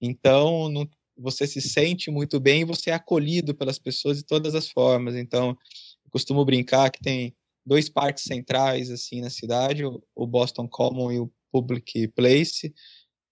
Então 0.00 0.68
não, 0.68 0.88
você 1.18 1.46
se 1.46 1.60
sente 1.60 2.10
muito 2.10 2.38
bem 2.38 2.62
e 2.62 2.64
você 2.64 2.90
é 2.90 2.94
acolhido 2.94 3.54
pelas 3.54 3.78
pessoas 3.78 4.18
de 4.18 4.24
todas 4.24 4.54
as 4.54 4.68
formas. 4.68 5.16
Então 5.16 5.48
eu 5.50 6.10
costumo 6.10 6.44
brincar 6.44 6.90
que 6.90 7.00
tem 7.00 7.34
dois 7.66 7.88
parques 7.88 8.24
centrais 8.24 8.90
assim 8.90 9.20
na 9.20 9.30
cidade, 9.30 9.82
o 9.84 10.26
Boston 10.26 10.66
Common 10.68 11.12
e 11.12 11.20
o 11.20 11.30
Public 11.52 12.08
Place, 12.08 12.72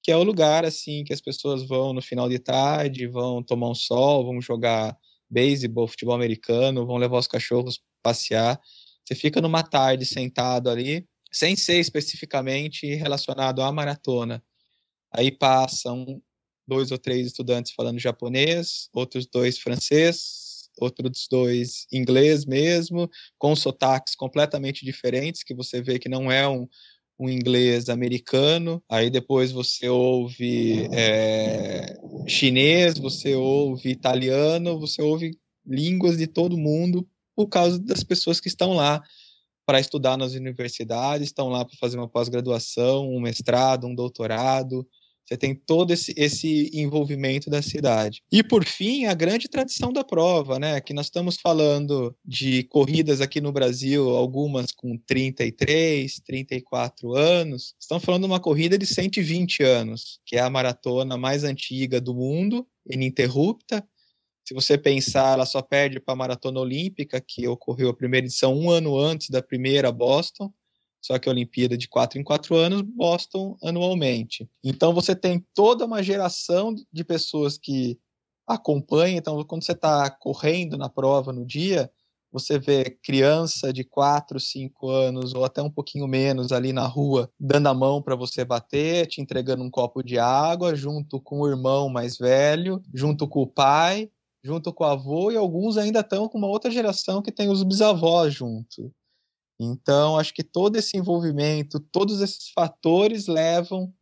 que 0.03 0.11
é 0.11 0.16
o 0.16 0.22
lugar 0.22 0.64
assim 0.64 1.05
que 1.05 1.12
as 1.12 1.20
pessoas 1.20 1.66
vão 1.66 1.92
no 1.92 2.03
final 2.03 2.29
de 2.29 2.38
tarde, 2.38 3.07
vão 3.07 3.42
tomar 3.42 3.70
um 3.70 3.75
sol, 3.75 4.25
vão 4.25 4.40
jogar 4.40 4.96
beisebol, 5.29 5.88
futebol 5.88 6.14
americano, 6.14 6.87
vão 6.87 6.96
levar 6.96 7.18
os 7.18 7.27
cachorros 7.27 7.81
passear. 8.03 8.61
Você 9.05 9.14
fica 9.14 9.40
numa 9.40 9.62
tarde 9.62 10.05
sentado 10.05 10.70
ali, 10.70 11.07
sem 11.33 11.57
ser 11.57 11.79
especificamente 11.79 12.87
relacionado 12.94 13.62
à 13.62 13.72
maratona. 13.72 14.42
Aí 15.12 15.31
passam 15.31 16.22
dois 16.66 16.90
ou 16.90 16.98
três 16.98 17.26
estudantes 17.26 17.72
falando 17.72 17.98
japonês, 17.98 18.88
outros 18.92 19.26
dois 19.26 19.59
francês, 19.59 20.68
outros 20.79 21.26
dois 21.31 21.87
inglês 21.92 22.44
mesmo, 22.44 23.11
com 23.38 23.55
sotaques 23.57 24.14
completamente 24.14 24.85
diferentes, 24.85 25.42
que 25.42 25.55
você 25.55 25.81
vê 25.81 25.98
que 25.98 26.09
não 26.09 26.31
é 26.31 26.48
um, 26.48 26.68
um 27.18 27.29
inglês 27.29 27.88
americano, 27.88 28.83
aí 28.88 29.09
depois 29.09 29.50
você 29.50 29.88
ouve 29.88 30.87
é, 30.92 31.96
chinês, 32.26 32.98
você 32.98 33.35
ouve 33.35 33.90
italiano, 33.90 34.79
você 34.79 35.00
ouve 35.00 35.38
línguas 35.66 36.18
de 36.18 36.26
todo 36.26 36.59
mundo 36.59 37.09
por 37.35 37.48
causa 37.48 37.79
das 37.79 38.05
pessoas 38.05 38.40
que 38.40 38.48
estão 38.48 38.74
lá 38.74 39.02
para 39.66 39.81
estudar 39.81 40.16
nas 40.16 40.35
universidades, 40.35 41.26
estão 41.26 41.48
lá 41.48 41.64
para 41.64 41.76
fazer 41.76 41.98
uma 41.98 42.09
pós-graduação, 42.09 43.11
um 43.11 43.20
mestrado, 43.20 43.87
um 43.87 43.94
doutorado, 43.94 44.87
você 45.27 45.37
tem 45.37 45.55
todo 45.55 45.93
esse, 45.93 46.15
esse 46.17 46.71
envolvimento 46.73 47.51
da 47.51 47.61
cidade. 47.61 48.23
E, 48.31 48.45
por 48.45 48.65
fim, 48.65 49.07
a 49.07 49.15
grande 49.15 49.49
tradição 49.49 49.93
da 49.93 50.05
prova, 50.05 50.59
né? 50.59 50.81
Que 50.81 50.95
nós 50.95 51.07
estamos 51.07 51.37
falando 51.37 52.17
de 52.25 52.62
corridas 52.65 53.21
aqui 53.21 53.41
no 53.41 53.51
Brasil, 53.51 54.11
algumas 54.11 54.71
com 54.71 54.97
33, 54.97 56.21
34 56.25 57.17
anos. 57.17 57.75
Estamos 57.79 58.05
falando 58.05 58.23
de 58.23 58.29
uma 58.29 58.41
corrida 58.41 58.79
de 58.79 58.87
120 58.87 59.65
anos, 59.65 60.21
que 60.25 60.37
é 60.37 60.41
a 60.41 60.51
maratona 60.51 61.17
mais 61.17 61.43
antiga 61.43 62.01
do 62.01 62.15
mundo, 62.15 62.65
ininterrupta. 62.89 63.85
Se 64.47 64.55
você 64.55 64.79
pensar, 64.79 65.33
ela 65.33 65.45
só 65.45 65.61
perde 65.61 65.99
para 65.99 66.15
a 66.15 66.17
maratona 66.17 66.61
olímpica, 66.61 67.21
que 67.21 67.49
ocorreu 67.49 67.89
a 67.89 67.95
primeira 67.95 68.27
edição 68.27 68.57
um 68.57 68.71
ano 68.71 68.97
antes 68.97 69.29
da 69.29 69.43
primeira 69.43 69.91
Boston 69.91 70.53
só 71.07 71.19
que 71.19 71.29
a 71.29 71.33
Olimpíada 71.33 71.77
de 71.77 71.88
quatro 71.88 72.19
em 72.19 72.25
quatro 72.25 72.57
anos, 72.57 72.83
Boston 72.83 73.57
anualmente. 73.62 74.49
Então 74.64 74.92
você 74.92 75.14
tem 75.14 75.45
toda 75.55 75.85
uma 75.85 76.03
geração 76.03 76.75
de 76.92 77.05
pessoas 77.05 77.57
que 77.57 77.99
acompanham. 78.47 79.19
Então, 79.19 79.42
quando 79.45 79.64
você 79.64 79.73
está 79.73 80.11
correndo 80.11 80.77
na 80.77 80.88
prova 80.88 81.33
no 81.33 81.45
dia, 81.45 81.90
você 82.33 82.59
vê 82.59 82.85
criança 83.03 83.73
de 83.73 83.85
4, 83.85 84.38
5 84.38 84.88
anos 84.88 85.33
ou 85.33 85.45
até 85.45 85.62
um 85.62 85.71
pouquinho 85.71 86.07
menos 86.07 86.53
ali 86.53 86.73
na 86.73 86.87
rua, 86.87 87.31
dando 87.38 87.69
a 87.69 87.75
mão 87.75 88.03
para 88.03 88.14
você 88.14 88.45
bater, 88.45 89.07
te 89.07 89.21
entregando 89.21 89.62
um 89.62 89.71
copo 89.71 90.03
de 90.03 90.19
água, 90.19 90.75
junto 90.75 91.21
com 91.21 91.40
o 91.40 91.49
irmão 91.49 91.88
mais 91.88 92.19
velho, 92.19 92.83
junto 92.92 93.27
com 93.29 93.42
o 93.42 93.47
pai, 93.47 94.11
junto 94.45 94.73
com 94.73 94.85
o 94.85 94.87
avô, 94.87 95.31
e 95.31 95.37
alguns 95.37 95.77
ainda 95.77 96.01
estão 96.01 96.29
com 96.29 96.38
uma 96.38 96.49
outra 96.49 96.71
geração 96.71 97.23
que 97.23 97.33
tem 97.33 97.49
os 97.49 97.62
bisavós 97.62 98.35
junto. 98.35 98.92
Então, 99.59 100.19
acho 100.19 100.35
que 100.35 100.42
todo 100.42 100.77
esse 100.77 100.97
envolvimento, 100.97 101.81
todos 101.81 102.21
esses 102.21 102.51
fatores 102.51 103.27
levam 103.27 103.92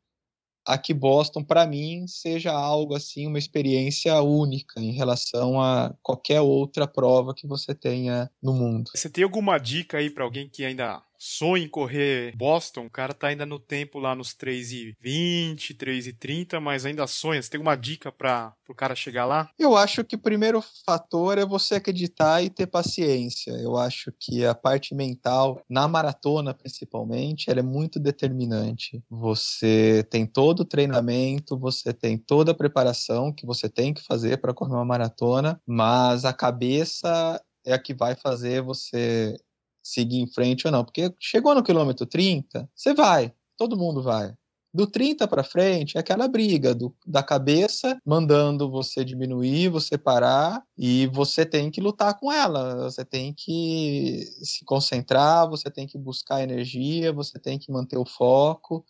a 0.66 0.78
que 0.78 0.94
Boston, 0.94 1.44
para 1.44 1.66
mim, 1.66 2.06
seja 2.06 2.50
algo 2.50 2.94
assim, 2.94 3.26
uma 3.26 3.38
experiência 3.38 4.20
única 4.22 4.80
em 4.80 4.92
relação 4.92 5.60
a 5.60 5.94
qualquer 6.02 6.40
outra 6.40 6.86
prova 6.86 7.34
que 7.34 7.46
você 7.46 7.74
tenha 7.74 8.30
no 8.42 8.54
mundo. 8.54 8.90
Você 8.94 9.10
tem 9.10 9.24
alguma 9.24 9.58
dica 9.58 9.98
aí 9.98 10.08
para 10.08 10.24
alguém 10.24 10.48
que 10.48 10.64
ainda 10.64 11.02
sonha 11.24 11.64
em 11.64 11.68
correr 11.68 12.36
Boston, 12.36 12.84
o 12.84 12.90
cara 12.90 13.14
tá 13.14 13.28
ainda 13.28 13.46
no 13.46 13.58
tempo 13.58 13.98
lá 13.98 14.14
nos 14.14 14.34
3,20, 14.34 15.74
3,30, 15.74 16.60
mas 16.60 16.84
ainda 16.84 17.06
sonha. 17.06 17.40
Você 17.40 17.48
tem 17.48 17.58
alguma 17.58 17.76
dica 17.76 18.12
para 18.12 18.54
o 18.68 18.74
cara 18.74 18.94
chegar 18.94 19.24
lá? 19.24 19.48
Eu 19.58 19.74
acho 19.74 20.04
que 20.04 20.16
o 20.16 20.18
primeiro 20.18 20.62
fator 20.84 21.38
é 21.38 21.46
você 21.46 21.76
acreditar 21.76 22.42
e 22.42 22.50
ter 22.50 22.66
paciência. 22.66 23.52
Eu 23.52 23.76
acho 23.76 24.12
que 24.20 24.44
a 24.44 24.54
parte 24.54 24.94
mental, 24.94 25.62
na 25.68 25.88
maratona 25.88 26.52
principalmente, 26.52 27.50
ela 27.50 27.60
é 27.60 27.62
muito 27.62 27.98
determinante. 27.98 29.02
Você 29.08 30.06
tem 30.10 30.26
todo 30.26 30.60
o 30.60 30.64
treinamento, 30.64 31.58
você 31.58 31.94
tem 31.94 32.18
toda 32.18 32.52
a 32.52 32.54
preparação 32.54 33.32
que 33.32 33.46
você 33.46 33.68
tem 33.68 33.94
que 33.94 34.02
fazer 34.02 34.38
para 34.38 34.52
correr 34.52 34.74
uma 34.74 34.84
maratona, 34.84 35.58
mas 35.66 36.24
a 36.26 36.32
cabeça 36.32 37.40
é 37.64 37.72
a 37.72 37.78
que 37.78 37.94
vai 37.94 38.14
fazer 38.14 38.60
você 38.60 39.36
seguir 39.84 40.20
em 40.20 40.26
frente 40.26 40.66
ou 40.66 40.72
não. 40.72 40.84
Porque 40.84 41.12
chegou 41.20 41.54
no 41.54 41.62
quilômetro 41.62 42.06
30, 42.06 42.68
você 42.74 42.94
vai, 42.94 43.32
todo 43.56 43.76
mundo 43.76 44.02
vai. 44.02 44.34
Do 44.74 44.88
30 44.88 45.28
para 45.28 45.44
frente 45.44 45.96
é 45.96 46.00
aquela 46.00 46.26
briga 46.26 46.74
do, 46.74 46.92
da 47.06 47.22
cabeça 47.22 47.96
mandando 48.04 48.68
você 48.68 49.04
diminuir, 49.04 49.68
você 49.68 49.96
parar 49.96 50.64
e 50.76 51.06
você 51.06 51.46
tem 51.46 51.70
que 51.70 51.80
lutar 51.80 52.18
com 52.18 52.32
ela. 52.32 52.90
Você 52.90 53.04
tem 53.04 53.32
que 53.32 54.24
se 54.42 54.64
concentrar, 54.64 55.48
você 55.48 55.70
tem 55.70 55.86
que 55.86 55.96
buscar 55.96 56.42
energia, 56.42 57.12
você 57.12 57.38
tem 57.38 57.56
que 57.56 57.70
manter 57.70 57.96
o 57.98 58.04
foco, 58.04 58.84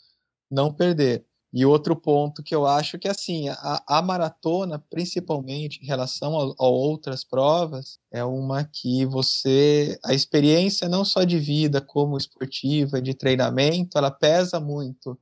não 0.51 0.73
perder. 0.73 1.27
E 1.57 1.65
outro 1.65 1.95
ponto 1.95 2.43
que 2.43 2.53
eu 2.53 2.67
acho 2.67 2.99
que, 2.99 3.07
assim, 3.07 3.49
a, 3.49 3.81
a 3.87 4.03
maratona, 4.03 4.77
principalmente 4.91 5.81
em 5.81 5.87
relação 5.87 6.37
a, 6.37 6.53
a, 6.59 6.67
outras 6.67 7.23
provas, 7.23 8.01
é 8.11 8.25
uma 8.25 8.65
que 8.65 9.07
você. 9.07 9.97
A 10.05 10.13
experiência, 10.13 10.89
não 10.89 11.05
só 11.05 11.23
de 11.23 11.39
vida, 11.39 11.81
como 11.81 12.19
esportiva, 12.19 13.01
de 13.01 13.15
treinamento, 13.15 13.97
ela 13.97 14.11
pesa 14.11 14.59
muito. 14.59 15.17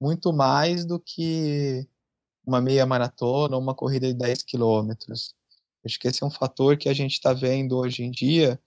Muito 0.00 0.32
mais 0.32 0.84
do 0.84 1.00
que 1.00 1.88
uma 2.46 2.60
meia 2.60 2.86
maratona 2.86 3.56
ou 3.56 3.62
uma 3.62 3.74
corrida 3.74 4.06
de 4.06 4.14
10 4.14 4.44
quilômetros. 4.44 5.34
Acho 5.84 5.98
que 5.98 6.06
esse 6.06 6.22
é 6.22 6.26
um 6.26 6.30
fator 6.30 6.76
que 6.76 6.88
a 6.88 6.94
gente 6.94 7.14
está 7.14 7.32
vendo 7.32 7.76
hoje 7.76 8.04
em 8.04 8.12
dia 8.12 8.60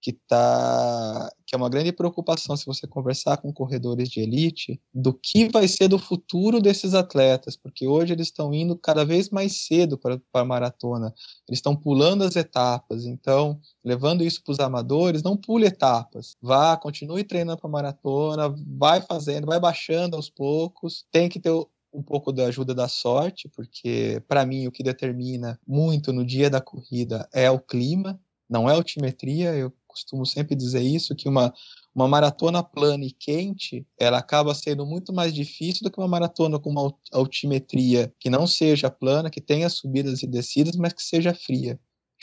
que 0.00 0.12
tá 0.12 1.30
que 1.46 1.54
é 1.54 1.58
uma 1.58 1.68
grande 1.68 1.92
preocupação 1.92 2.56
se 2.56 2.64
você 2.64 2.86
conversar 2.86 3.38
com 3.38 3.52
corredores 3.52 4.08
de 4.08 4.20
elite 4.20 4.80
do 4.94 5.12
que 5.12 5.48
vai 5.48 5.66
ser 5.66 5.88
do 5.88 5.98
futuro 5.98 6.60
desses 6.60 6.94
atletas, 6.94 7.56
porque 7.56 7.88
hoje 7.88 8.12
eles 8.12 8.28
estão 8.28 8.54
indo 8.54 8.76
cada 8.78 9.04
vez 9.04 9.30
mais 9.30 9.66
cedo 9.66 9.98
para 9.98 10.20
a 10.32 10.44
maratona, 10.44 11.12
eles 11.48 11.58
estão 11.58 11.74
pulando 11.74 12.22
as 12.22 12.36
etapas, 12.36 13.04
então 13.04 13.60
levando 13.84 14.22
isso 14.22 14.42
para 14.44 14.52
os 14.52 14.60
amadores, 14.60 15.24
não 15.24 15.36
pule 15.36 15.66
etapas, 15.66 16.36
vá, 16.40 16.76
continue 16.76 17.24
treinando 17.24 17.60
para 17.60 17.68
maratona, 17.68 18.54
vai 18.78 19.00
fazendo, 19.00 19.46
vai 19.46 19.58
baixando 19.58 20.14
aos 20.14 20.30
poucos, 20.30 21.04
tem 21.10 21.28
que 21.28 21.40
ter 21.40 21.50
um 21.92 22.02
pouco 22.02 22.32
da 22.32 22.46
ajuda 22.46 22.74
da 22.74 22.88
sorte, 22.88 23.48
porque 23.48 24.22
para 24.28 24.46
mim 24.46 24.66
o 24.66 24.72
que 24.72 24.82
determina 24.82 25.58
muito 25.66 26.12
no 26.12 26.24
dia 26.24 26.48
da 26.48 26.60
corrida 26.60 27.28
é 27.32 27.50
o 27.50 27.58
clima, 27.58 28.20
não 28.50 28.68
é 28.68 28.74
altimetria, 28.74 29.54
eu 29.54 29.72
costumo 29.86 30.26
sempre 30.26 30.56
dizer 30.56 30.82
isso, 30.82 31.14
que 31.14 31.28
uma, 31.28 31.52
uma 31.94 32.08
maratona 32.08 32.62
plana 32.62 33.04
e 33.04 33.12
quente, 33.12 33.86
ela 33.98 34.18
acaba 34.18 34.54
sendo 34.54 34.84
muito 34.84 35.12
mais 35.12 35.32
difícil 35.32 35.84
do 35.84 35.90
que 35.90 35.98
uma 35.98 36.08
maratona 36.08 36.58
com 36.58 36.70
uma 36.70 36.92
altimetria 37.12 38.12
que 38.18 38.28
não 38.28 38.46
seja 38.46 38.90
plana, 38.90 39.30
que 39.30 39.40
tenha 39.40 39.68
subidas 39.68 40.22
e 40.22 40.26
descidas, 40.26 40.76
mas 40.76 40.92
que 40.92 41.02
seja 41.02 41.34
fria. 41.34 41.78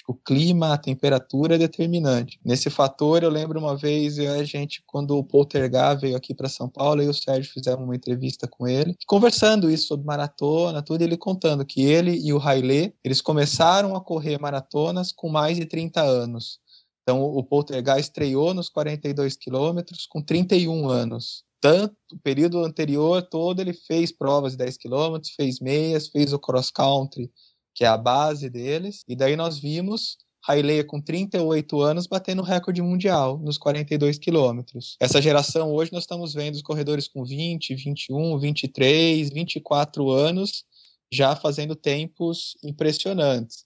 O 0.07 0.13
clima, 0.13 0.73
a 0.73 0.77
temperatura 0.77 1.55
é 1.55 1.57
determinante. 1.57 2.39
Nesse 2.43 2.69
fator, 2.69 3.21
eu 3.21 3.29
lembro 3.29 3.59
uma 3.59 3.75
vez, 3.75 4.17
a 4.17 4.41
gente, 4.41 4.81
quando 4.87 5.17
o 5.17 5.23
Poltergar 5.23 5.99
veio 5.99 6.15
aqui 6.15 6.33
para 6.33 6.47
São 6.47 6.69
Paulo, 6.69 7.03
e 7.03 7.09
o 7.09 7.13
Sérgio 7.13 7.51
fizemos 7.51 7.83
uma 7.83 7.95
entrevista 7.95 8.47
com 8.47 8.65
ele, 8.65 8.95
conversando 9.05 9.69
isso 9.69 9.87
sobre 9.87 10.05
maratona, 10.05 10.81
tudo, 10.81 11.01
ele 11.01 11.17
contando 11.17 11.65
que 11.65 11.81
ele 11.81 12.17
e 12.25 12.31
o 12.31 12.39
Haile, 12.39 12.95
eles 13.03 13.19
começaram 13.19 13.97
a 13.97 14.01
correr 14.01 14.39
maratonas 14.39 15.11
com 15.11 15.27
mais 15.27 15.57
de 15.57 15.65
30 15.65 16.01
anos. 16.01 16.61
Então, 17.03 17.21
o 17.21 17.43
Poltergeist 17.43 18.07
estreou 18.07 18.53
nos 18.53 18.69
42 18.69 19.35
quilômetros 19.35 20.05
com 20.07 20.21
31 20.21 20.87
anos. 20.87 21.43
Tanto 21.59 21.95
o 22.13 22.19
período 22.19 22.63
anterior 22.63 23.21
todo 23.23 23.59
ele 23.59 23.73
fez 23.73 24.11
provas 24.11 24.53
de 24.53 24.59
10 24.59 24.77
quilômetros, 24.77 25.33
fez 25.33 25.59
meias, 25.59 26.07
fez 26.07 26.31
o 26.31 26.39
cross 26.39 26.71
country, 26.71 27.29
que 27.77 27.83
é 27.83 27.87
a 27.87 27.95
base 27.95 28.49
deles. 28.49 29.03
E 29.07 29.15
daí 29.15 29.35
nós 29.35 29.59
vimos 29.59 30.17
Hailey 30.47 30.83
com 30.83 30.99
38 30.99 31.79
anos 31.79 32.07
batendo 32.07 32.41
recorde 32.41 32.81
mundial 32.81 33.37
nos 33.37 33.55
42 33.59 34.17
quilômetros. 34.17 34.97
Essa 34.99 35.21
geração 35.21 35.71
hoje 35.71 35.93
nós 35.93 36.01
estamos 36.01 36.33
vendo 36.33 36.55
os 36.55 36.63
corredores 36.63 37.07
com 37.07 37.23
20, 37.23 37.75
21, 37.75 38.39
23, 38.39 39.29
24 39.29 40.09
anos 40.09 40.65
já 41.11 41.35
fazendo 41.35 41.75
tempos 41.75 42.57
impressionantes. 42.63 43.63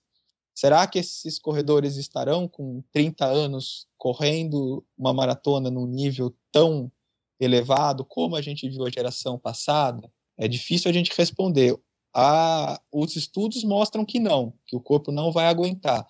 Será 0.53 0.85
que 0.87 0.99
esses 0.99 1.39
corredores 1.39 1.95
estarão 1.95 2.49
com 2.49 2.83
30 2.91 3.25
anos 3.25 3.87
correndo 3.97 4.85
uma 4.97 5.13
maratona 5.13 5.71
num 5.71 5.87
nível 5.87 6.35
tão 6.51 6.91
elevado 7.39 8.03
como 8.03 8.35
a 8.35 8.41
gente 8.41 8.67
viu 8.67 8.85
a 8.85 8.91
geração 8.91 9.39
passada? 9.39 10.11
É 10.37 10.49
difícil 10.49 10.91
a 10.91 10.93
gente 10.93 11.13
responder. 11.17 11.79
Ah, 12.13 12.79
os 12.91 13.15
estudos 13.15 13.63
mostram 13.63 14.05
que 14.05 14.19
não, 14.19 14.53
que 14.65 14.75
o 14.75 14.81
corpo 14.81 15.11
não 15.11 15.31
vai 15.31 15.45
aguentar. 15.47 16.05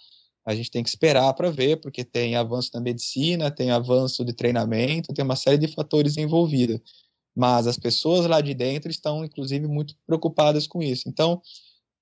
A 0.46 0.56
gente 0.56 0.72
tem 0.72 0.84
que 0.84 0.90
esperar 0.90 1.34
para 1.36 1.52
ver, 1.52 1.80
porque 1.80 2.04
tem 2.04 2.36
avanço 2.36 2.72
na 2.74 2.82
medicina, 2.82 3.52
tem 3.52 3.70
avanço 3.72 4.26
de 4.26 4.34
treinamento, 4.34 5.14
tem 5.14 5.24
uma 5.24 5.36
série 5.36 5.58
de 5.58 5.68
fatores 5.68 6.18
envolvidos. 6.18 6.80
Mas 7.36 7.68
as 7.68 7.78
pessoas 7.78 8.26
lá 8.26 8.42
de 8.42 8.54
dentro 8.54 8.90
estão, 8.90 9.24
inclusive, 9.24 9.68
muito 9.68 9.96
preocupadas 10.06 10.68
com 10.68 10.82
isso. 10.82 11.08
Então, 11.08 11.42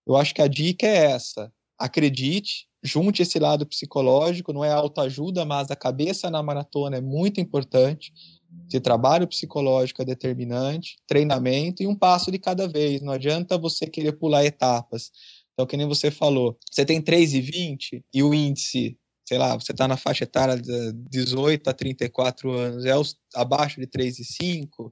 eu 0.07 0.15
acho 0.15 0.33
que 0.33 0.41
a 0.41 0.47
dica 0.47 0.87
é 0.87 1.11
essa: 1.11 1.51
acredite, 1.77 2.67
junte 2.83 3.21
esse 3.21 3.37
lado 3.39 3.65
psicológico, 3.65 4.53
não 4.53 4.65
é 4.65 4.71
autoajuda, 4.71 5.45
mas 5.45 5.69
a 5.69 5.75
cabeça 5.75 6.29
na 6.29 6.41
maratona 6.41 6.97
é 6.97 7.01
muito 7.01 7.41
importante. 7.41 8.13
De 8.51 8.79
trabalho 8.79 9.27
psicológico 9.27 10.01
é 10.01 10.05
determinante, 10.05 10.97
treinamento 11.07 11.83
e 11.83 11.87
um 11.87 11.95
passo 11.95 12.31
de 12.31 12.39
cada 12.39 12.67
vez. 12.67 13.01
Não 13.01 13.13
adianta 13.13 13.57
você 13.57 13.85
querer 13.87 14.13
pular 14.13 14.45
etapas. 14.45 15.11
Então, 15.53 15.67
que 15.67 15.77
nem 15.77 15.87
você 15.87 16.09
falou, 16.09 16.57
você 16.71 16.85
tem 16.85 17.01
3,20 17.01 18.03
e 18.13 18.23
o 18.23 18.33
índice, 18.33 18.97
sei 19.27 19.37
lá, 19.37 19.55
você 19.55 19.71
está 19.71 19.87
na 19.87 19.97
faixa 19.97 20.23
etária 20.23 20.55
de 20.55 20.93
18 21.09 21.69
a 21.69 21.73
34 21.73 22.51
anos, 22.51 22.85
é 22.85 22.95
os, 22.95 23.15
abaixo 23.35 23.79
de 23.79 23.87
3,5, 23.87 24.91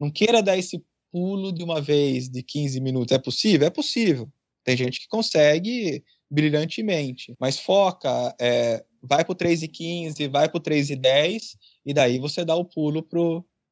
não 0.00 0.10
queira 0.10 0.42
dar 0.42 0.56
esse 0.56 0.82
pulo 1.12 1.52
de 1.52 1.62
uma 1.62 1.80
vez 1.80 2.28
de 2.28 2.42
15 2.42 2.80
minutos. 2.80 3.14
É 3.14 3.18
possível? 3.18 3.66
É 3.66 3.70
possível. 3.70 4.28
Tem 4.64 4.76
gente 4.76 5.00
que 5.00 5.08
consegue 5.08 6.02
brilhantemente, 6.30 7.34
mas 7.40 7.58
foca, 7.58 8.34
é, 8.40 8.84
vai 9.02 9.24
para 9.24 9.32
o 9.32 9.36
3,15, 9.36 10.28
vai 10.28 10.48
para 10.48 10.58
o 10.58 10.60
3,10 10.60 11.56
e 11.84 11.94
daí 11.94 12.18
você 12.18 12.44
dá 12.44 12.54
o 12.54 12.64
pulo 12.64 13.02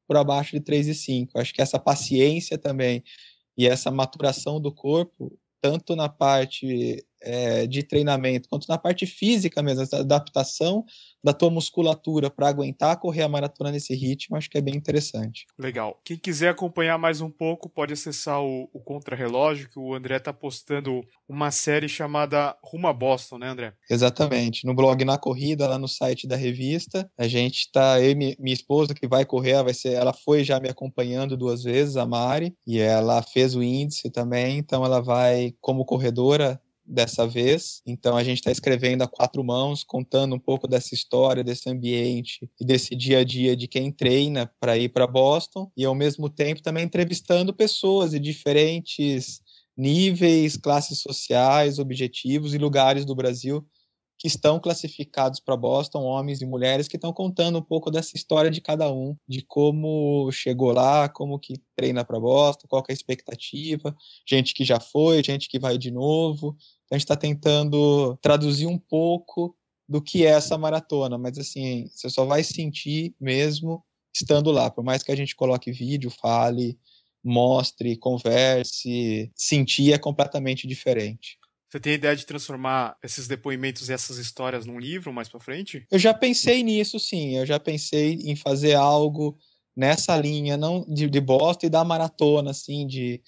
para 0.06 0.20
abaixo 0.20 0.52
de 0.52 0.60
3,5. 0.60 1.30
Acho 1.36 1.52
que 1.52 1.62
essa 1.62 1.78
paciência 1.78 2.56
também 2.56 3.02
e 3.56 3.66
essa 3.66 3.90
maturação 3.90 4.60
do 4.60 4.72
corpo 4.72 5.38
tanto 5.60 5.96
na 5.96 6.08
parte 6.08 7.04
é, 7.20 7.66
de 7.66 7.82
treinamento 7.82 8.48
quanto 8.48 8.68
na 8.68 8.78
parte 8.78 9.06
física 9.06 9.62
mesmo, 9.62 9.82
essa 9.82 9.98
adaptação 9.98 10.84
da 11.22 11.32
tua 11.32 11.50
musculatura 11.50 12.30
para 12.30 12.48
aguentar 12.48 12.98
correr 12.98 13.22
a 13.22 13.28
maratona 13.28 13.72
nesse 13.72 13.94
ritmo, 13.94 14.36
acho 14.36 14.48
que 14.48 14.58
é 14.58 14.60
bem 14.60 14.74
interessante. 14.74 15.46
Legal. 15.58 16.00
Quem 16.04 16.16
quiser 16.16 16.50
acompanhar 16.50 16.98
mais 16.98 17.20
um 17.20 17.30
pouco, 17.30 17.68
pode 17.68 17.92
acessar 17.92 18.40
o, 18.40 18.68
o 18.72 18.80
Contra-Relógio, 18.80 19.68
que 19.68 19.78
o 19.78 19.94
André 19.94 20.16
está 20.16 20.32
postando 20.32 21.02
uma 21.28 21.50
série 21.50 21.88
chamada 21.88 22.56
Rumo 22.62 22.86
a 22.86 22.92
Boston, 22.92 23.38
né, 23.38 23.48
André? 23.48 23.74
Exatamente. 23.90 24.66
No 24.66 24.74
blog 24.74 25.04
Na 25.04 25.18
Corrida, 25.18 25.68
lá 25.68 25.78
no 25.78 25.88
site 25.88 26.26
da 26.26 26.36
revista, 26.36 27.10
a 27.18 27.26
gente 27.26 27.60
está, 27.60 28.00
eu 28.00 28.10
e 28.10 28.14
minha 28.14 28.54
esposa 28.54 28.94
que 28.94 29.06
vai 29.06 29.24
correr, 29.24 29.62
vai 29.62 29.74
ser, 29.74 29.94
ela 29.94 30.12
foi 30.12 30.44
já 30.44 30.60
me 30.60 30.68
acompanhando 30.68 31.36
duas 31.36 31.62
vezes, 31.62 31.96
a 31.96 32.06
Mari, 32.06 32.54
e 32.66 32.78
ela 32.78 33.22
fez 33.22 33.54
o 33.54 33.62
índice 33.62 34.10
também, 34.10 34.58
então 34.58 34.84
ela 34.84 35.00
vai 35.00 35.54
como 35.60 35.84
corredora 35.84 36.60
dessa 36.88 37.26
vez. 37.26 37.82
Então 37.86 38.16
a 38.16 38.24
gente 38.24 38.38
está 38.38 38.50
escrevendo 38.50 39.02
a 39.02 39.08
quatro 39.08 39.44
mãos, 39.44 39.84
contando 39.84 40.34
um 40.34 40.38
pouco 40.38 40.66
dessa 40.66 40.94
história, 40.94 41.44
desse 41.44 41.68
ambiente 41.68 42.50
e 42.60 42.64
desse 42.64 42.96
dia 42.96 43.18
a 43.18 43.24
dia 43.24 43.54
de 43.54 43.68
quem 43.68 43.92
treina 43.92 44.50
para 44.58 44.78
ir 44.78 44.88
para 44.88 45.06
Boston 45.06 45.70
e 45.76 45.84
ao 45.84 45.94
mesmo 45.94 46.28
tempo 46.28 46.62
também 46.62 46.84
entrevistando 46.84 47.52
pessoas 47.52 48.12
de 48.12 48.18
diferentes 48.18 49.40
níveis, 49.76 50.56
classes 50.56 51.00
sociais, 51.00 51.78
objetivos 51.78 52.54
e 52.54 52.58
lugares 52.58 53.04
do 53.04 53.14
Brasil 53.14 53.64
que 54.18 54.26
estão 54.26 54.58
classificados 54.58 55.38
para 55.38 55.56
Boston, 55.56 56.02
homens 56.02 56.42
e 56.42 56.46
mulheres 56.46 56.88
que 56.88 56.96
estão 56.96 57.12
contando 57.12 57.58
um 57.58 57.62
pouco 57.62 57.90
dessa 57.90 58.16
história 58.16 58.50
de 58.50 58.60
cada 58.60 58.92
um, 58.92 59.16
de 59.28 59.42
como 59.42 60.28
chegou 60.32 60.72
lá, 60.72 61.08
como 61.08 61.38
que 61.38 61.62
treina 61.76 62.04
para 62.04 62.18
Boston, 62.18 62.66
qual 62.68 62.82
é 62.88 62.92
a 62.92 62.94
expectativa, 62.94 63.96
gente 64.28 64.52
que 64.54 64.64
já 64.64 64.80
foi, 64.80 65.22
gente 65.22 65.48
que 65.48 65.58
vai 65.58 65.78
de 65.78 65.92
novo, 65.92 66.56
a 66.90 66.96
gente 66.96 67.04
está 67.04 67.16
tentando 67.16 68.16
traduzir 68.20 68.66
um 68.66 68.78
pouco 68.78 69.54
do 69.88 70.02
que 70.02 70.26
é 70.26 70.30
essa 70.30 70.58
maratona, 70.58 71.16
mas 71.16 71.38
assim, 71.38 71.88
você 71.94 72.10
só 72.10 72.24
vai 72.24 72.42
sentir 72.42 73.14
mesmo 73.20 73.84
estando 74.12 74.50
lá, 74.50 74.68
por 74.68 74.82
mais 74.82 75.02
que 75.02 75.12
a 75.12 75.16
gente 75.16 75.36
coloque 75.36 75.70
vídeo, 75.70 76.10
fale, 76.10 76.76
mostre, 77.22 77.96
converse, 77.96 79.30
sentir 79.36 79.92
é 79.92 79.98
completamente 79.98 80.66
diferente. 80.66 81.37
Você 81.68 81.78
tem 81.78 81.92
a 81.92 81.96
ideia 81.96 82.16
de 82.16 82.24
transformar 82.24 82.96
esses 83.02 83.28
depoimentos 83.28 83.88
e 83.88 83.92
essas 83.92 84.16
histórias 84.16 84.64
num 84.64 84.78
livro 84.78 85.12
mais 85.12 85.28
para 85.28 85.38
frente? 85.38 85.86
Eu 85.90 85.98
já 85.98 86.14
pensei 86.14 86.62
nisso, 86.62 86.98
sim. 86.98 87.36
Eu 87.36 87.44
já 87.44 87.60
pensei 87.60 88.14
em 88.24 88.34
fazer 88.34 88.74
algo 88.74 89.36
nessa 89.76 90.16
linha, 90.16 90.56
não 90.56 90.84
de, 90.88 91.08
de 91.08 91.20
Boston 91.20 91.66
e 91.66 91.70
da 91.70 91.84
maratona, 91.84 92.50
assim, 92.50 92.86
de 92.86 93.22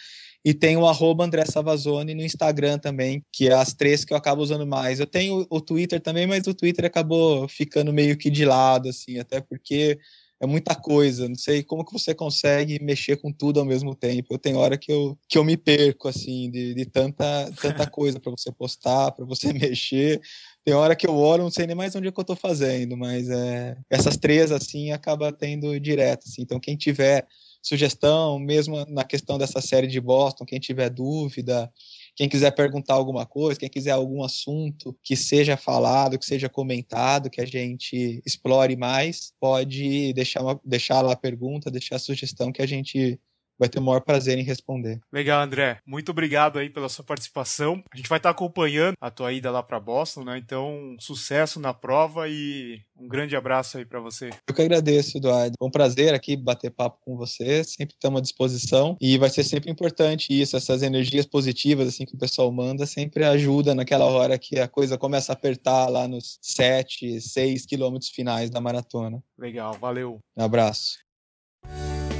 e 0.45 0.53
tem 0.53 0.77
o 0.77 0.87
arroba 0.87 1.25
André 1.25 1.47
Savazone 1.47 2.15
no 2.15 2.23
Instagram 2.23 2.79
também, 2.79 3.25
que 3.33 3.49
é 3.49 3.55
as 3.55 3.73
três 3.73 4.05
que 4.05 4.13
eu 4.13 4.17
acabo 4.17 4.43
usando 4.43 4.67
mais. 4.67 5.01
Eu 5.01 5.07
tenho 5.07 5.47
o 5.49 5.61
Twitter 5.61 6.01
também, 6.01 6.27
mas 6.27 6.47
o 6.47 6.53
Twitter 6.53 6.85
acabou 6.85 7.49
ficando 7.49 7.93
meio 7.93 8.17
que 8.19 8.29
de 8.29 8.45
lado, 8.45 8.91
assim, 8.91 9.19
até 9.19 9.41
porque 9.41 9.99
é 10.45 10.49
muita 10.49 10.75
coisa. 10.75 11.29
Não 11.29 11.35
sei 11.35 11.63
como 11.63 11.85
que 11.85 11.93
você 11.93 12.15
consegue 12.15 12.83
mexer 12.83 13.17
com 13.17 13.33
tudo 13.33 13.61
ao 13.61 13.67
mesmo 13.67 13.95
tempo. 13.95 14.35
Eu 14.35 14.39
tenho 14.39 14.59
hora 14.59 14.79
que 14.79 14.93
eu, 14.93 15.19
que 15.29 15.39
eu 15.39 15.45
me 15.45 15.57
perco, 15.57 16.09
assim, 16.09 16.51
de, 16.51 16.75
de 16.75 16.85
tanta, 16.87 17.51
tanta 17.61 17.87
coisa 17.91 18.21
para 18.21 18.31
você 18.31 18.53
postar, 18.53 19.13
para 19.13 19.25
você 19.25 19.53
mexer. 19.53 20.21
Tem 20.65 20.75
hora 20.75 20.97
que 20.97 21.07
eu 21.07 21.15
olho, 21.15 21.43
não 21.43 21.51
sei 21.51 21.67
nem 21.67 21.77
mais 21.77 21.95
onde 21.95 22.09
é 22.09 22.13
que 22.13 22.21
eu 22.21 22.25
tô 22.25 22.37
fazendo, 22.37 22.97
mas 22.97 23.29
é, 23.29 23.77
essas 23.91 24.17
três, 24.17 24.51
assim, 24.51 24.93
acaba 24.93 25.33
tendo 25.33 25.79
direto, 25.79 26.25
assim. 26.27 26.43
Então, 26.43 26.59
quem 26.59 26.77
tiver 26.77 27.27
sugestão, 27.63 28.39
mesmo 28.39 28.85
na 28.87 29.05
questão 29.05 29.39
dessa 29.39 29.61
série 29.61 29.87
de 29.87 30.01
Boston, 30.01 30.45
quem 30.45 30.61
tiver 30.61 30.91
dúvida, 30.91 31.73
quem 32.17 32.29
quiser 32.29 32.53
perguntar 32.53 32.95
alguma 32.95 33.27
coisa, 33.27 33.59
quem 33.59 33.69
quiser 33.69 33.91
algum 33.91 34.23
assunto 34.23 34.97
que 35.03 35.17
seja 35.17 35.57
falado, 35.57 36.19
que 36.19 36.25
seja 36.25 36.49
comentado, 36.49 37.29
que 37.29 37.41
a 37.41 37.47
gente 37.47 38.23
explore 38.25 38.77
mais, 38.77 39.33
pode 39.41 40.13
deixar, 40.13 40.43
uma, 40.43 40.61
deixar 40.65 41.01
lá 41.01 41.13
a 41.13 41.17
pergunta, 41.17 41.71
deixar 41.71 41.97
a 41.97 42.01
sugestão 42.01 42.53
que 42.53 42.63
a 42.63 42.67
gente 42.67 43.21
vai 43.59 43.69
ter 43.69 43.79
o 43.79 43.83
maior 43.83 44.01
prazer 44.01 44.39
em 44.39 44.43
responder. 44.43 45.01
Legal, 45.13 45.43
André. 45.43 45.79
Muito 45.87 46.11
obrigado 46.11 46.59
aí 46.59 46.71
pela 46.71 46.89
sua 46.89 47.05
participação. 47.05 47.83
A 47.93 47.97
gente 47.97 48.09
vai 48.09 48.19
estar 48.19 48.31
acompanhando 48.31 48.95
a 49.01 49.11
tua 49.11 49.33
ida 49.33 49.51
lá 49.51 49.63
para 49.63 49.81
Boston, 49.81 50.25
né? 50.25 50.39
Então, 50.39 50.97
sucesso 50.99 51.61
na 51.61 51.73
prova 51.73 52.29
e 52.29 52.81
um 52.99 53.09
grande 53.09 53.37
abraço 53.37 53.79
aí 53.79 53.85
para 53.85 54.01
você. 54.01 54.31
Eu 54.49 54.55
que 54.55 54.63
agradeço, 54.63 55.19
Eduardo. 55.19 55.55
Foi 55.59 55.69
um 55.69 55.71
prazer 55.71 56.15
aqui 56.15 56.37
bater 56.37 56.71
papo 56.71 56.99
com 57.05 57.17
você. 57.17 57.65
Sempre 57.65 57.95
estamos 57.95 58.19
à 58.19 58.23
disposição 58.23 58.97
e 59.01 59.19
vai 59.19 59.31
ser 59.31 59.45
sempre 59.45 59.71
importante 59.71 60.29
isso, 60.31 60.57
essas 60.57 60.83
energias 60.83 61.27
positivas 61.27 61.89
assim 61.89 62.05
que 62.05 62.15
o 62.15 62.19
pessoal 62.19 62.51
manda, 62.53 62.87
sempre 62.87 63.25
ajuda 63.25 63.75
naquela 63.75 64.05
hora 64.05 64.39
que 64.39 64.59
a 64.59 64.69
coisa 64.69 64.99
começa 64.99 65.33
a 65.33 65.35
apertar 65.35 65.89
lá 65.89 66.07
nos 66.07 66.39
7, 66.43 67.21
6 67.21 67.67
quilômetros 67.67 68.11
finais 68.11 68.51
da 68.51 68.61
maratona. 68.61 69.23
Legal, 69.39 69.75
valeu. 69.75 70.21
Um 70.37 70.45
abraço. 70.45 70.99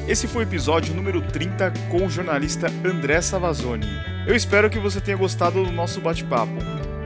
Esse 0.07 0.29
foi 0.29 0.45
o 0.45 0.47
episódio 0.47 0.95
número 0.95 1.23
30 1.23 1.73
com 1.91 2.05
o 2.05 2.11
jornalista 2.11 2.67
André 2.85 3.23
Savazoni. 3.23 3.89
Eu 4.27 4.37
espero 4.37 4.69
que 4.69 4.79
você 4.79 5.01
tenha 5.01 5.17
gostado 5.17 5.65
do 5.65 5.73
nosso 5.73 5.99
bate-papo. 5.99 6.53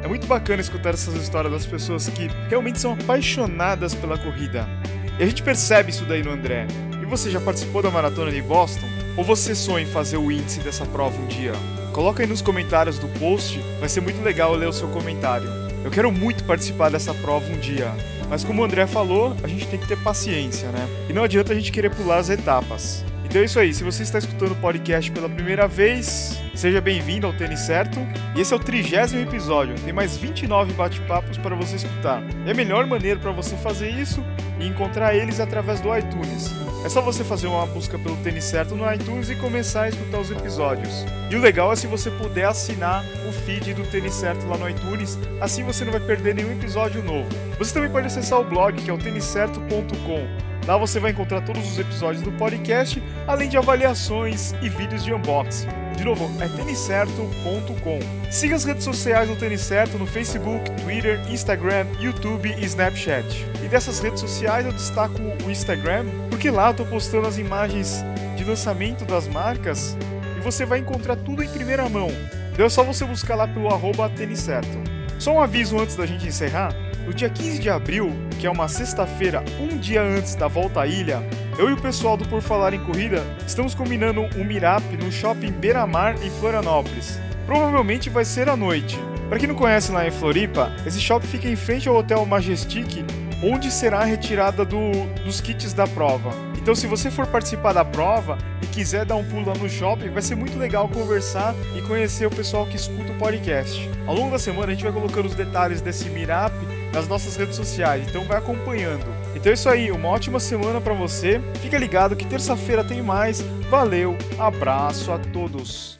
É 0.02 0.08
muito 0.08 0.26
bacana 0.26 0.60
escutar 0.60 0.94
essas 0.94 1.14
histórias 1.14 1.52
das 1.52 1.64
pessoas 1.64 2.08
que 2.08 2.28
realmente 2.48 2.80
são 2.80 2.94
apaixonadas 2.94 3.94
pela 3.94 4.18
corrida. 4.18 4.68
E 5.16 5.22
a 5.22 5.26
gente 5.26 5.44
percebe 5.44 5.90
isso 5.90 6.04
daí 6.06 6.24
no 6.24 6.32
André. 6.32 6.66
E 7.00 7.06
você 7.06 7.30
já 7.30 7.40
participou 7.40 7.82
da 7.82 7.90
maratona 7.90 8.32
de 8.32 8.42
Boston? 8.42 8.88
Ou 9.16 9.22
você 9.22 9.54
sonha 9.54 9.84
em 9.84 9.90
fazer 9.90 10.16
o 10.16 10.32
índice 10.32 10.58
dessa 10.58 10.84
prova 10.84 11.16
um 11.22 11.26
dia? 11.28 11.52
Coloca 11.92 12.24
aí 12.24 12.28
nos 12.28 12.42
comentários 12.42 12.98
do 12.98 13.06
post, 13.20 13.60
vai 13.78 13.88
ser 13.88 14.00
muito 14.00 14.20
legal 14.24 14.56
ler 14.56 14.68
o 14.68 14.72
seu 14.72 14.88
comentário. 14.88 15.48
Eu 15.84 15.90
quero 15.92 16.10
muito 16.10 16.42
participar 16.42 16.90
dessa 16.90 17.14
prova 17.14 17.46
um 17.46 17.60
dia. 17.60 17.92
Mas 18.28 18.44
como 18.44 18.62
o 18.62 18.64
André 18.64 18.86
falou, 18.86 19.34
a 19.42 19.48
gente 19.48 19.66
tem 19.66 19.78
que 19.78 19.88
ter 19.88 19.96
paciência, 20.02 20.68
né? 20.68 20.86
E 21.08 21.12
não 21.12 21.22
adianta 21.22 21.52
a 21.52 21.56
gente 21.56 21.72
querer 21.72 21.90
pular 21.90 22.18
as 22.18 22.28
etapas. 22.28 23.04
Então 23.28 23.42
é 23.42 23.44
isso 23.44 23.60
aí, 23.60 23.74
se 23.74 23.84
você 23.84 24.02
está 24.02 24.18
escutando 24.18 24.52
o 24.52 24.56
podcast 24.56 25.12
pela 25.12 25.28
primeira 25.28 25.68
vez, 25.68 26.40
seja 26.54 26.80
bem-vindo 26.80 27.26
ao 27.26 27.32
Tênis 27.34 27.60
Certo. 27.60 28.00
E 28.34 28.40
esse 28.40 28.54
é 28.54 28.56
o 28.56 28.58
trigésimo 28.58 29.20
episódio, 29.20 29.74
tem 29.84 29.92
mais 29.92 30.16
29 30.16 30.72
bate-papos 30.72 31.36
para 31.36 31.54
você 31.54 31.76
escutar. 31.76 32.22
E 32.46 32.50
a 32.50 32.54
melhor 32.54 32.86
maneira 32.86 33.20
para 33.20 33.30
você 33.30 33.54
fazer 33.56 33.90
isso 33.90 34.24
é 34.58 34.64
encontrar 34.64 35.14
eles 35.14 35.40
através 35.40 35.78
do 35.78 35.94
iTunes. 35.94 36.50
É 36.86 36.88
só 36.88 37.02
você 37.02 37.22
fazer 37.22 37.48
uma 37.48 37.66
busca 37.66 37.98
pelo 37.98 38.16
Tênis 38.16 38.44
Certo 38.44 38.74
no 38.74 38.90
iTunes 38.90 39.28
e 39.28 39.34
começar 39.34 39.82
a 39.82 39.88
escutar 39.90 40.20
os 40.20 40.30
episódios. 40.30 41.04
E 41.30 41.36
o 41.36 41.40
legal 41.40 41.70
é 41.70 41.76
se 41.76 41.86
você 41.86 42.10
puder 42.10 42.46
assinar 42.46 43.04
o 43.28 43.32
feed 43.44 43.74
do 43.74 43.82
Tênis 43.90 44.14
Certo 44.14 44.46
lá 44.46 44.56
no 44.56 44.70
iTunes, 44.70 45.18
assim 45.38 45.62
você 45.62 45.84
não 45.84 45.92
vai 45.92 46.00
perder 46.00 46.34
nenhum 46.34 46.52
episódio 46.52 47.02
novo. 47.02 47.28
Você 47.58 47.74
também 47.74 47.90
pode 47.90 48.06
acessar 48.06 48.40
o 48.40 48.44
blog 48.44 48.80
que 48.80 48.88
é 48.88 48.92
o 48.92 48.96
têniscerto.com. 48.96 50.47
Lá 50.68 50.76
você 50.76 51.00
vai 51.00 51.12
encontrar 51.12 51.40
todos 51.40 51.66
os 51.66 51.78
episódios 51.78 52.22
do 52.22 52.30
podcast, 52.32 53.02
além 53.26 53.48
de 53.48 53.56
avaliações 53.56 54.52
e 54.60 54.68
vídeos 54.68 55.02
de 55.02 55.14
unboxing. 55.14 55.66
De 55.96 56.04
novo, 56.04 56.30
é 56.42 56.46
têniscerto.com. 56.46 58.30
Siga 58.30 58.54
as 58.54 58.64
redes 58.66 58.84
sociais 58.84 59.30
do 59.30 59.36
Tênis 59.36 59.62
Certo 59.62 59.96
no 59.96 60.06
Facebook, 60.06 60.70
Twitter, 60.72 61.18
Instagram, 61.30 61.86
YouTube 61.98 62.54
e 62.54 62.66
Snapchat. 62.66 63.46
E 63.64 63.68
dessas 63.68 63.98
redes 64.00 64.20
sociais 64.20 64.66
eu 64.66 64.72
destaco 64.72 65.18
o 65.42 65.50
Instagram, 65.50 66.04
porque 66.28 66.50
lá 66.50 66.68
eu 66.68 66.74
tô 66.74 66.84
postando 66.84 67.26
as 67.26 67.38
imagens 67.38 68.04
de 68.36 68.44
lançamento 68.44 69.06
das 69.06 69.26
marcas 69.26 69.96
e 70.36 70.40
você 70.42 70.66
vai 70.66 70.80
encontrar 70.80 71.16
tudo 71.16 71.42
em 71.42 71.48
primeira 71.48 71.88
mão. 71.88 72.10
Então 72.52 72.66
é 72.66 72.68
só 72.68 72.84
você 72.84 73.06
buscar 73.06 73.36
lá 73.36 73.48
pelo 73.48 73.72
arroba 73.72 74.10
tênis 74.10 74.40
certo. 74.40 74.78
Só 75.18 75.32
um 75.32 75.40
aviso 75.40 75.80
antes 75.80 75.96
da 75.96 76.04
gente 76.04 76.28
encerrar. 76.28 76.87
No 77.08 77.14
dia 77.14 77.30
15 77.30 77.58
de 77.58 77.70
abril, 77.70 78.12
que 78.38 78.46
é 78.46 78.50
uma 78.50 78.68
sexta-feira, 78.68 79.42
um 79.58 79.78
dia 79.78 80.02
antes 80.02 80.34
da 80.34 80.46
volta 80.46 80.82
à 80.82 80.86
ilha, 80.86 81.22
eu 81.58 81.70
e 81.70 81.72
o 81.72 81.80
pessoal 81.80 82.18
do 82.18 82.28
Por 82.28 82.42
Falar 82.42 82.74
em 82.74 82.84
Corrida 82.84 83.24
estamos 83.46 83.74
combinando 83.74 84.20
um 84.36 84.44
Mirap 84.44 84.84
no 85.02 85.10
shopping 85.10 85.50
Beira-Mar 85.52 86.16
em 86.22 86.28
Florianópolis. 86.28 87.18
Provavelmente 87.46 88.10
vai 88.10 88.26
ser 88.26 88.50
à 88.50 88.54
noite. 88.58 88.98
Para 89.26 89.38
quem 89.38 89.48
não 89.48 89.54
conhece 89.54 89.90
lá 89.90 90.06
em 90.06 90.10
Floripa, 90.10 90.70
esse 90.84 91.00
shopping 91.00 91.26
fica 91.26 91.48
em 91.48 91.56
frente 91.56 91.88
ao 91.88 91.96
Hotel 91.96 92.26
Majestic, 92.26 93.02
onde 93.42 93.70
será 93.70 94.00
a 94.00 94.04
retirada 94.04 94.62
do, 94.62 94.90
dos 95.24 95.40
kits 95.40 95.72
da 95.72 95.86
prova. 95.86 96.30
Então, 96.58 96.74
se 96.74 96.86
você 96.86 97.10
for 97.10 97.26
participar 97.26 97.72
da 97.72 97.86
prova 97.86 98.36
e 98.60 98.66
quiser 98.66 99.06
dar 99.06 99.16
um 99.16 99.24
pulo 99.24 99.46
lá 99.46 99.54
no 99.54 99.70
shopping, 99.70 100.10
vai 100.10 100.20
ser 100.20 100.34
muito 100.34 100.58
legal 100.58 100.86
conversar 100.86 101.54
e 101.74 101.80
conhecer 101.80 102.26
o 102.26 102.30
pessoal 102.30 102.66
que 102.66 102.76
escuta 102.76 103.12
o 103.12 103.16
podcast. 103.16 103.88
Ao 104.06 104.14
longo 104.14 104.30
da 104.30 104.38
semana, 104.38 104.66
a 104.66 104.74
gente 104.74 104.84
vai 104.84 104.92
colocando 104.92 105.24
os 105.24 105.34
detalhes 105.34 105.80
desse 105.80 106.10
Mirap 106.10 106.52
nas 106.92 107.08
nossas 107.08 107.36
redes 107.36 107.56
sociais, 107.56 108.06
então 108.08 108.24
vai 108.24 108.38
acompanhando. 108.38 109.06
Então 109.34 109.50
é 109.50 109.54
isso 109.54 109.68
aí, 109.68 109.90
uma 109.90 110.08
ótima 110.08 110.38
semana 110.40 110.80
para 110.80 110.94
você. 110.94 111.42
Fica 111.60 111.76
ligado 111.78 112.16
que 112.16 112.26
terça-feira 112.26 112.82
tem 112.84 113.02
mais. 113.02 113.42
Valeu, 113.70 114.16
abraço 114.38 115.12
a 115.12 115.18
todos. 115.18 115.98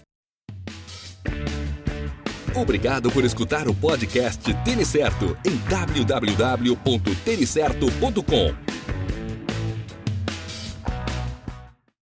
Obrigado 2.55 3.11
por 3.11 3.25
escutar 3.25 3.67
o 3.69 3.75
podcast 3.75 4.55
Tênis 4.65 4.89
Certo 4.89 5.37
em 5.45 5.57
www.tenicerto.com. 5.69 8.68